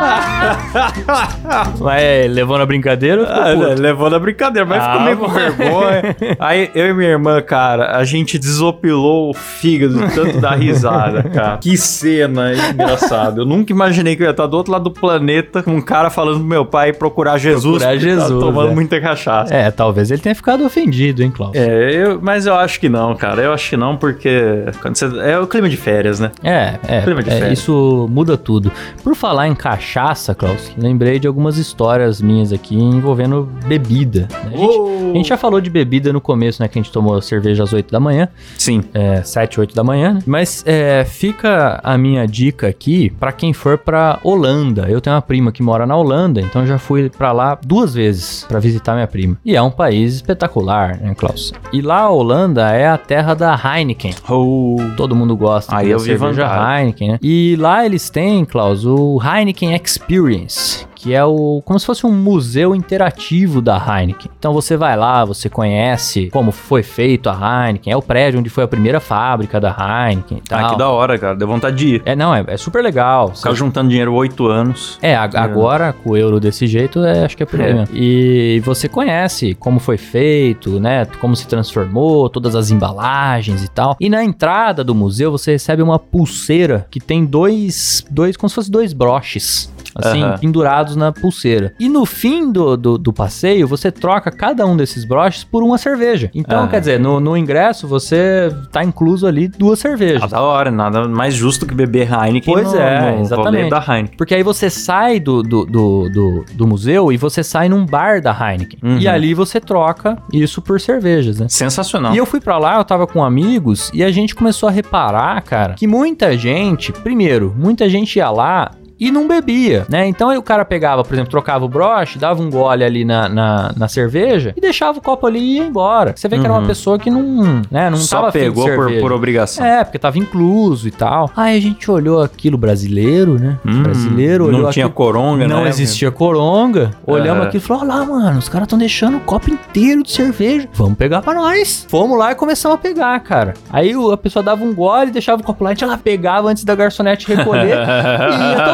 Mas 1.80 2.30
levou 2.30 2.58
na 2.58 2.66
brincadeira 2.66 3.26
Ah, 3.28 3.48
levou 3.78 4.08
na 4.10 4.18
brincadeira, 4.18 4.66
mas 4.66 4.82
Ah, 4.82 4.90
ficou 4.92 5.04
meio 5.04 5.16
com 5.18 5.26
bom. 5.26 5.32
vergonha. 5.32 6.16
Aí 6.38 6.70
eu 6.74 6.86
e 6.90 6.94
minha 6.94 7.10
irmã, 7.10 7.40
cara, 7.42 7.96
a 7.96 8.04
gente 8.04 8.38
desopilou 8.38 9.30
o 9.30 9.34
fígado 9.34 9.98
tanto 10.14 10.40
dar 10.40 10.54
risada, 10.56 11.22
cara. 11.24 11.58
Que 11.58 11.76
cena 11.76 12.52
engraçada. 12.54 13.40
Eu 13.42 13.46
nunca 13.46 13.72
imaginei 13.72 14.16
que 14.16 14.22
eu 14.22 14.26
ia 14.26 14.30
estar 14.30 14.46
do 14.46 14.56
outro 14.56 14.72
lado 14.72 14.84
do 14.84 14.90
planeta 14.90 15.62
com 15.62 15.72
um 15.76 15.80
cara 15.82 16.10
falando 16.10 16.38
pro 16.38 16.46
meu 16.46 16.64
pai 16.64 16.92
procurar 16.92 17.38
Jesus. 17.38 17.78
Procurar 17.82 17.90
porque 17.98 18.06
tá 18.06 18.12
Jesus, 18.22 18.40
tomando 18.44 18.70
é. 18.70 18.74
muita 18.74 19.00
cachaça. 19.00 19.54
É, 19.54 19.70
talvez 19.70 20.10
ele 20.10 20.20
tenha 20.20 20.34
ficado 20.34 20.64
ofendido, 20.64 21.22
hein, 21.22 21.30
Klaus? 21.30 21.54
É, 21.54 21.90
eu- 21.94 22.18
mas 22.22 22.46
eu 22.46 22.54
acho 22.54 22.78
que 22.80 22.88
não, 22.88 23.14
cara. 23.14 23.42
Eu 23.42 23.52
acho 23.52 23.70
que 23.70 23.76
não, 23.76 23.96
porque 23.96 24.64
quando 24.80 24.96
você- 24.96 25.10
é 25.20 25.38
o 25.38 25.46
clima 25.46 25.68
de 25.68 25.76
férias, 25.76 26.20
né? 26.20 26.30
É, 26.42 26.74
é, 26.86 27.00
Clima 27.02 27.22
de 27.22 27.30
é, 27.30 27.38
férias. 27.38 27.58
isso 27.58 28.06
muda 28.10 28.36
tudo. 28.36 28.70
Por 29.02 29.14
falar 29.14 29.48
em 29.48 29.54
cachaça 29.54 29.89
cachaça, 29.90 30.34
Klaus, 30.36 30.72
lembrei 30.78 31.18
de 31.18 31.26
algumas 31.26 31.56
histórias 31.58 32.22
minhas 32.22 32.52
aqui 32.52 32.76
envolvendo 32.76 33.48
bebida. 33.66 34.28
né? 34.44 34.52
A, 34.54 34.56
gente, 34.56 35.10
a 35.10 35.12
gente 35.14 35.28
já 35.28 35.36
falou 35.36 35.60
de 35.60 35.68
bebida 35.68 36.12
no 36.12 36.20
começo, 36.20 36.62
né? 36.62 36.68
Que 36.68 36.78
a 36.78 36.82
gente 36.82 36.92
tomou 36.92 37.20
cerveja 37.20 37.64
às 37.64 37.72
8 37.72 37.90
da 37.90 37.98
manhã, 37.98 38.28
Sim. 38.56 38.84
é, 38.94 39.20
7, 39.22 39.58
8 39.58 39.74
da 39.74 39.82
manhã. 39.82 40.14
né? 40.14 40.20
Mas 40.24 40.62
é, 40.64 41.04
fica 41.04 41.80
a 41.82 41.98
minha 41.98 42.24
dica 42.26 42.68
aqui 42.68 43.10
pra 43.18 43.32
quem 43.32 43.52
for 43.52 43.76
pra 43.78 44.20
Holanda. 44.22 44.86
Eu 44.88 45.00
tenho 45.00 45.16
uma 45.16 45.22
prima 45.22 45.50
que 45.50 45.60
mora 45.62 45.84
na 45.84 45.96
Holanda, 45.96 46.40
então 46.40 46.62
eu 46.62 46.68
já 46.68 46.78
fui 46.78 47.10
pra 47.10 47.32
lá 47.32 47.58
duas 47.60 47.92
vezes 47.92 48.44
pra 48.48 48.60
visitar 48.60 48.94
minha 48.94 49.08
prima. 49.08 49.36
E 49.44 49.56
é 49.56 49.62
um 49.62 49.72
país 49.72 50.14
espetacular, 50.14 50.98
né, 51.00 51.14
Klaus? 51.16 51.52
E 51.72 51.82
lá 51.82 52.02
a 52.02 52.10
Holanda 52.10 52.70
é 52.70 52.86
a 52.86 52.96
terra 52.96 53.34
da 53.34 53.58
Heineken. 53.60 54.14
Oh. 54.28 54.76
Todo 54.96 55.16
mundo 55.16 55.36
gosta 55.36 55.74
Aí 55.74 55.90
eu 55.90 55.98
vi 55.98 56.06
cerveja 56.10 56.44
vantagem. 56.46 56.78
Heineken, 56.80 57.08
né? 57.12 57.18
E 57.22 57.56
lá 57.58 57.84
eles 57.84 58.08
têm, 58.08 58.44
Klaus, 58.44 58.86
o 58.86 59.20
Heineken 59.20 59.79
Experience, 59.80 60.84
que 61.02 61.14
é 61.14 61.24
o 61.24 61.62
como 61.64 61.80
se 61.80 61.86
fosse 61.86 62.04
um 62.06 62.12
museu 62.12 62.74
interativo 62.74 63.62
da 63.62 63.76
Heineken. 63.78 64.30
Então 64.38 64.52
você 64.52 64.76
vai 64.76 64.96
lá, 64.98 65.24
você 65.24 65.48
conhece 65.48 66.28
como 66.30 66.52
foi 66.52 66.82
feito 66.82 67.30
a 67.30 67.32
Heineken, 67.66 67.90
é 67.92 67.96
o 67.96 68.02
prédio 68.02 68.38
onde 68.38 68.50
foi 68.50 68.64
a 68.64 68.68
primeira 68.68 69.00
fábrica 69.00 69.58
da 69.58 69.70
Heineken 69.70 70.38
e 70.38 70.40
tal. 70.42 70.66
Ah, 70.66 70.70
que 70.70 70.76
da 70.78 70.88
hora, 70.90 71.18
cara. 71.18 71.34
Deu 71.34 71.48
vontade 71.48 71.76
de 71.76 71.94
ir. 71.96 72.02
É, 72.04 72.14
não, 72.14 72.34
é, 72.34 72.44
é 72.46 72.56
super 72.58 72.82
legal. 72.84 73.34
Ficar 73.34 73.54
juntando 73.54 73.88
dinheiro 73.88 74.12
oito 74.12 74.46
anos. 74.46 74.98
É, 75.00 75.16
a- 75.16 75.22
agora 75.34 75.92
com 75.94 76.10
o 76.10 76.16
euro 76.16 76.38
desse 76.38 76.66
jeito, 76.66 77.02
é, 77.02 77.24
acho 77.24 77.34
que 77.36 77.42
é 77.42 77.46
aí 77.52 77.70
É. 77.78 77.84
E 77.94 78.60
você 78.64 78.86
conhece 78.88 79.54
como 79.54 79.80
foi 79.80 79.96
feito, 79.96 80.78
né? 80.78 81.06
Como 81.18 81.34
se 81.34 81.46
transformou, 81.48 82.28
todas 82.28 82.54
as 82.54 82.70
embalagens 82.70 83.64
e 83.64 83.68
tal. 83.68 83.96
E 83.98 84.10
na 84.10 84.22
entrada 84.22 84.84
do 84.84 84.94
museu 84.94 85.30
você 85.32 85.52
recebe 85.52 85.82
uma 85.82 85.98
pulseira 85.98 86.86
que 86.90 87.00
tem 87.00 87.24
dois, 87.24 88.04
dois 88.10 88.36
como 88.36 88.48
se 88.50 88.54
fosse 88.54 88.70
dois 88.70 88.92
broches. 88.92 89.70
Assim, 89.94 90.22
Aham. 90.22 90.38
pendurados 90.38 90.96
na 90.96 91.12
pulseira. 91.12 91.74
E 91.78 91.88
no 91.88 92.04
fim 92.06 92.50
do, 92.50 92.76
do, 92.76 92.98
do 92.98 93.12
passeio, 93.12 93.66
você 93.66 93.90
troca 93.90 94.30
cada 94.30 94.66
um 94.66 94.76
desses 94.76 95.04
broches 95.04 95.44
por 95.44 95.62
uma 95.62 95.78
cerveja. 95.78 96.30
Então, 96.34 96.60
Aham. 96.60 96.68
quer 96.68 96.80
dizer, 96.80 97.00
no, 97.00 97.20
no 97.20 97.36
ingresso 97.36 97.86
você 97.88 98.50
tá 98.72 98.82
incluso 98.84 99.26
ali 99.26 99.48
duas 99.48 99.78
cervejas. 99.78 100.22
Ah, 100.22 100.26
da 100.26 100.40
hora. 100.42 100.70
Nada 100.70 101.08
mais 101.08 101.34
justo 101.34 101.66
que 101.66 101.74
beber 101.74 102.08
Heineken 102.10 102.54
Pois 102.54 102.72
no, 102.72 102.78
é, 102.78 103.16
no 103.16 103.20
exatamente. 103.22 103.70
da 103.70 103.78
Heineken. 103.78 104.16
Porque 104.16 104.34
aí 104.34 104.42
você 104.42 104.70
sai 104.70 105.18
do, 105.20 105.42
do, 105.42 105.64
do, 105.64 106.08
do, 106.10 106.44
do 106.54 106.66
museu 106.66 107.12
e 107.12 107.16
você 107.16 107.42
sai 107.42 107.68
num 107.68 107.84
bar 107.84 108.20
da 108.20 108.30
Heineken. 108.32 108.78
Uhum. 108.82 108.98
E 108.98 109.08
ali 109.08 109.34
você 109.34 109.60
troca 109.60 110.18
isso 110.32 110.62
por 110.62 110.80
cervejas, 110.80 111.40
né? 111.40 111.46
Sensacional. 111.48 112.14
E 112.14 112.18
eu 112.18 112.26
fui 112.26 112.40
pra 112.40 112.58
lá, 112.58 112.76
eu 112.78 112.84
tava 112.84 113.06
com 113.06 113.22
amigos 113.24 113.90
e 113.92 114.02
a 114.02 114.10
gente 114.10 114.34
começou 114.34 114.68
a 114.68 114.72
reparar, 114.72 115.40
cara, 115.42 115.74
que 115.74 115.86
muita 115.86 116.36
gente, 116.36 116.92
primeiro, 116.92 117.54
muita 117.56 117.88
gente 117.88 118.16
ia 118.16 118.30
lá 118.30 118.70
e 119.00 119.10
não 119.10 119.26
bebia, 119.26 119.86
né? 119.88 120.06
Então 120.06 120.28
aí 120.28 120.36
o 120.36 120.42
cara 120.42 120.64
pegava, 120.64 121.02
por 121.02 121.14
exemplo, 121.14 121.30
trocava 121.30 121.64
o 121.64 121.68
broche, 121.68 122.18
dava 122.18 122.42
um 122.42 122.50
gole 122.50 122.84
ali 122.84 123.04
na, 123.04 123.28
na, 123.28 123.72
na 123.76 123.88
cerveja 123.88 124.52
e 124.56 124.60
deixava 124.60 124.98
o 124.98 125.00
copo 125.02 125.26
ali 125.26 125.38
e 125.40 125.56
ia 125.56 125.64
embora. 125.64 126.12
Você 126.14 126.28
vê 126.28 126.38
que 126.38 126.44
era 126.44 126.52
uma 126.52 126.60
Uhum. 126.60 126.66
pessoa 126.66 126.98
que 126.98 127.10
não, 127.10 127.62
né, 127.70 127.88
não 127.88 127.96
Só 127.96 128.16
tava 128.20 128.32
pegou 128.32 128.68
por, 128.68 128.92
por 129.00 129.12
obrigação. 129.12 129.64
É, 129.64 129.82
porque 129.82 129.98
tava 129.98 130.18
incluso 130.18 130.86
e 130.86 130.90
tal. 130.90 131.30
Aí 131.34 131.56
a 131.56 131.60
gente 131.60 131.90
olhou 131.90 132.22
aquilo 132.22 132.58
brasileiro, 132.58 133.38
né? 133.38 133.58
Hum, 133.64 133.82
brasileiro 133.82 134.44
olhou 134.46 134.62
Não 134.62 134.70
tinha 134.70 134.84
aquilo- 134.86 134.94
coronga, 134.96 135.46
né? 135.48 135.54
não 135.54 135.66
existia 135.66 136.10
coronga. 136.10 136.90
Olhamos 137.06 137.46
aqui 137.46 137.56
e 137.56 137.60
falou: 137.60 137.82
Olha 137.82 137.94
lá, 137.94 138.04
mano, 138.04 138.38
os 138.38 138.48
caras 138.48 138.66
estão 138.66 138.78
deixando 138.78 139.16
o 139.16 139.20
copo 139.20 139.48
inteiro 139.50 140.02
de 140.02 140.10
cerveja. 140.12 140.68
Vamos 140.74 140.98
pegar 140.98 141.22
pra 141.22 141.32
nós. 141.32 141.86
Fomos 141.88 142.18
lá 142.18 142.32
e 142.32 142.34
começamos 142.34 142.74
a 142.76 142.78
pegar, 142.78 143.18
cara. 143.20 143.54
Aí 143.70 143.92
a 144.12 144.16
pessoa 144.16 144.42
dava 144.42 144.62
um 144.62 144.74
gole, 144.74 145.10
deixava 145.10 145.40
o 145.40 145.44
copo 145.44 145.64
lá, 145.64 145.70
a 145.70 145.72
gente 145.72 145.84
lá 145.86 145.96
pegava 145.96 146.48
antes 146.48 146.64
da 146.64 146.74
garçonete 146.74 147.26
recolher 147.26 147.78
e 147.78 148.52
ia 148.52 148.64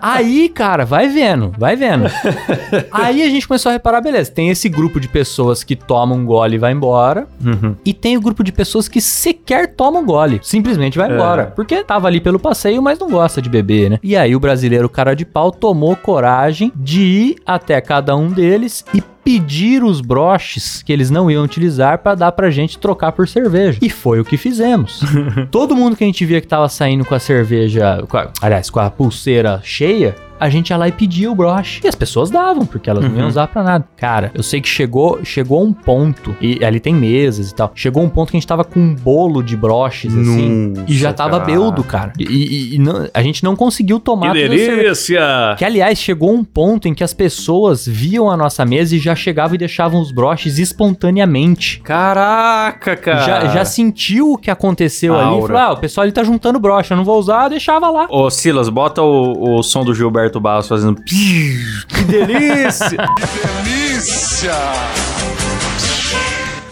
Aí, 0.00 0.48
cara, 0.48 0.84
vai 0.84 1.08
vendo, 1.08 1.52
vai 1.58 1.76
vendo. 1.76 2.04
Aí 2.90 3.22
a 3.22 3.28
gente 3.28 3.46
começou 3.46 3.70
a 3.70 3.72
reparar, 3.72 4.00
beleza, 4.00 4.30
tem 4.30 4.48
esse 4.50 4.68
grupo 4.68 5.00
de 5.00 5.08
pessoas 5.08 5.62
que 5.64 5.76
tomam 5.76 6.18
um 6.18 6.24
gole 6.24 6.56
e 6.56 6.58
vai 6.58 6.72
embora. 6.72 7.26
Uhum. 7.44 7.74
E 7.84 7.92
tem 7.92 8.16
o 8.16 8.20
grupo 8.20 8.42
de 8.42 8.52
pessoas 8.52 8.88
que 8.88 9.00
sequer 9.00 9.74
tomam 9.74 10.04
gole. 10.04 10.40
Simplesmente 10.42 10.98
vai 10.98 11.10
É. 11.10 11.14
embora. 11.14 11.52
Porque 11.54 11.82
tava 11.84 12.06
ali 12.08 12.20
pelo 12.20 12.38
passeio, 12.38 12.82
mas 12.82 12.98
não 12.98 13.08
gosta 13.08 13.40
de 13.42 13.48
beber, 13.48 13.90
né? 13.90 13.98
E 14.02 14.16
aí 14.16 14.34
o 14.34 14.40
brasileiro 14.40 14.88
cara 14.88 15.14
de 15.14 15.24
pau 15.24 15.50
tomou 15.50 15.96
coragem 15.96 16.72
de 16.74 17.00
ir 17.02 17.36
até 17.46 17.80
cada 17.80 18.16
um 18.16 18.28
deles 18.28 18.84
e 18.94 19.02
pedir 19.28 19.84
os 19.84 20.00
broches 20.00 20.82
que 20.82 20.90
eles 20.90 21.10
não 21.10 21.30
iam 21.30 21.44
utilizar 21.44 21.98
pra 21.98 22.14
dar 22.14 22.32
pra 22.32 22.48
gente 22.50 22.78
trocar 22.78 23.12
por 23.12 23.28
cerveja. 23.28 23.78
E 23.82 23.90
foi 23.90 24.18
o 24.20 24.24
que 24.24 24.38
fizemos. 24.38 25.00
Todo 25.52 25.76
mundo 25.76 25.94
que 25.96 26.02
a 26.02 26.06
gente 26.06 26.24
via 26.24 26.40
que 26.40 26.46
tava 26.46 26.66
saindo 26.66 27.04
com 27.04 27.14
a 27.14 27.18
cerveja, 27.18 28.02
com 28.08 28.16
a- 28.16 28.30
aliás, 28.40 28.70
com 28.70 28.80
a 28.80 28.88
pulseira 28.88 29.60
cheia, 29.62 30.14
a 30.40 30.48
gente 30.48 30.70
ia 30.70 30.76
lá 30.76 30.88
e 30.88 30.92
pedia 30.92 31.30
o 31.30 31.34
broche. 31.34 31.80
E 31.84 31.88
as 31.88 31.94
pessoas 31.94 32.30
davam, 32.30 32.64
porque 32.66 32.88
elas 32.88 33.04
não 33.04 33.10
iam 33.12 33.22
Uhum. 33.22 33.28
usar 33.28 33.46
pra 33.48 33.62
nada. 33.62 33.84
Cara, 33.96 34.30
eu 34.34 34.42
sei 34.42 34.60
que 34.60 34.68
chegou, 34.68 35.20
chegou 35.24 35.62
um 35.64 35.72
ponto, 35.72 36.34
e 36.40 36.64
ali 36.64 36.80
tem 36.80 36.94
mesas 36.94 37.50
e 37.50 37.54
tal, 37.54 37.72
chegou 37.74 38.02
um 38.02 38.08
ponto 38.08 38.30
que 38.30 38.36
a 38.36 38.40
gente 38.40 38.46
tava 38.46 38.64
com 38.64 38.78
um 38.80 38.94
bolo 38.94 39.42
de 39.42 39.56
broches, 39.56 40.14
assim, 40.16 40.72
Nossa, 40.76 40.84
e 40.88 40.94
já 40.94 41.12
tava 41.12 41.38
cara. 41.40 41.44
beudo, 41.52 41.82
cara. 41.84 42.12
E, 42.18 42.24
e- 42.24 42.74
e 42.74 42.78
não- 42.78 43.08
a 43.12 43.22
gente 43.22 43.42
não 43.44 43.54
conseguiu 43.56 43.98
tomar 44.00 44.32
Que 44.32 44.48
delícia! 44.48 45.54
Que, 45.56 45.64
aliás, 45.64 45.98
chegou 45.98 46.32
um 46.32 46.44
ponto 46.44 46.86
em 46.88 46.94
que 46.94 47.02
as 47.04 47.12
pessoas 47.14 47.86
viam 47.86 48.30
a 48.30 48.36
nossa 48.36 48.64
mesa 48.64 48.94
e 48.94 48.98
já 48.98 49.14
chegavam 49.14 49.54
e 49.54 49.58
deixavam 49.58 50.00
os 50.00 50.10
broches 50.12 50.58
espontaneamente. 50.58 51.80
Caraca, 51.80 52.96
cara. 52.96 53.20
Já, 53.22 53.46
já 53.48 53.64
sentiu 53.64 54.32
o 54.32 54.38
que 54.38 54.50
aconteceu 54.50 55.14
ali 55.14 55.22
e 55.24 55.28
Aura. 55.28 55.46
falou: 55.54 55.62
ah, 55.62 55.72
o 55.72 55.76
pessoal 55.78 56.02
ali 56.02 56.12
tá 56.12 56.22
juntando 56.24 56.58
broche, 56.58 56.92
eu 56.92 56.96
não 56.96 57.04
vou 57.04 57.18
usar, 57.18 57.48
deixava 57.48 57.88
lá. 57.90 58.06
Ô, 58.10 58.28
Silas, 58.30 58.68
bota 58.68 59.02
o, 59.02 59.58
o 59.58 59.62
som 59.62 59.84
do 59.84 59.94
Gilberto 59.94 60.27
Barros 60.40 60.68
fazendo... 60.68 61.02
Que 61.02 62.04
delícia! 62.06 63.08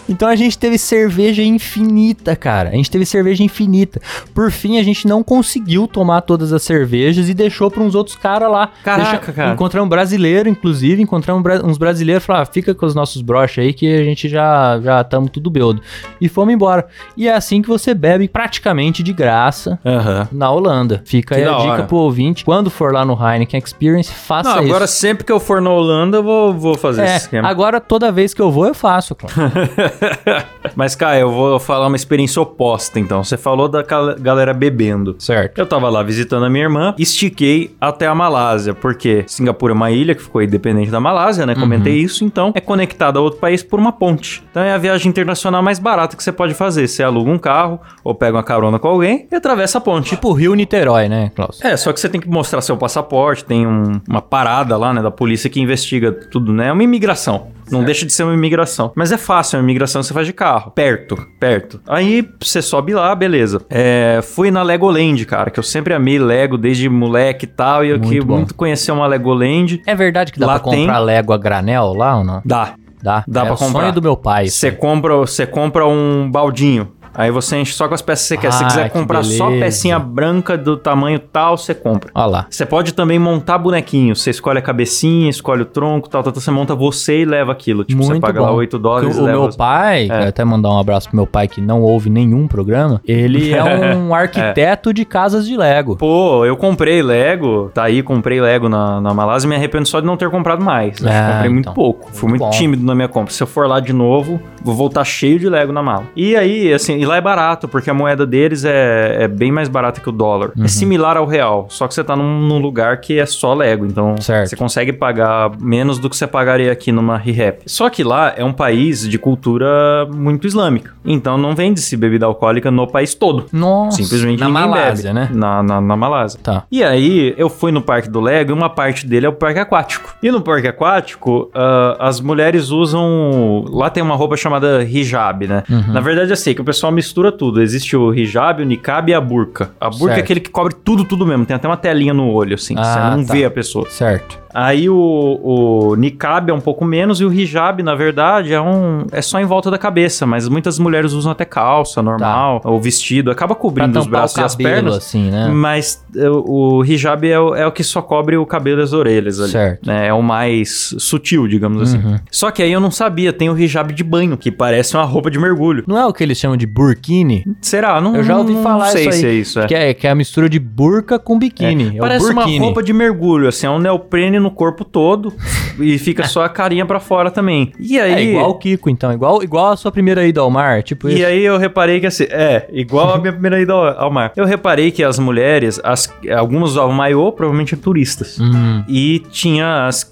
Então 0.09 0.27
a 0.27 0.35
gente 0.35 0.57
teve 0.57 0.77
cerveja 0.77 1.41
infinita, 1.43 2.35
cara. 2.35 2.69
A 2.69 2.73
gente 2.73 2.89
teve 2.89 3.05
cerveja 3.05 3.43
infinita. 3.43 4.01
Por 4.33 4.51
fim, 4.51 4.77
a 4.77 4.83
gente 4.83 5.07
não 5.07 5.21
conseguiu 5.23 5.87
tomar 5.87 6.21
todas 6.21 6.53
as 6.53 6.63
cervejas 6.63 7.29
e 7.29 7.33
deixou 7.33 7.69
para 7.69 7.83
uns 7.83 7.95
outros 7.95 8.15
caras 8.15 8.49
lá. 8.49 8.71
Caraca, 8.83 9.31
cara. 9.31 9.53
Encontramos 9.53 9.85
um 9.85 9.89
brasileiro, 9.89 10.47
inclusive, 10.49 11.01
encontramos 11.01 11.43
uns 11.63 11.77
brasileiros, 11.77 12.25
falaram, 12.25 12.43
ah, 12.43 12.51
fica 12.53 12.73
com 12.73 12.85
os 12.85 12.95
nossos 12.95 13.21
broches 13.21 13.63
aí 13.63 13.73
que 13.73 13.93
a 13.93 14.03
gente 14.03 14.27
já 14.29 14.79
já 14.81 15.01
estamos 15.01 15.29
tudo 15.31 15.49
beudo. 15.49 15.81
E 16.21 16.29
fomos 16.29 16.53
embora. 16.53 16.87
E 17.15 17.27
é 17.27 17.33
assim 17.33 17.61
que 17.61 17.67
você 17.67 17.93
bebe 17.93 18.27
praticamente 18.27 19.03
de 19.03 19.13
graça 19.13 19.79
Aham. 19.85 20.27
na 20.31 20.49
Holanda. 20.51 21.01
Fica 21.05 21.35
Que 21.35 21.41
aí 21.41 21.47
a 21.47 21.57
dica 21.57 21.69
hora. 21.71 21.83
pro 21.83 21.97
ouvinte. 21.97 22.45
Quando 22.45 22.69
for 22.69 22.93
lá 22.93 23.03
no 23.05 23.13
Heineken 23.13 23.61
Experience, 23.63 24.11
faça 24.11 24.49
Não, 24.49 24.57
isso. 24.61 24.69
agora 24.69 24.87
sempre 24.87 25.23
que 25.25 25.31
eu 25.31 25.39
for 25.39 25.61
na 25.61 25.69
Holanda, 25.69 26.17
eu 26.17 26.23
vou, 26.23 26.53
vou 26.53 26.75
fazer 26.77 27.01
é, 27.01 27.05
esse 27.05 27.25
esquema. 27.25 27.47
agora 27.47 27.79
toda 27.81 28.11
vez 28.11 28.33
que 28.33 28.41
eu 28.41 28.51
vou, 28.51 28.67
eu 28.67 28.73
faço, 28.73 29.15
claro. 29.15 29.35
Mas, 30.75 30.95
cara, 30.95 31.17
eu 31.19 31.31
vou 31.31 31.59
falar 31.59 31.87
uma 31.87 31.95
experiência 31.95 32.41
oposta, 32.41 32.99
então. 32.99 33.23
Você 33.23 33.37
falou 33.37 33.67
da 33.67 33.81
gal- 33.81 34.15
galera 34.19 34.53
bebendo. 34.53 35.15
certo. 35.19 35.57
Eu 35.57 35.65
tava 35.65 35.89
lá 35.89 36.03
visitando 36.03 36.45
a 36.45 36.49
minha 36.49 36.65
irmã, 36.65 36.93
estiquei 36.97 37.75
até 37.81 38.05
a 38.07 38.13
Malásia, 38.15 38.73
porque 38.73 39.23
Singapura 39.27 39.73
é 39.73 39.75
uma 39.75 39.91
ilha 39.91 40.13
que 40.15 40.21
ficou 40.21 40.41
independente 40.41 40.91
da 40.91 40.99
Malásia, 40.99 41.45
né? 41.45 41.55
Comentei 41.55 41.95
isso, 41.95 42.23
então 42.23 42.51
é 42.55 42.61
conectada 42.61 43.19
a 43.19 43.21
outro 43.21 43.39
país 43.39 43.63
por 43.63 43.79
uma 43.79 43.91
ponte. 43.91 44.43
Então 44.51 44.61
é 44.63 44.73
a 44.73 44.77
viagem 44.77 45.09
internacional 45.09 45.61
mais 45.63 45.79
barata 45.79 46.15
que 46.15 46.23
você 46.23 46.31
pode 46.31 46.53
fazer. 46.53 46.87
Você 46.87 47.01
aluga 47.03 47.29
um 47.31 47.37
carro 47.39 47.79
ou 48.03 48.13
pega 48.13 48.37
uma 48.37 48.43
carona 48.43 48.77
com 48.79 48.87
alguém 48.87 49.27
e 49.31 49.35
atravessa 49.35 49.77
a 49.77 49.81
ponte. 49.81 50.09
Tipo 50.11 50.31
Rio 50.33 50.53
Niterói, 50.53 51.09
né, 51.09 51.31
Klaus? 51.35 51.63
É, 51.63 51.75
só 51.77 51.91
que 51.91 51.99
você 51.99 52.07
tem 52.09 52.21
que 52.21 52.29
mostrar 52.29 52.61
seu 52.61 52.77
passaporte, 52.77 53.43
tem 53.45 53.65
um- 53.65 53.99
uma 54.07 54.21
parada 54.21 54.77
lá, 54.77 54.93
né, 54.93 55.01
da 55.01 55.11
polícia 55.11 55.49
que 55.49 55.59
investiga 55.59 56.11
tudo, 56.11 56.53
né? 56.53 56.67
É 56.67 56.71
uma 56.71 56.83
imigração. 56.83 57.47
Não 57.71 57.83
deixa 57.83 58.05
de 58.05 58.13
ser 58.13 58.23
uma 58.23 58.33
imigração. 58.33 58.91
Mas 58.95 59.11
é 59.11 59.17
fácil, 59.17 59.57
é 59.57 59.59
uma 59.59 59.63
imigração 59.63 60.01
que 60.01 60.07
você 60.07 60.13
faz 60.13 60.25
de 60.27 60.33
carro. 60.33 60.71
Perto, 60.71 61.17
perto. 61.39 61.79
Aí 61.87 62.27
você 62.41 62.61
sobe 62.61 62.93
lá, 62.93 63.13
beleza. 63.15 63.61
É, 63.69 64.19
fui 64.23 64.51
na 64.51 64.63
Legoland, 64.63 65.25
cara, 65.25 65.49
que 65.49 65.59
eu 65.59 65.63
sempre 65.63 65.93
amei 65.93 66.19
Lego 66.19 66.57
desde 66.57 66.87
moleque 66.89 67.45
e 67.45 67.47
tal. 67.47 67.83
E 67.83 67.89
eu 67.89 67.97
Muito 67.97 68.07
queria 68.07 68.23
bom. 68.25 68.37
muito 68.37 68.55
conhecer 68.55 68.91
uma 68.91 69.07
Legoland. 69.07 69.81
É 69.85 69.95
verdade 69.95 70.31
que 70.31 70.39
dá 70.39 70.47
Lá 70.47 70.53
pra 70.59 70.71
comprar 70.71 70.99
Lego 70.99 71.33
a 71.33 71.37
granel 71.37 71.93
lá 71.93 72.17
ou 72.17 72.23
não? 72.23 72.41
Dá. 72.45 72.73
Dá. 73.01 73.23
Dá 73.27 73.41
é 73.41 73.45
pra 73.45 73.53
o 73.53 73.57
comprar. 73.57 73.81
sonho 73.81 73.93
do 73.93 74.01
meu 74.01 74.17
pai. 74.17 74.47
Você 74.47 74.71
compra, 74.71 75.15
você 75.17 75.45
compra 75.45 75.85
um 75.87 76.29
baldinho. 76.29 76.91
Aí 77.17 77.31
você 77.31 77.57
enche 77.57 77.73
só 77.73 77.87
com 77.87 77.93
as 77.95 78.01
peças 78.01 78.23
que 78.27 78.35
você 78.35 78.37
quer. 78.37 78.51
Se 78.51 78.57
você 78.59 78.63
Ah, 78.63 78.67
quiser 78.67 78.83
que 78.89 78.99
comprar 78.99 79.23
só 79.23 79.45
beleza. 79.47 79.65
pecinha 79.65 79.97
branca 79.99 80.57
do 80.57 80.77
tamanho 80.77 81.19
tal, 81.19 81.57
você 81.57 81.73
compra. 81.73 82.11
Olha 82.13 82.25
lá. 82.25 82.45
Você 82.49 82.65
pode 82.65 82.93
também 82.93 83.17
montar 83.17 83.57
bonequinho. 83.57 84.15
Você 84.15 84.29
escolhe 84.29 84.59
a 84.59 84.61
cabecinha, 84.61 85.29
escolhe 85.29 85.63
o 85.63 85.65
tronco, 85.65 86.07
tal, 86.09 86.21
tal, 86.23 86.31
tal. 86.31 86.41
Você 86.41 86.51
monta 86.51 86.75
você 86.75 87.21
e 87.21 87.25
leva 87.25 87.51
aquilo. 87.51 87.83
Tipo, 87.83 88.03
você 88.03 88.09
Muito 88.11 88.21
paga 88.21 88.39
bom. 88.39 88.45
lá 88.45 88.51
8 88.51 88.77
dólares 88.79 89.07
Porque 89.09 89.19
e 89.19 89.23
o 89.23 89.25
leva. 89.25 89.39
meu 89.47 89.57
pai, 89.57 90.07
É. 90.11 90.27
até 90.27 90.45
mandar 90.45 90.69
um 90.69 90.79
abraço 90.79 91.07
pro 91.09 91.15
meu 91.17 91.25
pai 91.27 91.47
que 91.47 91.59
não 91.59 91.81
ouve 91.81 92.09
nenhum 92.09 92.47
programa, 92.47 93.01
ele 93.07 93.51
é 93.53 93.63
um 93.95 94.13
arquiteto 94.13 94.93
de 94.93 95.03
casas 95.05 95.47
de 95.47 95.57
Lego. 95.57 95.97
Pô, 95.97 96.45
eu 96.45 96.55
comprei 96.55 97.01
Lego, 97.01 97.71
tá 97.73 97.83
aí, 97.83 98.03
comprei 98.03 98.39
Lego 98.39 98.69
na, 98.69 99.01
na 99.01 99.13
Malásia 99.13 99.47
e 99.47 99.49
me 99.49 99.55
arrependo 99.55 99.87
só 99.87 99.99
de 99.99 100.05
não 100.05 100.17
ter 100.17 100.29
comprado 100.29 100.63
mais. 100.63 101.03
É, 101.03 101.31
comprei 101.33 101.49
muito 101.49 101.65
então. 101.65 101.73
pouco. 101.73 102.09
Fui 102.13 102.29
Muito 102.29 102.41
muito 102.43 102.57
tímido 102.57 102.85
na 102.85 102.93
minha 102.93 103.07
compra. 103.07 103.33
Se 103.33 103.41
eu 103.41 103.47
for 103.47 103.67
lá 103.67 103.79
de 103.79 103.93
novo, 103.93 104.39
vou 104.63 104.75
voltar 104.75 105.03
cheio 105.03 105.39
de 105.39 105.49
Lego 105.49 105.71
na 105.71 105.81
mala. 105.81 106.03
E 106.15 106.35
aí, 106.35 106.73
assim, 106.73 107.03
lá 107.07 107.15
é 107.17 107.21
barato, 107.21 107.67
porque 107.67 107.89
a 107.89 107.93
moeda 107.93 108.25
deles 108.25 108.63
é, 108.65 109.23
é 109.23 109.27
bem 109.27 109.51
mais 109.51 109.67
barata 109.67 109.99
que 110.01 110.09
o 110.09 110.11
dólar. 110.11 110.51
É 110.63 110.67
similar 110.67 111.17
ao 111.17 111.25
real, 111.25 111.67
só 111.69 111.87
que 111.87 111.93
você 111.93 112.03
tá 112.03 112.15
num, 112.15 112.41
num 112.41 112.59
lugar 112.59 112.99
que 113.01 113.17
é 113.19 113.25
só 113.25 113.53
Lego, 113.53 113.85
então 113.85 114.15
Certo. 114.19 114.49
você 114.49 114.55
consegue 114.55 114.93
pagar 114.93 115.51
menos 115.59 115.97
do 115.99 116.09
que 116.09 116.15
você 116.17 116.27
pagaria 116.27 116.71
aqui 116.71 116.91
numa 116.91 117.17
ReHap. 117.17 117.61
Só 117.65 117.89
que 117.89 118.03
lá 118.03 118.33
é 118.35 118.43
um 118.43 118.53
país 118.53 119.07
de 119.07 119.17
cultura 119.17 120.07
muito 120.13 120.45
islâmica, 120.47 120.91
então 121.05 121.37
não 121.37 121.55
vende-se 121.55 121.95
bebida 121.97 122.25
alcoólica 122.25 122.69
no 122.69 122.85
país 122.87 123.13
todo. 123.15 123.45
Nossa. 123.51 123.97
Simplesmente 124.03 124.39
Na 124.39 124.49
Malásia, 124.49 125.13
bebe. 125.13 125.27
né? 125.27 125.29
Na, 125.33 125.63
na, 125.63 125.81
na 125.81 125.95
Malásia. 125.95 126.39
Tá. 126.43 126.63
E 126.71 126.83
aí, 126.83 127.33
eu 127.37 127.49
fui 127.49 127.71
no 127.71 127.81
parque 127.81 128.09
do 128.09 128.19
Lego 128.19 128.51
e 128.51 128.53
uma 128.53 128.69
parte 128.69 129.05
dele 129.07 129.25
é 129.25 129.29
o 129.29 129.33
parque 129.33 129.59
aquático. 129.59 130.13
E 130.21 130.29
no 130.31 130.41
parque 130.41 130.67
aquático, 130.67 131.49
ah, 131.53 131.95
as 131.99 132.19
mulheres 132.19 132.69
usam. 132.69 133.65
Lá 133.69 133.89
tem 133.89 134.03
uma 134.03 134.15
roupa 134.15 134.35
chamada 134.35 134.83
hijab, 134.83 135.47
né? 135.47 135.63
Uhum. 135.69 135.93
Na 135.93 135.99
verdade, 135.99 136.31
eu 136.31 136.35
sei 136.35 136.53
que 136.53 136.61
o 136.61 136.63
pessoal 136.65 136.91
mistura 136.97 137.31
tudo. 137.31 137.61
Existe 137.61 137.95
o 137.95 138.13
hijab, 138.13 138.61
o 138.61 138.65
niqab 138.65 139.09
e 139.09 139.13
a 139.13 139.21
burca. 139.21 139.71
A 139.79 139.89
burca 139.89 140.05
é 140.05 140.15
Certo. 140.15 140.19
aquele 140.23 140.39
que 140.41 140.49
cobre 140.49 140.75
tudo, 140.83 141.05
tudo 141.05 141.25
mesmo. 141.25 141.45
Tem 141.45 141.55
até 141.55 141.67
uma 141.67 141.77
telinha 141.77 142.13
no 142.13 142.29
olho, 142.29 142.55
assim. 142.55 142.75
Ah, 142.77 142.83
você 142.83 142.99
não 143.17 143.23
tá. 143.25 143.33
vê 143.33 143.45
a 143.45 143.51
pessoa. 143.51 143.89
Certo. 143.89 144.37
Aí 144.53 144.89
o, 144.89 144.95
o 145.43 145.95
niqab 145.95 146.49
é 146.49 146.53
um 146.53 146.59
pouco 146.61 146.85
menos 146.85 147.19
e 147.21 147.25
o 147.25 147.31
hijab, 147.33 147.81
na 147.83 147.95
verdade, 147.95 148.53
é 148.53 148.61
um 148.61 149.05
é 149.11 149.21
só 149.21 149.39
em 149.39 149.45
volta 149.45 149.69
da 149.71 149.77
cabeça, 149.77 150.25
mas 150.25 150.47
muitas 150.47 150.79
mulheres 150.79 151.13
usam 151.13 151.31
até 151.31 151.45
calça 151.45 152.01
normal, 152.01 152.61
ou 152.63 152.79
vestido, 152.79 153.31
acaba 153.31 153.55
cobrindo 153.55 153.99
os 153.99 154.07
braços 154.07 154.37
o 154.37 154.41
e 154.41 154.43
as 154.43 154.55
cabelo, 154.55 154.73
pernas. 154.73 154.97
assim, 154.97 155.29
né? 155.29 155.49
Mas 155.53 156.03
é, 156.15 156.29
o, 156.29 156.77
o 156.77 156.85
hijab 156.85 157.27
é 157.27 157.39
o, 157.39 157.55
é 157.55 157.65
o 157.67 157.71
que 157.71 157.83
só 157.83 158.01
cobre 158.01 158.37
o 158.37 158.45
cabelo 158.45 158.81
e 158.81 158.83
as 158.83 158.93
orelhas 158.93 159.39
ali. 159.39 159.51
Certo. 159.51 159.87
né? 159.87 160.07
É 160.07 160.13
o 160.13 160.21
mais 160.21 160.95
sutil, 160.97 161.47
digamos 161.47 161.81
assim. 161.81 161.97
Uhum. 161.97 162.17
Só 162.31 162.51
que 162.51 162.61
aí 162.63 162.71
eu 162.71 162.79
não 162.79 162.91
sabia, 162.91 163.31
tem 163.33 163.49
o 163.49 163.57
hijab 163.57 163.93
de 163.93 164.03
banho, 164.03 164.37
que 164.37 164.51
parece 164.51 164.95
uma 164.95 165.03
roupa 165.03 165.29
de 165.29 165.39
mergulho. 165.39 165.83
Não 165.87 165.97
é 165.97 166.05
o 166.05 166.13
que 166.13 166.23
eles 166.23 166.37
chamam 166.37 166.57
de 166.57 166.65
burkini? 166.65 167.45
Será? 167.61 167.99
Não, 168.01 168.15
Eu 168.15 168.23
já 168.23 168.37
ouvi 168.37 168.53
não 168.53 168.63
falar 168.63 168.87
sei 168.87 169.01
isso 169.01 169.09
aí. 169.09 169.19
se 169.19 169.25
é 169.27 169.33
isso. 169.33 169.59
É. 169.59 169.67
Que, 169.67 169.75
é, 169.75 169.93
que 169.93 170.07
é 170.07 170.09
a 170.09 170.15
mistura 170.15 170.49
de 170.49 170.59
burca 170.59 171.19
com 171.19 171.37
biquíni. 171.37 171.97
É, 171.97 171.99
Parece 171.99 172.25
o 172.25 172.31
uma 172.31 172.45
roupa 172.45 172.81
de 172.83 172.93
mergulho, 172.93 173.47
assim, 173.47 173.65
é 173.67 173.69
um 173.69 173.79
neoprene 173.79 174.36
no 174.39 174.51
corpo 174.51 174.83
todo 174.85 175.33
e 175.79 175.97
fica 175.97 176.25
só 176.27 176.43
a 176.43 176.49
carinha 176.49 176.85
pra 176.85 176.99
fora 176.99 177.29
também. 177.31 177.71
E 177.79 177.99
aí... 177.99 178.13
É 178.13 178.23
igual 178.31 178.49
o 178.51 178.55
Kiko, 178.55 178.89
então. 178.89 179.11
Igual, 179.13 179.43
igual 179.43 179.71
a 179.71 179.77
sua 179.77 179.91
primeira 179.91 180.25
ida 180.25 180.41
ao 180.41 180.49
mar. 180.49 180.81
Tipo 180.83 181.09
E 181.09 181.15
isso. 181.15 181.25
aí 181.25 181.43
eu 181.43 181.57
reparei 181.57 181.99
que 181.99 182.05
assim, 182.07 182.25
é, 182.29 182.67
igual 182.71 183.13
a 183.13 183.17
minha 183.19 183.31
primeira 183.33 183.59
ida 183.61 183.73
ao, 183.73 183.85
ao 184.05 184.11
mar. 184.11 184.31
Eu 184.35 184.45
reparei 184.45 184.91
que 184.91 185.03
as 185.03 185.19
mulheres, 185.19 185.79
as, 185.83 186.11
algumas 186.35 186.71
usavam 186.71 186.91
maiô, 186.93 187.31
provavelmente 187.31 187.75
turistas. 187.75 188.39
Hum, 188.39 188.83
E 188.87 189.19
tinha 189.31 189.85
as 189.87 190.11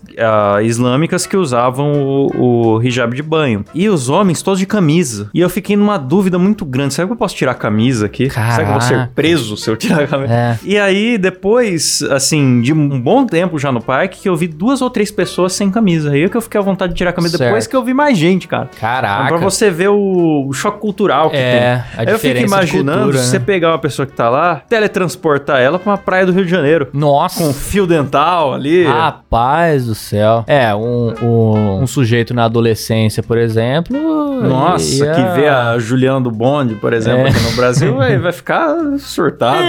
islâmicas 0.63 1.25
que 1.25 1.35
usavam 1.37 1.91
o, 1.93 2.75
o 2.77 2.83
hijab 2.83 3.15
de 3.15 3.23
banho. 3.23 3.65
E 3.73 3.89
os 3.89 4.09
homens 4.09 4.41
todos 4.41 4.59
de 4.59 4.65
camisa. 4.65 5.29
E 5.33 5.39
eu 5.39 5.49
fiquei 5.49 5.75
numa 5.75 5.97
dúvida 5.97 6.37
muito 6.37 6.65
grande. 6.65 6.93
Será 6.93 7.07
que 7.07 7.13
eu 7.13 7.17
posso 7.17 7.35
tirar 7.35 7.51
a 7.51 7.55
camisa 7.55 8.05
aqui? 8.05 8.29
Será 8.29 8.55
que 8.55 8.61
eu 8.61 8.67
vou 8.67 8.81
ser 8.81 8.93
Caraca. 8.95 9.11
preso 9.15 9.57
se 9.57 9.69
eu 9.69 9.75
tirar 9.77 10.03
a 10.03 10.07
camisa? 10.07 10.33
É. 10.33 10.59
E 10.63 10.77
aí, 10.77 11.17
depois, 11.17 12.01
assim, 12.11 12.61
de 12.61 12.73
um 12.73 12.99
bom 12.99 13.25
tempo 13.25 13.57
já 13.59 13.71
no 13.71 13.81
parque, 13.81 14.14
que 14.21 14.29
eu 14.29 14.35
vi 14.35 14.47
duas 14.47 14.81
ou 14.81 14.89
três 14.89 15.11
pessoas 15.11 15.53
sem 15.53 15.69
camisa. 15.71 16.11
Aí 16.11 16.23
é 16.23 16.29
que 16.29 16.35
eu 16.37 16.41
fiquei 16.41 16.59
à 16.59 16.63
vontade 16.63 16.93
de 16.93 16.97
tirar 16.97 17.09
a 17.11 17.13
camisa 17.13 17.37
Certo. 17.37 17.49
depois 17.49 17.67
que 17.67 17.75
eu 17.75 17.83
vi 17.83 17.93
mais 17.93 18.17
gente, 18.17 18.47
cara. 18.47 18.69
Caraca. 18.79 19.27
Pra 19.27 19.37
você 19.37 19.69
ver 19.69 19.89
o, 19.89 20.47
o 20.47 20.53
choque 20.53 20.79
cultural 20.79 21.29
que 21.29 21.37
É, 21.37 21.83
tem. 21.95 22.07
a 22.07 22.11
eu 22.11 22.19
fico 22.19 22.39
imaginando 22.39 22.99
cultura, 23.03 23.17
se 23.19 23.29
você 23.29 23.39
né? 23.39 23.45
pegar 23.45 23.69
uma 23.71 23.79
pessoa 23.79 24.05
que 24.05 24.13
tá 24.13 24.29
lá, 24.29 24.61
teletransportar 24.69 25.59
ela 25.61 25.77
pra 25.79 25.91
uma 25.91 25.97
praia 25.97 26.25
do 26.25 26.31
Rio 26.31 26.45
de 26.45 26.51
Janeiro. 26.51 26.87
Nossa. 26.93 27.43
Com 27.43 27.53
fio 27.53 27.85
dental 27.87 28.53
ali. 28.53 28.85
Rapaz 28.85 29.85
do 29.85 29.95
céu. 29.95 30.43
É, 30.47 30.73
um, 30.75 31.13
um, 31.21 31.81
um 31.83 31.87
sujeito 31.87 32.33
na 32.33 32.45
adolescência, 32.45 33.21
por 33.23 33.37
exemplo. 33.37 33.95
Nossa, 34.41 35.05
ia- 35.05 35.11
que 35.13 35.21
vê 35.39 35.47
a 35.47 35.77
Juliana 35.77 36.21
do 36.21 36.31
Bonde, 36.31 36.75
por 36.75 36.93
exemplo, 36.93 37.27
É. 37.27 37.29
aqui 37.29 37.39
no 37.41 37.51
Brasil, 37.55 37.95
vai, 37.97 38.17
vai 38.17 38.31
ficar 38.31 38.75
surtado. 38.99 39.63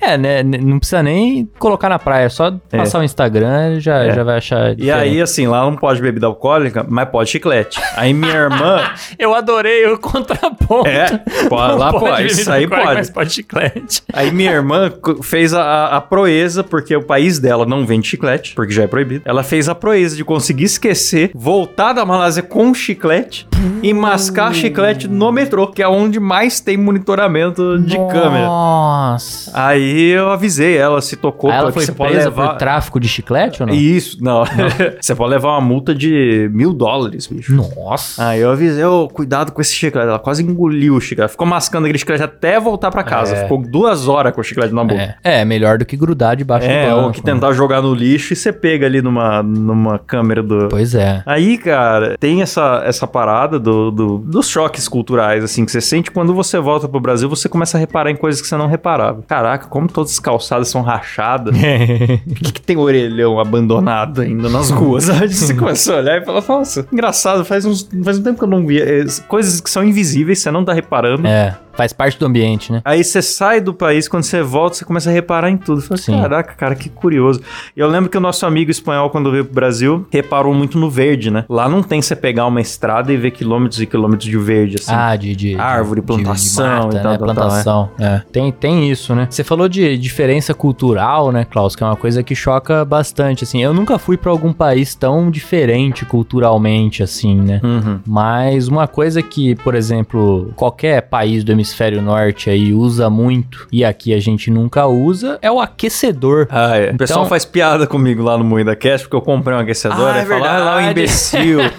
É, 0.00 0.16
né? 0.18 0.42
n- 0.42 0.58
Não 0.58 0.78
precisa 0.78 1.02
nem 1.02 1.48
colocar 1.58 1.88
na 1.88 1.98
praia, 1.98 2.24
é 2.26 2.28
só 2.28 2.52
passar 2.70 3.00
o 3.00 3.02
Instagram 3.04 3.79
já, 3.80 4.04
É. 4.04 4.14
já 4.14 4.22
vai 4.22 4.36
achar. 4.38 4.78
E 4.78 4.90
aí, 4.90 5.20
assim, 5.20 5.46
lá 5.46 5.62
não 5.62 5.76
pode 5.76 6.00
bebida 6.00 6.26
alcoólica, 6.26 6.84
mas 6.88 7.08
pode 7.08 7.30
chiclete. 7.30 7.80
Aí 7.96 8.12
minha 8.14 8.32
irmã. 8.34 8.80
Eu 9.18 9.34
adorei 9.34 9.86
o 9.86 9.98
contraponto. 9.98 10.86
É, 10.88 11.18
pode, 11.48 11.78
lá 11.78 11.90
pode, 11.92 12.26
isso 12.26 12.50
aí 12.50 12.66
pode. 12.66 12.84
Mas 12.84 13.10
pode 13.10 13.30
chiclete. 13.32 14.02
Aí 14.12 14.30
minha 14.30 14.52
irmã 14.52 14.92
fez 15.22 15.52
a, 15.54 15.96
a- 15.96 16.00
proeza, 16.00 16.62
porque 16.64 16.94
o 16.96 17.02
país 17.02 17.38
dela 17.38 17.64
não 17.66 17.84
vende 17.86 18.06
chiclete, 18.08 18.54
porque 18.54 18.72
já 18.72 18.82
é 18.84 18.86
proibido. 18.86 19.22
Ela 19.24 19.42
fez 19.42 19.68
a 19.68 19.74
proeza 19.74 20.16
de 20.16 20.24
conseguir 20.24 20.64
esquecer, 20.64 21.30
voltar 21.34 21.92
da 21.92 22.04
Malásia 22.04 22.42
com 22.42 22.72
chiclete 22.74 23.46
e 23.82 23.92
mascar 23.92 24.52
chiclete 24.54 25.06
no 25.08 25.30
metrô, 25.30 25.66
que 25.68 25.82
é 25.82 25.88
onde 25.88 26.18
mais 26.18 26.60
tem 26.60 26.76
monitoramento 26.76 27.78
de 27.78 27.96
câmera. 27.96 28.46
Nossa. 28.46 29.50
Aí 29.54 30.10
eu 30.10 30.30
avisei 30.30 30.76
ela, 30.76 31.00
se 31.00 31.16
tocou, 31.16 31.50
Aí 31.50 31.56
ela 31.58 31.72
foi 31.72 31.86
pode 31.86 32.12
presa 32.12 32.28
levar... 32.30 32.48
por 32.50 32.56
tráfico 32.58 32.98
de 33.00 33.08
chiclete 33.08 33.62
ou 33.62 33.66
não? 33.68 33.69
Isso, 33.74 34.18
não. 34.22 34.44
você 35.00 35.14
pode 35.14 35.30
levar 35.30 35.50
uma 35.52 35.60
multa 35.60 35.94
de 35.94 36.48
mil 36.52 36.72
dólares, 36.72 37.26
bicho. 37.26 37.54
Nossa. 37.54 38.24
Aí 38.28 38.40
eu 38.40 38.50
avisei, 38.50 38.84
ô, 38.84 39.08
cuidado 39.08 39.52
com 39.52 39.60
esse 39.60 39.74
chiclete. 39.74 40.08
Ela 40.08 40.18
quase 40.18 40.42
engoliu 40.42 40.94
o 40.96 41.00
chiclete. 41.00 41.32
Ficou 41.32 41.46
mascando 41.46 41.84
aquele 41.84 41.98
chiclete 41.98 42.22
até 42.22 42.58
voltar 42.60 42.90
pra 42.90 43.02
casa. 43.02 43.34
É. 43.36 43.42
Ficou 43.42 43.62
duas 43.62 44.08
horas 44.08 44.32
com 44.34 44.40
o 44.40 44.44
chiclete 44.44 44.74
na 44.74 44.84
boca. 44.84 45.16
É, 45.24 45.40
é, 45.40 45.44
melhor 45.44 45.78
do 45.78 45.84
que 45.84 45.96
grudar 45.96 46.36
debaixo 46.36 46.66
É, 46.68 46.84
do 46.88 46.94
banco. 46.96 47.06
ou 47.08 47.12
que 47.12 47.22
tentar 47.22 47.52
jogar 47.52 47.82
no 47.82 47.94
lixo 47.94 48.32
e 48.32 48.36
você 48.36 48.52
pega 48.52 48.86
ali 48.86 49.00
numa, 49.02 49.42
numa 49.42 49.98
câmera 49.98 50.42
do. 50.42 50.68
Pois 50.68 50.94
é. 50.94 51.22
Aí, 51.26 51.58
cara, 51.58 52.16
tem 52.18 52.42
essa, 52.42 52.82
essa 52.84 53.06
parada 53.06 53.58
do, 53.58 53.90
do- 53.90 54.18
dos 54.18 54.48
choques 54.48 54.88
culturais, 54.88 55.42
assim, 55.44 55.64
que 55.64 55.72
você 55.72 55.80
sente 55.80 56.10
quando 56.10 56.34
você 56.34 56.58
volta 56.58 56.88
pro 56.88 57.00
Brasil, 57.00 57.28
você 57.28 57.48
começa 57.48 57.76
a 57.76 57.80
reparar 57.80 58.10
em 58.10 58.16
coisas 58.16 58.40
que 58.40 58.46
você 58.48 58.56
não 58.56 58.66
reparava. 58.66 59.22
Caraca, 59.26 59.66
como 59.66 59.88
todas 59.88 60.12
as 60.12 60.18
calçadas 60.20 60.68
são 60.68 60.82
rachadas. 60.82 61.54
Por 62.26 62.34
que, 62.38 62.52
que 62.52 62.60
tem 62.62 62.76
orelhão 62.76 63.38
abandonado 63.60 64.20
ainda 64.22 64.48
nas 64.48 64.70
ruas? 64.72 65.08
Aí 65.08 65.28
você 65.28 65.54
começa 65.54 65.94
a 65.94 65.98
olhar 65.98 66.20
e 66.20 66.24
fala, 66.24 66.42
nossa, 66.46 66.86
engraçado, 66.92 67.44
faz, 67.44 67.64
uns, 67.64 67.88
faz 68.02 68.18
um 68.18 68.22
tempo 68.22 68.38
que 68.38 68.44
eu 68.44 68.48
não 68.48 68.66
via. 68.66 68.84
É, 68.84 69.04
Coisas 69.28 69.60
que 69.60 69.70
são 69.70 69.84
invisíveis, 69.84 70.40
você 70.40 70.50
não 70.50 70.64
tá 70.64 70.72
reparando. 70.72 71.26
É, 71.26 71.56
faz 71.74 71.92
parte 71.92 72.18
do 72.18 72.26
ambiente, 72.26 72.72
né? 72.72 72.80
Aí 72.84 73.02
você 73.02 73.22
sai 73.22 73.60
do 73.60 73.72
país, 73.72 74.08
quando 74.08 74.24
você 74.24 74.42
volta, 74.42 74.76
você 74.76 74.84
começa 74.84 75.10
a 75.10 75.12
reparar 75.12 75.50
em 75.50 75.56
tudo. 75.56 75.80
Fala, 75.82 75.98
Sim. 75.98 76.20
Caraca, 76.20 76.54
cara, 76.54 76.74
que 76.74 76.88
curioso. 76.88 77.40
E 77.76 77.80
eu 77.80 77.88
lembro 77.88 78.10
que 78.10 78.16
o 78.16 78.20
nosso 78.20 78.44
amigo 78.46 78.70
espanhol, 78.70 79.10
quando 79.10 79.30
veio 79.30 79.44
pro 79.44 79.54
Brasil, 79.54 80.06
reparou 80.10 80.52
muito 80.54 80.78
no 80.78 80.90
verde, 80.90 81.30
né? 81.30 81.44
Lá 81.48 81.68
não 81.68 81.82
tem 81.82 82.00
você 82.02 82.14
pegar 82.16 82.46
uma 82.46 82.60
estrada 82.60 83.12
e 83.12 83.16
ver 83.16 83.30
quilômetros 83.30 83.80
e 83.80 83.86
quilômetros 83.86 84.28
de 84.28 84.36
verde, 84.38 84.76
assim. 84.78 84.92
Ah, 84.94 85.16
de, 85.16 85.34
de 85.34 85.54
Árvore, 85.56 86.00
de- 86.00 86.06
plantação 86.06 86.88
de, 86.90 86.96
e 86.96 86.98
mata, 86.98 87.02
tal, 87.02 87.12
né? 87.12 87.18
tal, 87.18 87.18
tal, 87.18 87.34
plantação. 87.34 87.90
é. 87.98 88.22
Tem, 88.32 88.52
tem 88.52 88.90
isso, 88.90 89.14
né? 89.14 89.26
Você 89.30 89.42
falou 89.44 89.68
de 89.68 89.96
diferença 89.98 90.52
cultural, 90.54 91.30
né, 91.32 91.44
Klaus? 91.44 91.74
Que 91.76 91.82
é 91.82 91.86
uma 91.86 91.96
coisa 91.96 92.22
que 92.22 92.34
choca 92.34 92.84
bastante, 92.84 93.44
assim. 93.44 93.62
Eu 93.62 93.72
nunca 93.72 93.98
fui 93.98 94.16
pra 94.16 94.30
algum 94.30 94.52
país 94.52 94.94
tão 94.94 95.30
diferente 95.30 96.04
culturalmente, 96.04 97.02
assim, 97.02 97.34
né? 97.40 97.60
Uhum. 97.62 98.00
Mas 98.06 98.68
uma 98.68 98.86
coisa 98.88 99.22
que, 99.22 99.54
por 99.56 99.74
exemplo, 99.74 100.52
qualquer 100.56 101.02
país 101.02 101.44
do 101.44 101.52
hemisfério 101.60 102.00
norte 102.00 102.48
aí 102.48 102.72
usa 102.72 103.10
muito 103.10 103.68
e 103.70 103.84
aqui 103.84 104.14
a 104.14 104.20
gente 104.20 104.50
nunca 104.50 104.86
usa 104.86 105.38
é 105.42 105.50
o 105.50 105.60
aquecedor. 105.60 106.46
Ah, 106.50 106.76
é. 106.76 106.90
O 106.90 106.96
pessoal 106.96 107.20
Então- 107.20 107.28
faz 107.28 107.44
piada 107.44 107.86
comigo 107.86 108.22
lá 108.22 108.38
no 108.38 108.44
Moída 108.44 108.74
Cast, 108.74 109.06
porque 109.06 109.16
eu 109.16 109.22
comprei 109.22 109.56
um 109.56 109.60
aquecedor. 109.60 110.08
Ah, 110.08 110.18
é 110.18 110.24
fala, 110.24 110.48
ah, 110.48 110.58
lá 110.58 110.76
o 110.78 110.80
imbecil. 110.80 111.58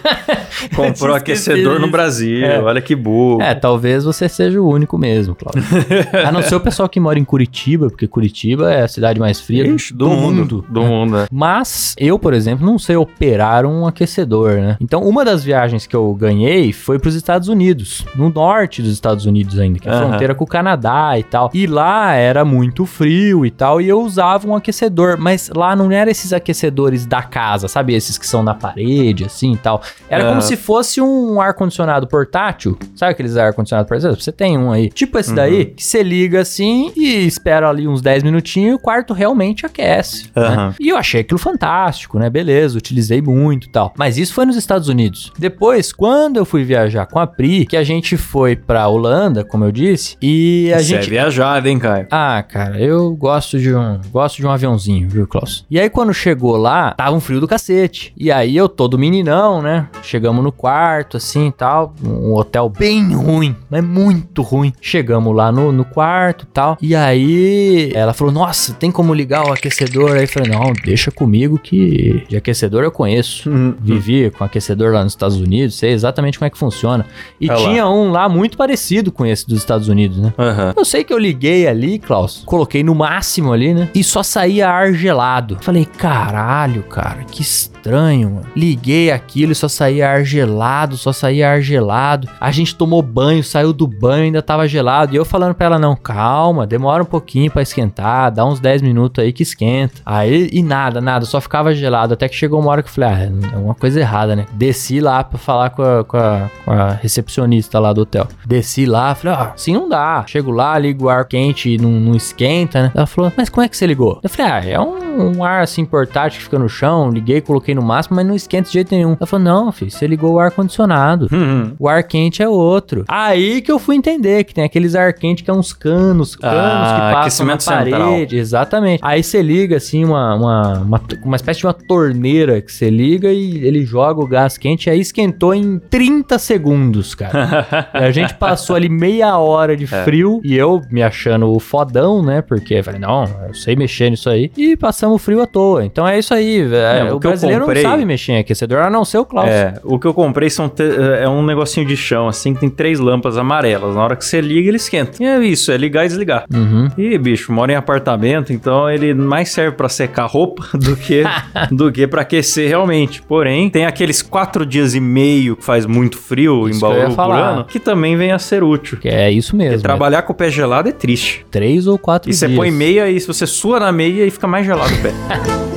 Comprou 0.75 1.15
aquecedor 1.15 1.79
no. 1.79 1.91
Brasil. 1.91 2.45
É. 2.45 2.61
Olha 2.61 2.81
que 2.81 2.95
burro. 2.95 3.41
É, 3.41 3.53
talvez 3.53 4.03
você 4.03 4.29
seja 4.29 4.61
o 4.61 4.69
único 4.69 4.97
mesmo, 4.97 5.35
Cláudio. 5.35 5.61
a 6.25 6.31
não 6.31 6.41
ser 6.41 6.55
o 6.55 6.59
pessoal 6.59 6.87
que 6.87 6.99
mora 6.99 7.19
em 7.19 7.23
Curitiba, 7.23 7.89
porque 7.89 8.07
Curitiba 8.07 8.71
é 8.71 8.83
a 8.83 8.87
cidade 8.87 9.19
mais 9.19 9.41
fria 9.41 9.67
Ixi, 9.67 9.93
do, 9.93 10.09
mundo. 10.09 10.65
Do 10.69 10.81
mundo, 10.81 11.17
é. 11.17 11.27
Mas 11.31 11.95
eu, 11.97 12.17
por 12.17 12.33
exemplo, 12.33 12.65
não 12.65 12.79
sei 12.79 12.95
operar 12.95 13.65
um 13.65 13.85
aquecedor, 13.85 14.53
né? 14.53 14.77
Então, 14.79 15.01
uma 15.01 15.25
das 15.25 15.43
viagens 15.43 15.85
que 15.85 15.95
eu 15.95 16.13
ganhei 16.13 16.71
foi 16.71 16.97
para 16.97 17.09
os 17.09 17.15
Estados 17.15 17.47
Unidos, 17.47 18.05
no 18.15 18.29
norte 18.29 18.81
dos 18.81 18.93
Estados 18.93 19.25
Unidos 19.25 19.59
ainda, 19.59 19.70
que 19.79 19.87
é 19.87 19.91
a 19.91 19.95
Aham. 19.95 20.07
fronteira 20.09 20.35
com 20.35 20.43
o 20.43 20.47
Canadá 20.47 21.17
e 21.17 21.23
tal. 21.23 21.49
E 21.53 21.65
lá 21.67 22.13
era 22.13 22.43
muito 22.45 22.85
frio 22.85 23.45
e 23.45 23.51
tal, 23.51 23.79
e 23.81 23.87
eu 23.89 24.01
usava 24.01 24.47
um 24.47 24.55
aquecedor, 24.55 25.17
mas 25.19 25.49
lá 25.55 25.75
não 25.75 25.91
era 25.91 26.09
esses 26.11 26.33
aquecedores 26.33 27.05
da 27.05 27.21
casa, 27.21 27.67
sabe? 27.67 27.93
Esses 27.93 28.17
que 28.17 28.27
são 28.27 28.43
na 28.43 28.53
parede, 28.53 29.25
assim 29.25 29.53
e 29.53 29.57
tal. 29.57 29.81
Era 30.09 30.23
como 30.23 30.33
Aham. 30.39 30.41
se 30.41 30.57
fosse 30.57 31.01
um 31.01 31.39
ar-condicionado 31.41 32.07
portátil, 32.07 32.77
sabe 32.95 33.11
aqueles 33.11 33.37
ar-condicionado 33.37 33.87
portátil? 33.87 34.15
Você 34.19 34.31
tem 34.31 34.57
um 34.57 34.71
aí, 34.71 34.89
tipo 34.89 35.17
esse 35.17 35.33
daí, 35.33 35.65
que 35.65 35.83
você 35.83 36.03
liga 36.03 36.41
assim 36.41 36.91
e 36.95 37.25
espera 37.25 37.69
ali 37.69 37.87
uns 37.87 38.01
10 38.01 38.23
minutinhos 38.23 38.71
e 38.71 38.73
o 38.75 38.79
quarto 38.79 39.13
realmente 39.13 39.65
aquece. 39.65 40.29
né? 40.35 40.73
E 40.79 40.89
eu 40.89 40.97
achei 40.97 41.21
aquilo 41.21 41.39
fantástico, 41.39 42.17
né? 42.19 42.29
Beleza, 42.29 42.77
utilizei 42.77 43.21
muito 43.21 43.67
e 43.67 43.69
tal. 43.71 43.93
Mas 43.97 44.17
isso 44.17 44.33
foi 44.33 44.45
nos 44.45 44.55
Estados 44.55 44.87
Unidos. 44.87 45.31
Depois, 45.37 45.91
quando 45.93 46.37
eu 46.37 46.45
fui 46.45 46.63
viajar 46.63 47.05
com 47.05 47.19
a 47.19 47.27
Pri, 47.27 47.65
que 47.65 47.77
a 47.77 47.83
gente 47.83 48.17
foi 48.17 48.55
pra 48.55 48.87
Holanda, 48.87 49.43
como 49.43 49.60
eu 49.65 49.71
eu 49.71 49.73
disse. 49.73 50.17
E 50.21 50.71
a 50.73 50.79
Você 50.79 50.83
gente. 50.83 51.07
é 51.07 51.09
viajado, 51.09 51.67
hein, 51.67 51.79
Caio? 51.79 52.07
Ah, 52.11 52.43
cara, 52.43 52.79
eu 52.79 53.15
gosto 53.15 53.57
de 53.57 53.73
um, 53.73 53.99
gosto 54.11 54.37
de 54.37 54.45
um 54.45 54.51
aviãozinho, 54.51 55.07
viu, 55.09 55.25
Klaus? 55.25 55.65
E 55.71 55.79
aí 55.79 55.89
quando 55.89 56.13
chegou 56.13 56.57
lá, 56.57 56.91
tava 56.91 57.15
um 57.15 57.19
frio 57.19 57.39
do 57.39 57.47
cacete. 57.47 58.13
E 58.17 58.31
aí 58.31 58.55
eu 58.55 58.67
todo 58.67 58.99
meninão, 58.99 59.61
né? 59.61 59.87
Chegamos 60.03 60.43
no 60.43 60.51
quarto 60.51 61.17
assim 61.17 61.47
e 61.47 61.51
tal, 61.51 61.93
um 62.03 62.33
hotel 62.33 62.69
bem 62.69 63.13
ruim, 63.13 63.55
mas 63.69 63.83
muito 63.83 64.41
ruim. 64.41 64.73
Chegamos 64.81 65.33
lá 65.35 65.51
no, 65.51 65.71
no 65.71 65.85
quarto, 65.85 66.43
e 66.43 66.47
tal. 66.47 66.77
E 66.81 66.95
aí 66.95 67.91
ela 67.95 68.13
falou: 68.13 68.33
"Nossa, 68.33 68.73
tem 68.73 68.91
como 68.91 69.13
ligar 69.13 69.47
o 69.47 69.53
aquecedor?" 69.53 70.11
Aí 70.17 70.23
eu 70.23 70.27
falei: 70.27 70.51
"Não, 70.51 70.73
deixa 70.83 71.11
comigo 71.11 71.57
que 71.57 72.25
de 72.27 72.35
aquecedor 72.35 72.83
eu 72.83 72.91
conheço. 72.91 73.49
Uhum. 73.49 73.73
Vivi 73.79 74.29
com 74.31 74.43
aquecedor 74.43 74.93
lá 74.93 75.03
nos 75.03 75.13
Estados 75.13 75.37
Unidos, 75.37 75.75
sei 75.75 75.91
exatamente 75.91 76.37
como 76.37 76.47
é 76.47 76.49
que 76.49 76.57
funciona. 76.57 77.05
E 77.39 77.49
Olha 77.49 77.59
lá. 77.59 77.69
tinha 77.69 77.87
um 77.89 78.11
lá 78.11 78.27
muito 78.27 78.57
parecido 78.57 79.11
com 79.11 79.25
esse 79.25 79.47
dos 79.51 79.59
Estados 79.59 79.87
Unidos, 79.87 80.17
né? 80.17 80.33
Aham. 80.37 80.73
Eu 80.75 80.85
sei 80.85 81.03
que 81.03 81.13
eu 81.13 81.17
liguei 81.17 81.67
ali, 81.67 81.99
Klaus, 81.99 82.43
coloquei 82.45 82.83
no 82.83 82.95
máximo 82.95 83.53
ali, 83.53 83.73
né? 83.73 83.89
E 83.93 84.03
só 84.03 84.23
saía 84.23 84.69
ar 84.69 84.93
gelado. 84.93 85.57
Falei, 85.61 85.85
caralho, 85.85 86.83
cara, 86.83 87.23
que 87.23 87.41
estranho, 87.41 87.70
mano. 87.89 88.45
Liguei 88.55 89.11
aquilo 89.11 89.51
e 89.51 89.55
só 89.55 89.67
saía 89.67 90.09
ar 90.09 90.23
gelado, 90.23 90.97
só 90.97 91.11
saía 91.11 91.49
ar 91.51 91.61
gelado. 91.61 92.27
A 92.39 92.51
gente 92.51 92.75
tomou 92.75 93.01
banho, 93.01 93.43
saiu 93.43 93.73
do 93.73 93.87
banho, 93.87 94.23
ainda 94.25 94.41
tava 94.41 94.67
gelado. 94.67 95.13
E 95.13 95.17
eu 95.17 95.25
falando 95.25 95.53
pra 95.55 95.65
ela, 95.67 95.79
não, 95.79 95.95
calma, 95.95 96.67
demora 96.67 97.03
um 97.03 97.05
pouquinho 97.05 97.51
pra 97.51 97.61
esquentar, 97.61 98.31
dá 98.31 98.45
uns 98.45 98.59
10 98.59 98.81
minutos 98.81 99.23
aí 99.23 99.33
que 99.33 99.43
esquenta. 99.43 100.01
Aí, 100.05 100.49
e 100.51 100.61
nada, 100.61 101.01
nada, 101.01 101.25
só 101.25 101.39
ficava 101.41 101.73
gelado. 101.73 102.13
Até 102.13 102.27
que 102.27 102.35
chegou 102.35 102.59
uma 102.59 102.71
hora 102.71 102.83
que 102.83 102.89
eu 102.89 102.93
falei, 102.93 103.09
ah, 103.09 103.31
é 103.53 103.57
uma 103.57 103.75
coisa 103.75 103.99
errada, 103.99 104.35
né? 104.35 104.45
Desci 104.53 104.99
lá 104.99 105.23
pra 105.23 105.37
falar 105.37 105.69
com 105.71 105.81
a, 105.83 106.03
com 106.03 106.17
a- 106.17 106.49
com 106.65 106.71
a 106.71 106.89
recepcionista 106.93 107.79
lá 107.79 107.93
do 107.93 108.01
hotel. 108.01 108.27
Desci 108.45 108.85
lá, 108.85 109.15
falei, 109.15 109.37
ah, 109.37 109.51
assim 109.55 109.73
não 109.73 109.87
dá. 109.89 110.23
Chego 110.27 110.51
lá, 110.51 110.77
ligo 110.77 111.05
o 111.05 111.09
ar 111.09 111.25
quente 111.25 111.69
e 111.73 111.77
não, 111.77 111.89
não 111.91 112.15
esquenta, 112.15 112.83
né? 112.83 112.91
Ela 112.95 113.05
falou, 113.07 113.31
mas 113.35 113.49
como 113.49 113.65
é 113.65 113.69
que 113.69 113.75
você 113.77 113.85
ligou? 113.87 114.19
Eu 114.23 114.29
falei, 114.29 114.51
ah, 114.51 114.65
é 114.65 114.79
um, 114.79 115.37
um 115.37 115.43
ar 115.43 115.61
assim 115.63 115.85
portátil 115.85 116.39
que 116.39 116.43
fica 116.45 116.59
no 116.59 116.69
chão. 116.69 117.09
Liguei, 117.09 117.41
coloquei 117.41 117.70
no 117.75 117.81
máximo, 117.81 118.15
mas 118.15 118.25
não 118.25 118.35
esquenta 118.35 118.67
de 118.67 118.73
jeito 118.73 118.93
nenhum. 118.93 119.15
Ela 119.19 119.25
falou, 119.27 119.43
não, 119.45 119.71
filho, 119.71 119.91
você 119.91 120.07
ligou 120.07 120.33
o 120.33 120.39
ar 120.39 120.51
condicionado. 120.51 121.27
Uhum. 121.31 121.73
O 121.79 121.87
ar 121.87 122.03
quente 122.03 122.41
é 122.43 122.49
outro. 122.49 123.05
Aí 123.07 123.61
que 123.61 123.71
eu 123.71 123.79
fui 123.79 123.95
entender 123.95 124.43
que 124.43 124.53
tem 124.53 124.63
aqueles 124.63 124.95
ar 124.95 125.13
quente 125.13 125.43
que 125.43 125.49
é 125.49 125.53
uns 125.53 125.73
canos, 125.73 126.35
canos 126.35 126.55
Ah, 126.57 127.07
que 127.09 127.13
passam 127.15 127.45
na 127.45 127.53
aquecimento 127.53 127.63
central. 127.63 128.09
parede. 128.11 128.37
Exatamente. 128.37 129.01
Aí 129.03 129.23
você 129.23 129.41
liga 129.41 129.77
assim 129.77 130.03
uma, 130.03 130.35
uma, 130.35 130.73
uma, 130.79 131.01
uma 131.23 131.35
espécie 131.35 131.59
de 131.59 131.65
uma 131.67 131.73
torneira 131.73 132.61
que 132.61 132.71
você 132.71 132.89
liga 132.89 133.31
e 133.31 133.57
ele 133.65 133.85
joga 133.85 134.21
o 134.21 134.27
gás 134.27 134.57
quente. 134.57 134.89
Aí 134.89 134.99
esquentou 134.99 135.53
em 135.53 135.79
30 135.79 136.37
segundos, 136.39 137.15
cara. 137.15 137.89
a 137.93 138.11
gente 138.11 138.33
passou 138.35 138.75
ali 138.75 138.89
meia 138.89 139.37
hora 139.37 139.75
de 139.75 139.83
É. 139.85 140.03
frio 140.03 140.39
e 140.43 140.55
eu 140.55 140.81
me 140.91 141.01
achando 141.03 141.51
o 141.51 141.59
fodão, 141.59 142.21
né? 142.23 142.41
Porque 142.41 142.75
eu 142.75 142.83
falei, 142.83 142.99
não, 142.99 143.25
eu 143.47 143.53
sei 143.53 143.75
mexer 143.75 144.09
nisso 144.09 144.29
aí. 144.29 144.51
E 144.57 144.75
passamos 144.77 145.21
frio 145.21 145.41
à 145.41 145.47
toa. 145.47 145.83
Então 145.85 146.07
é 146.07 146.17
isso 146.19 146.33
aí. 146.33 146.61
é, 146.73 147.11
o 147.11 147.15
o 147.15 147.19
brasileiro 147.19 147.60
comprei- 147.65 147.83
não 147.83 147.89
sabe 147.91 148.05
mexer 148.05 148.33
em 148.33 148.37
aquecedor, 148.39 148.79
a 148.79 148.89
não 148.89 149.03
ser 149.05 149.17
o 149.17 149.25
Klaus. 149.25 149.49
É, 149.49 149.75
o 149.83 149.97
que 149.99 150.05
eu 150.07 150.13
comprei 150.13 150.49
são 150.49 150.67
te- 150.69 150.83
é 151.19 151.27
um 151.27 151.43
negocinho 151.45 151.85
de 151.85 151.95
chão, 151.97 152.27
assim, 152.27 152.53
que 152.53 152.59
tem 152.61 152.69
três 152.69 152.99
lâmpadas 152.99 153.37
amarelas. 153.37 153.95
Na 153.95 154.03
hora 154.03 154.15
que 154.15 154.25
você 154.25 154.41
liga, 154.41 154.67
ele 154.67 154.77
esquenta. 154.77 155.21
E 155.21 155.25
é 155.25 155.39
isso, 155.39 155.71
é 155.71 155.77
ligar 155.77 156.05
e 156.05 156.07
desligar. 156.07 156.45
Uhum. 156.53 156.87
E, 156.97 157.17
bicho, 157.17 157.51
mora 157.51 157.71
em 157.71 157.75
apartamento, 157.75 158.51
então 158.53 158.89
ele 158.89 159.13
mais 159.13 159.49
serve 159.49 159.75
pra 159.77 159.89
secar 159.89 160.25
roupa 160.25 160.65
do 160.77 160.95
que 160.95 161.23
do 161.71 161.91
que 161.91 162.05
para 162.07 162.21
aquecer 162.21 162.67
realmente. 162.67 163.21
Porém, 163.21 163.69
tem 163.69 163.85
aqueles 163.85 164.21
quatro 164.21 164.65
dias 164.65 164.93
e 164.95 164.99
meio 164.99 165.55
que 165.55 165.63
faz 165.63 165.85
muito 165.85 166.17
frio 166.17 166.67
Isso 166.69 166.77
em 166.77 166.79
Bauru 166.81 167.15
por 167.15 167.31
ano, 167.31 167.63
que 167.65 167.79
também 167.79 168.15
vem 168.15 168.31
a 168.31 168.39
ser 168.39 168.63
útil. 168.63 168.97
Que 168.99 169.09
é 169.09 169.31
isso 169.31 169.55
mesmo. 169.55 169.73
Porque 169.73 169.83
trabalhar 169.83 170.21
com 170.23 170.33
o 170.33 170.35
pé 170.35 170.49
gelado 170.49 170.89
é 170.89 170.91
triste. 170.91 171.45
é 171.47 171.51
Três 171.51 171.87
ou 171.87 171.97
quatro 171.97 172.29
E 172.29 172.33
você 172.33 172.47
dias. 172.47 172.57
põe 172.57 172.71
meia 172.71 173.09
e 173.09 173.19
se 173.19 173.27
você 173.27 173.45
sua 173.45 173.79
na 173.79 173.91
meia 173.91 174.25
e 174.25 174.31
fica 174.31 174.47
mais 174.47 174.65
gelado 174.65 174.93
o 174.93 174.97
pé. 175.01 175.11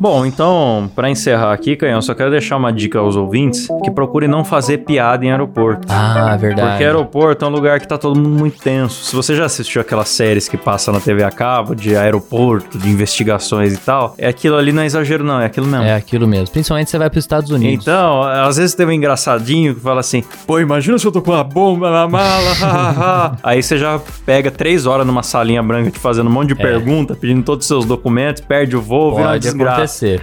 Bom, 0.00 0.24
então, 0.24 0.90
pra 0.94 1.10
encerrar 1.10 1.52
aqui, 1.52 1.74
Canhão, 1.74 2.00
só 2.00 2.14
quero 2.14 2.30
deixar 2.30 2.56
uma 2.56 2.72
dica 2.72 3.00
aos 3.00 3.16
ouvintes 3.16 3.66
que 3.82 3.90
procure 3.90 4.28
não 4.28 4.44
fazer 4.44 4.78
piada 4.78 5.24
em 5.24 5.30
aeroporto. 5.30 5.88
Ah, 5.90 6.36
verdade. 6.36 6.70
Porque 6.70 6.84
aeroporto 6.84 7.44
é 7.44 7.48
um 7.48 7.50
lugar 7.50 7.80
que 7.80 7.88
tá 7.88 7.98
todo 7.98 8.18
mundo 8.18 8.38
muito 8.38 8.60
tenso. 8.60 9.04
Se 9.04 9.16
você 9.16 9.34
já 9.34 9.44
assistiu 9.46 9.80
aquelas 9.80 10.08
séries 10.08 10.48
que 10.48 10.56
passa 10.56 10.92
na 10.92 11.00
TV 11.00 11.24
a 11.24 11.30
cabo, 11.30 11.74
de 11.74 11.96
aeroporto, 11.96 12.78
de 12.78 12.88
investigações 12.88 13.74
e 13.74 13.76
tal, 13.76 14.14
é 14.16 14.28
aquilo 14.28 14.56
ali 14.56 14.72
não 14.72 14.82
é 14.82 14.86
exagero 14.86 15.24
não, 15.24 15.40
é 15.40 15.46
aquilo 15.46 15.66
mesmo. 15.66 15.84
É 15.84 15.94
aquilo 15.94 16.28
mesmo. 16.28 16.52
Principalmente 16.52 16.86
se 16.86 16.92
você 16.92 16.98
vai 16.98 17.10
para 17.10 17.18
os 17.18 17.24
Estados 17.24 17.50
Unidos. 17.50 17.84
Então, 17.84 18.22
às 18.22 18.56
vezes 18.56 18.74
tem 18.74 18.86
um 18.86 18.92
engraçadinho 18.92 19.74
que 19.74 19.80
fala 19.80 20.00
assim: 20.00 20.22
pô, 20.46 20.60
imagina 20.60 20.96
se 20.98 21.06
eu 21.06 21.12
tô 21.12 21.20
com 21.20 21.32
uma 21.32 21.44
bomba 21.44 21.90
na 21.90 22.06
mala, 22.06 22.54
hahaha." 22.54 23.36
Aí 23.42 23.62
você 23.62 23.76
já 23.76 24.00
pega 24.24 24.50
três 24.50 24.86
horas 24.86 25.06
numa 25.06 25.24
salinha 25.24 25.62
branca 25.62 25.90
te 25.90 25.98
fazendo 25.98 26.28
um 26.28 26.32
monte 26.32 26.48
de 26.48 26.54
pergunta, 26.54 27.16
pedindo 27.16 27.42
todos 27.42 27.64
os 27.64 27.68
seus 27.68 27.84
documentos, 27.84 28.42
perde 28.42 28.76
o 28.76 28.80
voo, 28.80 29.16
vira 29.16 29.28
uma 29.28 29.38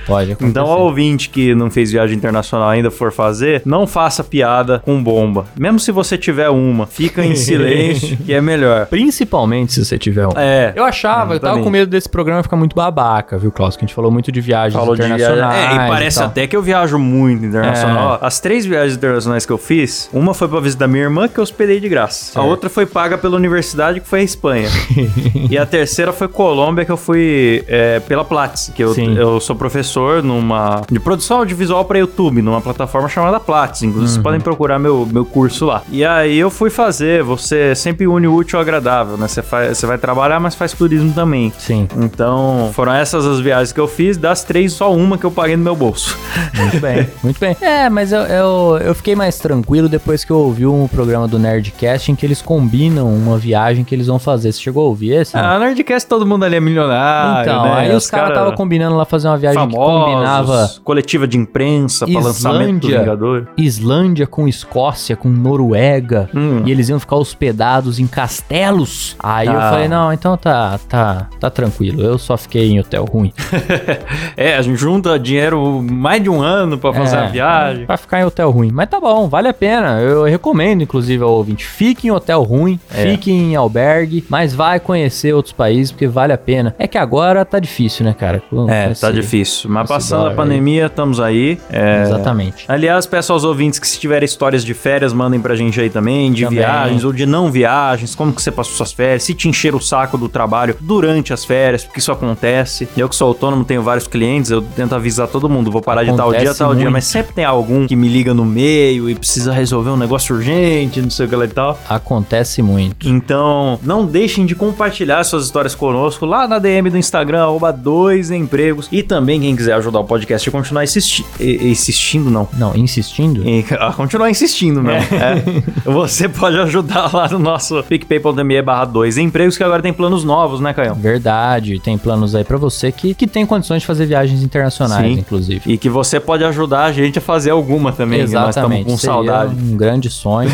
pode 0.05 0.25
pode 0.25 0.31
acontecer. 0.31 0.49
Então, 0.49 0.71
ao 0.71 0.81
ouvinte 0.81 1.29
que 1.29 1.53
não 1.53 1.69
fez 1.69 1.91
viagem 1.91 2.17
internacional 2.17 2.69
ainda 2.69 2.89
for 2.89 3.11
fazer, 3.11 3.61
não 3.65 3.85
faça 3.85 4.23
piada 4.23 4.79
com 4.79 5.01
bomba. 5.01 5.45
Mesmo 5.57 5.79
se 5.79 5.91
você 5.91 6.17
tiver 6.17 6.49
uma, 6.49 6.87
fica 6.87 7.23
em 7.23 7.35
silêncio, 7.35 8.17
que 8.17 8.33
é 8.33 8.41
melhor. 8.41 8.87
Principalmente 8.87 9.73
se 9.73 9.85
você 9.85 9.97
tiver 9.97 10.27
um. 10.27 10.31
É. 10.35 10.73
Eu 10.75 10.83
achava, 10.83 11.35
eu 11.35 11.39
tava 11.39 11.61
com 11.61 11.69
medo 11.69 11.89
desse 11.89 12.09
programa 12.09 12.41
ficar 12.43 12.57
muito 12.57 12.75
babaca, 12.75 13.37
viu, 13.37 13.51
Klaus? 13.51 13.75
Que 13.75 13.83
a 13.83 13.87
gente 13.87 13.95
falou 13.95 14.11
muito 14.11 14.31
de 14.31 14.41
viagens 14.41 14.73
Falou 14.79 14.95
de 14.95 15.01
viagem. 15.01 15.25
internacionais. 15.25 15.71
É, 15.71 15.73
e 15.73 15.89
parece 15.89 16.17
tal. 16.17 16.27
até 16.27 16.47
que 16.47 16.55
eu 16.55 16.61
viajo 16.61 16.97
muito 16.97 17.45
internacional. 17.45 18.19
É. 18.21 18.25
As 18.25 18.39
três 18.39 18.65
viagens 18.65 18.95
internacionais 18.95 19.45
que 19.45 19.51
eu 19.51 19.57
fiz, 19.57 20.09
uma 20.13 20.33
foi 20.33 20.47
pra 20.47 20.59
visitar 20.59 20.87
minha 20.87 21.03
irmã, 21.03 21.27
que 21.27 21.39
eu 21.39 21.43
hospedei 21.43 21.79
de 21.79 21.89
graça. 21.89 22.39
A 22.39 22.43
outra 22.43 22.69
foi 22.69 22.85
paga 22.85 23.17
pela 23.17 23.35
universidade, 23.35 23.99
que 23.99 24.07
foi 24.07 24.21
a 24.21 24.23
Espanha. 24.23 24.69
e 25.49 25.57
a 25.57 25.65
terceira 25.65 26.11
foi 26.11 26.27
Colômbia, 26.27 26.85
que 26.85 26.91
eu 26.91 26.97
fui 26.97 27.63
é, 27.67 27.99
pela 28.01 28.23
Platts, 28.23 28.71
que 28.73 28.83
eu, 28.83 28.93
Sim. 28.93 29.15
eu 29.17 29.39
sou 29.39 29.54
professor 29.55 30.21
numa 30.23 30.81
de 30.91 30.99
produção 30.99 31.37
audiovisual 31.39 31.83
pra 31.85 31.97
YouTube, 31.99 32.41
numa 32.41 32.61
plataforma 32.61 33.07
chamada 33.09 33.39
Platts. 33.39 33.83
Inclusive, 33.83 34.05
Uhum. 34.05 34.07
vocês 34.07 34.23
podem 34.23 34.39
procurar 34.39 34.77
meu, 34.77 35.07
meu 35.11 35.25
curso 35.25 35.65
lá. 35.65 35.81
E 35.89 36.03
aí 36.05 36.37
eu 36.37 36.49
fui 36.51 36.69
fazer, 36.69 37.23
você 37.23 37.73
sempre 37.75 38.05
une 38.07 38.27
o 38.27 38.33
útil 38.35 38.57
ao 38.59 38.61
agradável, 38.61 39.17
né? 39.17 39.27
Você, 39.27 39.41
faz, 39.41 39.77
você 39.77 39.85
vai 39.85 39.97
trabalhar, 39.97 40.39
mas 40.39 40.53
faz 40.55 40.73
turismo 40.73 41.11
também. 41.13 41.51
Sim, 41.57 41.87
Então, 41.97 42.69
foram 42.73 42.93
essas 42.93 43.25
as 43.25 43.39
viagens 43.39 43.71
que 43.71 43.79
eu 43.79 43.87
fiz. 43.87 44.17
Das 44.17 44.43
três, 44.43 44.73
só 44.73 44.93
uma 44.93 45.17
que 45.17 45.25
eu 45.25 45.31
paguei 45.31 45.55
no 45.57 45.63
meu 45.63 45.75
bolso. 45.75 46.17
muito 46.55 46.79
bem, 46.79 47.07
muito 47.23 47.39
bem. 47.39 47.55
É, 47.61 47.89
mas 47.89 48.11
eu, 48.11 48.21
eu, 48.21 48.77
eu 48.83 48.95
fiquei 48.95 49.15
mais 49.15 49.39
tranquilo 49.39 49.87
depois 49.89 50.23
que 50.23 50.31
eu 50.31 50.37
ouvi 50.37 50.65
um 50.65 50.87
programa 50.87 51.27
do 51.27 51.39
Nerdcast 51.39 52.11
em 52.11 52.15
que 52.15 52.25
eles 52.25 52.41
combinam 52.41 53.07
uma 53.13 53.37
viagem 53.37 53.83
que 53.83 53.93
eles 53.95 54.07
vão 54.07 54.19
fazer. 54.19 54.51
Você 54.51 54.59
chegou 54.61 54.83
a 54.85 54.87
ouvir 54.89 55.11
esse? 55.13 55.35
Ah, 55.37 55.57
Nerdcast 55.59 56.07
todo 56.07 56.25
mundo 56.25 56.43
ali 56.45 56.55
é 56.55 56.59
milionário, 56.59 57.41
então, 57.41 57.63
né? 57.63 57.73
aí 57.75 57.95
os 57.95 58.09
caras 58.09 58.29
estavam 58.29 58.53
combinando 58.53 58.95
lá 58.95 59.05
fazer 59.05 59.27
uma 59.27 59.37
viagem 59.37 59.44
que 59.51 59.55
famosos, 59.59 60.03
combinava 60.05 60.71
coletiva 60.83 61.27
de 61.27 61.37
imprensa 61.37 62.05
pra 62.07 62.19
lançamento 62.19 62.87
do. 62.87 62.87
Vingador. 62.87 63.47
Islândia 63.57 64.25
com 64.27 64.47
Escócia, 64.47 65.15
com 65.15 65.29
Noruega, 65.29 66.29
Hum. 66.33 66.63
e 66.65 66.71
eles 66.71 66.89
iam 66.89 66.99
ficar 66.99 67.15
hospedados 67.17 67.99
em 67.99 68.07
castelos. 68.07 69.15
Aí 69.19 69.47
eu 69.47 69.57
Ah. 69.59 69.69
falei, 69.71 69.87
não, 69.87 70.11
então 70.13 70.37
tá, 70.37 70.79
tá, 70.87 71.27
tá 71.39 71.49
tranquilo. 71.49 72.01
Eu 72.01 72.17
só 72.17 72.37
fiquei 72.37 72.69
em 72.71 72.79
hotel 72.79 73.05
ruim. 73.05 73.31
é, 74.35 74.55
a 74.55 74.61
gente 74.61 74.77
junta 74.77 75.17
dinheiro 75.19 75.81
mais 75.81 76.21
de 76.21 76.29
um 76.29 76.41
ano 76.41 76.77
pra 76.77 76.93
fazer 76.93 77.15
É, 77.15 77.19
a 77.19 77.25
viagem. 77.27 77.85
Pra 77.85 77.97
ficar 77.97 78.19
em 78.21 78.23
hotel 78.25 78.49
ruim. 78.51 78.71
Mas 78.71 78.89
tá 78.89 78.99
bom, 78.99 79.27
vale 79.27 79.47
a 79.47 79.53
pena. 79.53 79.99
Eu 79.99 80.23
recomendo, 80.23 80.81
inclusive, 80.83 81.23
ao 81.23 81.31
ouvinte. 81.31 81.65
Fique 81.65 82.07
em 82.07 82.11
hotel 82.11 82.43
ruim, 82.43 82.79
É. 82.93 83.03
fique 83.03 83.31
em 83.31 83.55
albergue, 83.55 84.23
mas 84.29 84.53
vai 84.53 84.79
conhecer 84.79 85.33
outros 85.33 85.53
países, 85.53 85.91
porque 85.91 86.07
vale 86.07 86.33
a 86.33 86.37
pena. 86.37 86.75
É 86.77 86.87
que 86.87 86.97
agora 86.97 87.43
tá 87.45 87.59
difícil, 87.59 88.05
né, 88.05 88.13
cara? 88.17 88.41
É, 88.69 88.89
tá 88.93 89.11
difícil. 89.11 89.34
Mas 89.41 89.83
esse 89.83 89.93
passando 89.93 90.27
a 90.27 90.31
pandemia, 90.31 90.85
estamos 90.87 91.19
aí. 91.19 91.59
É, 91.69 92.03
Exatamente. 92.03 92.65
Aliás, 92.67 93.05
peço 93.05 93.33
aos 93.33 93.43
ouvintes 93.43 93.79
que 93.79 93.87
se 93.87 93.99
tiverem 93.99 94.25
histórias 94.25 94.63
de 94.63 94.73
férias, 94.73 95.13
mandem 95.13 95.39
pra 95.39 95.55
gente 95.55 95.79
aí 95.79 95.89
também, 95.89 96.31
de 96.31 96.43
Também. 96.43 96.59
viagens 96.59 97.03
ou 97.03 97.11
de 97.13 97.25
não 97.25 97.51
viagens, 97.51 98.15
como 98.15 98.33
que 98.33 98.41
você 98.41 98.51
passou 98.51 98.75
suas 98.75 98.91
férias, 98.91 99.23
se 99.23 99.33
te 99.33 99.47
encher 99.49 99.73
o 99.75 99.79
saco 99.79 100.17
do 100.17 100.27
trabalho 100.29 100.75
durante 100.79 101.33
as 101.33 101.43
férias, 101.45 101.83
porque 101.83 101.99
isso 101.99 102.11
acontece. 102.11 102.87
Eu 102.95 103.09
que 103.09 103.15
sou 103.15 103.27
autônomo, 103.29 103.63
tenho 103.65 103.81
vários 103.81 104.07
clientes, 104.07 104.51
eu 104.51 104.61
tento 104.61 104.93
avisar 104.95 105.27
todo 105.27 105.49
mundo, 105.49 105.71
vou 105.71 105.81
parar 105.81 106.03
de 106.03 106.15
tal 106.15 106.29
dia, 106.29 106.39
Acontece 106.39 106.59
tal 106.59 106.73
dia, 106.73 106.83
muito. 106.83 106.93
mas 106.93 107.05
sempre 107.05 107.33
tem 107.33 107.45
algum 107.45 107.87
que 107.87 107.95
me 107.95 108.07
liga 108.07 108.33
no 108.33 108.45
meio 108.45 109.09
e 109.09 109.15
precisa 109.15 109.51
resolver 109.53 109.89
um 109.89 109.97
negócio 109.97 110.35
urgente, 110.35 111.01
não 111.01 111.09
sei 111.09 111.25
o 111.25 111.29
que 111.29 111.35
lá 111.35 111.45
e 111.45 111.49
tal. 111.49 111.79
Acontece 111.89 112.61
muito. 112.61 113.07
Então, 113.07 113.79
não 113.83 114.05
deixem 114.05 114.45
de 114.45 114.55
compartilhar 114.55 115.23
suas 115.23 115.45
histórias 115.45 115.73
conosco 115.75 116.25
lá 116.25 116.47
na 116.47 116.59
DM 116.59 116.89
do 116.89 116.97
Instagram, 116.97 117.43
arroba 117.43 117.71
dois 117.71 118.31
empregos. 118.31 118.87
E 118.91 119.01
também 119.03 119.24
também, 119.25 119.41
quem 119.41 119.55
quiser 119.55 119.73
ajudar 119.73 119.99
o 120.01 120.03
podcast 120.03 120.47
e 120.47 120.51
continuar 120.51 120.83
insisti 120.83 121.25
insistindo, 121.39 122.29
não. 122.29 122.47
Não, 122.53 122.75
insistindo. 122.75 123.43
E, 123.47 123.65
a 123.79 123.91
continuar 123.91 124.29
insistindo 124.29 124.83
mesmo. 124.83 125.07
é. 125.15 125.43
Você 125.83 126.29
pode 126.29 126.57
ajudar 126.59 127.11
lá 127.11 127.27
no 127.27 127.39
nosso 127.39 127.81
picpay.me 127.83 128.61
barra 128.61 128.85
2 128.85 129.17
empregos, 129.17 129.57
que 129.57 129.63
agora 129.63 129.81
tem 129.81 129.91
planos 129.91 130.23
novos, 130.23 130.59
né, 130.59 130.73
Caio? 130.73 130.93
Verdade, 130.93 131.79
tem 131.79 131.97
planos 131.97 132.35
aí 132.35 132.43
pra 132.43 132.57
você 132.57 132.91
que, 132.91 133.15
que 133.15 133.25
tem 133.25 133.45
condições 133.47 133.81
de 133.81 133.87
fazer 133.87 134.05
viagens 134.05 134.43
internacionais, 134.43 135.13
Sim. 135.15 135.19
inclusive. 135.19 135.61
E 135.65 135.75
que 135.77 135.89
você 135.89 136.19
pode 136.19 136.43
ajudar 136.43 136.83
a 136.85 136.91
gente 136.91 137.17
a 137.17 137.21
fazer 137.21 137.49
alguma 137.49 137.91
também, 137.91 138.25
que 138.25 138.33
nós 138.33 138.49
estamos 138.49 138.49
Exatamente. 138.77 138.85
com 138.91 138.97
seria 138.97 139.13
saudade. 139.15 139.55
Um 139.55 139.75
grande 139.75 140.09
sonho. 140.11 140.51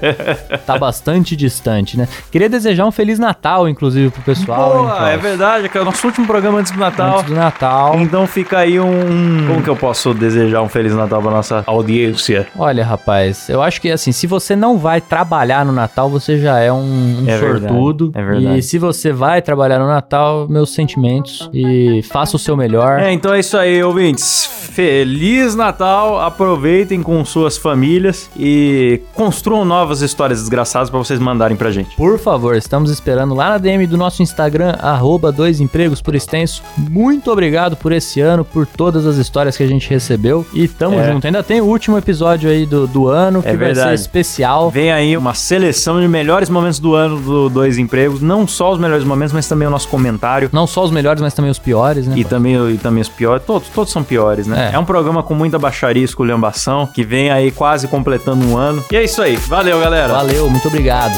tá 0.64 0.78
bastante 0.78 1.36
distante, 1.36 1.98
né? 1.98 2.08
Queria 2.30 2.48
desejar 2.48 2.86
um 2.86 2.90
Feliz 2.90 3.18
Natal, 3.18 3.68
inclusive, 3.68 4.10
pro 4.10 4.22
pessoal. 4.22 4.70
hein, 4.70 4.78
Boa, 4.78 4.96
Klaus? 4.96 5.10
é 5.10 5.16
verdade, 5.18 5.68
que 5.68 5.76
é 5.76 5.80
o 5.82 5.84
nosso 5.84 6.06
último 6.06 6.26
programa 6.26 6.58
antes 6.58 6.72
do 6.72 6.78
Natal. 6.78 7.18
Antes 7.18 7.24
do 7.30 7.34
Natal. 7.34 7.97
Então 8.00 8.26
fica 8.26 8.58
aí 8.58 8.78
um. 8.80 9.46
Como 9.46 9.62
que 9.62 9.68
eu 9.70 9.76
posso 9.76 10.12
desejar 10.14 10.62
um 10.62 10.68
Feliz 10.68 10.94
Natal 10.94 11.20
pra 11.22 11.30
nossa 11.30 11.62
audiência? 11.66 12.46
Olha, 12.58 12.84
rapaz, 12.84 13.48
eu 13.48 13.62
acho 13.62 13.80
que 13.80 13.90
assim, 13.90 14.12
se 14.12 14.26
você 14.26 14.54
não 14.56 14.78
vai 14.78 15.00
trabalhar 15.00 15.64
no 15.64 15.72
Natal, 15.72 16.08
você 16.08 16.38
já 16.38 16.58
é 16.58 16.72
um, 16.72 16.78
um 17.22 17.24
É 17.26 17.36
verdade, 17.38 17.72
sortudo. 17.72 18.12
é 18.14 18.22
verdade. 18.22 18.58
E 18.58 18.62
se 18.62 18.78
você 18.78 19.12
vai 19.12 19.42
trabalhar 19.42 19.78
no 19.78 19.86
Natal, 19.86 20.46
meus 20.48 20.70
sentimentos 20.74 21.48
e 21.52 22.02
faça 22.10 22.36
o 22.36 22.38
seu 22.38 22.56
melhor. 22.56 23.00
É, 23.00 23.12
então 23.12 23.32
é 23.34 23.40
isso 23.40 23.56
aí, 23.56 23.82
ouvintes. 23.82 24.46
Feliz 24.72 25.54
Natal, 25.56 26.20
aproveitem 26.20 27.02
com 27.02 27.24
suas 27.24 27.56
famílias 27.58 28.30
e 28.36 29.00
construam 29.14 29.64
novas 29.64 30.02
histórias 30.02 30.40
desgraçadas 30.40 30.88
pra 30.88 30.98
vocês 30.98 31.18
mandarem 31.18 31.56
pra 31.56 31.70
gente. 31.70 31.96
Por 31.96 32.18
favor, 32.18 32.54
estamos 32.56 32.90
esperando 32.90 33.34
lá 33.34 33.50
na 33.50 33.58
DM 33.58 33.86
do 33.86 33.96
nosso 33.96 34.22
Instagram, 34.22 34.76
arroba 34.80 35.32
dois 35.32 35.60
empregos 35.60 36.00
por 36.00 36.14
extenso. 36.14 36.62
Muito 36.76 37.30
obrigado 37.30 37.76
por 37.76 37.87
esse 37.92 38.20
ano, 38.20 38.44
por 38.44 38.66
todas 38.66 39.06
as 39.06 39.16
histórias 39.16 39.56
que 39.56 39.62
a 39.62 39.66
gente 39.66 39.88
recebeu. 39.88 40.46
E 40.52 40.66
tamo 40.68 40.98
É. 40.98 41.12
junto. 41.12 41.26
Ainda 41.26 41.42
tem 41.42 41.60
o 41.60 41.64
último 41.64 41.96
episódio 41.98 42.48
aí 42.50 42.64
do, 42.66 42.86
do 42.86 43.08
ano, 43.08 43.42
que 43.42 43.48
É 43.48 43.56
vai 43.56 43.74
ser 43.74 43.94
especial. 43.94 44.70
Vem 44.70 44.92
aí 44.92 45.16
uma 45.16 45.34
seleção 45.34 46.00
de 46.00 46.08
melhores 46.08 46.48
momentos 46.48 46.78
do 46.78 46.94
ano 46.94 47.20
do 47.20 47.48
Dois 47.48 47.78
Empregos, 47.78 48.20
não 48.20 48.46
só 48.46 48.72
os 48.72 48.78
melhores 48.78 49.04
momentos, 49.04 49.32
mas 49.32 49.46
também 49.48 49.66
o 49.66 49.70
nosso 49.70 49.88
comentário. 49.88 50.48
Não 50.52 50.66
só 50.66 50.84
os 50.84 50.90
melhores, 50.90 51.20
mas 51.22 51.34
também 51.34 51.50
os 51.50 51.58
piores, 51.58 52.06
né? 52.06 52.14
E 52.16 52.24
também, 52.24 52.54
e 52.70 52.78
também 52.78 53.00
os 53.02 53.08
piores, 53.08 53.42
todos, 53.46 53.68
todos 53.68 53.92
são 53.92 54.02
piores, 54.02 54.46
né? 54.46 54.70
É. 54.72 54.74
É. 54.74 54.78
um 54.78 54.84
programa 54.84 55.22
com 55.22 55.34
muita 55.34 55.58
baixaria 55.58 56.02
e 56.02 56.04
esculhambação, 56.04 56.86
que 56.86 57.04
vem 57.04 57.30
aí 57.30 57.50
quase 57.50 57.88
completando 57.88 58.46
um 58.46 58.56
ano. 58.56 58.82
E 58.90 58.96
é 58.96 59.04
isso 59.04 59.20
aí. 59.22 59.36
Valeu, 59.36 59.80
galera. 59.80 60.12
Valeu, 60.12 60.48
muito 60.50 60.68
obrigado. 60.68 61.12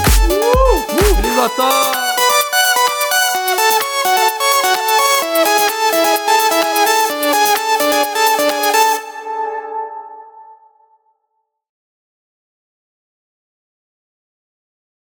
Feliz 1.15 1.37
Natal! 1.37 2.00